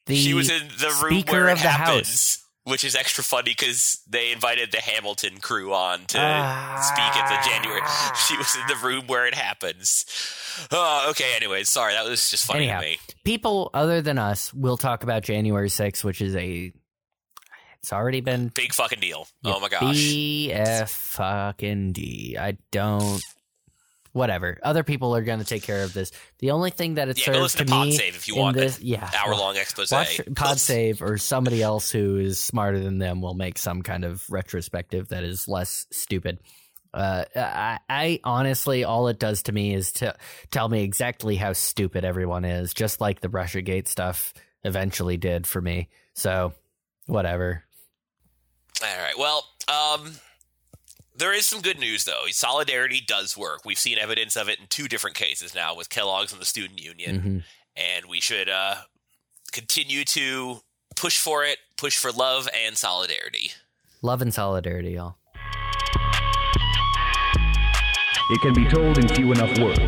[0.05, 2.07] The she was in the room Speaker where it of the happens,
[2.37, 2.45] House.
[2.65, 6.83] which is extra funny because they invited the Hamilton crew on to Ah.
[6.83, 7.81] speak at the January.
[8.29, 10.05] She was in the room where it happens.
[10.71, 11.35] Oh, okay.
[11.35, 12.81] Anyways, sorry, that was just funny Anyhow.
[12.81, 12.99] to me.
[13.25, 16.75] people other than us will talk about January 6th, which is a.
[17.85, 19.29] It's already been Big fucking deal.
[19.43, 19.95] Yeah, oh my gosh.
[19.95, 22.35] BF fucking D.
[22.41, 23.21] I don't.
[24.13, 24.59] Whatever.
[24.63, 26.11] Other people are going to take care of this.
[26.39, 28.27] The only thing that it Yeah, go serves listen to to Pod me Save if
[28.27, 29.93] you want this, yeah, hour long expose.
[29.93, 34.03] Watch Pod Save or somebody else who is smarter than them will make some kind
[34.03, 36.39] of retrospective that is less stupid.
[36.95, 40.17] Uh, I, I honestly, all it does to me is to
[40.51, 44.33] tell me exactly how stupid everyone is, just like the RussiaGate stuff
[44.63, 45.91] eventually did for me.
[46.15, 46.55] So,
[47.05, 47.65] whatever.
[48.83, 49.19] All right.
[49.19, 50.15] Well, um,
[51.17, 52.25] there is some good news though.
[52.31, 53.61] Solidarity does work.
[53.65, 56.83] We've seen evidence of it in two different cases now with Kellogg's and the student
[56.83, 57.39] union, hmm
[57.77, 58.77] and we should uh,
[59.51, 60.59] continue to
[60.95, 63.51] push for it, push for love and solidarity.
[64.01, 65.17] Love and solidarity, y'all.
[68.31, 69.81] It can be told in few enough words.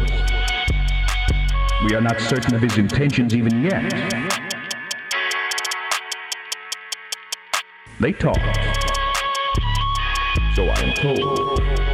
[1.85, 3.93] We are not certain of his intentions even yet.
[8.01, 8.39] They talked.
[10.79, 11.86] Am told.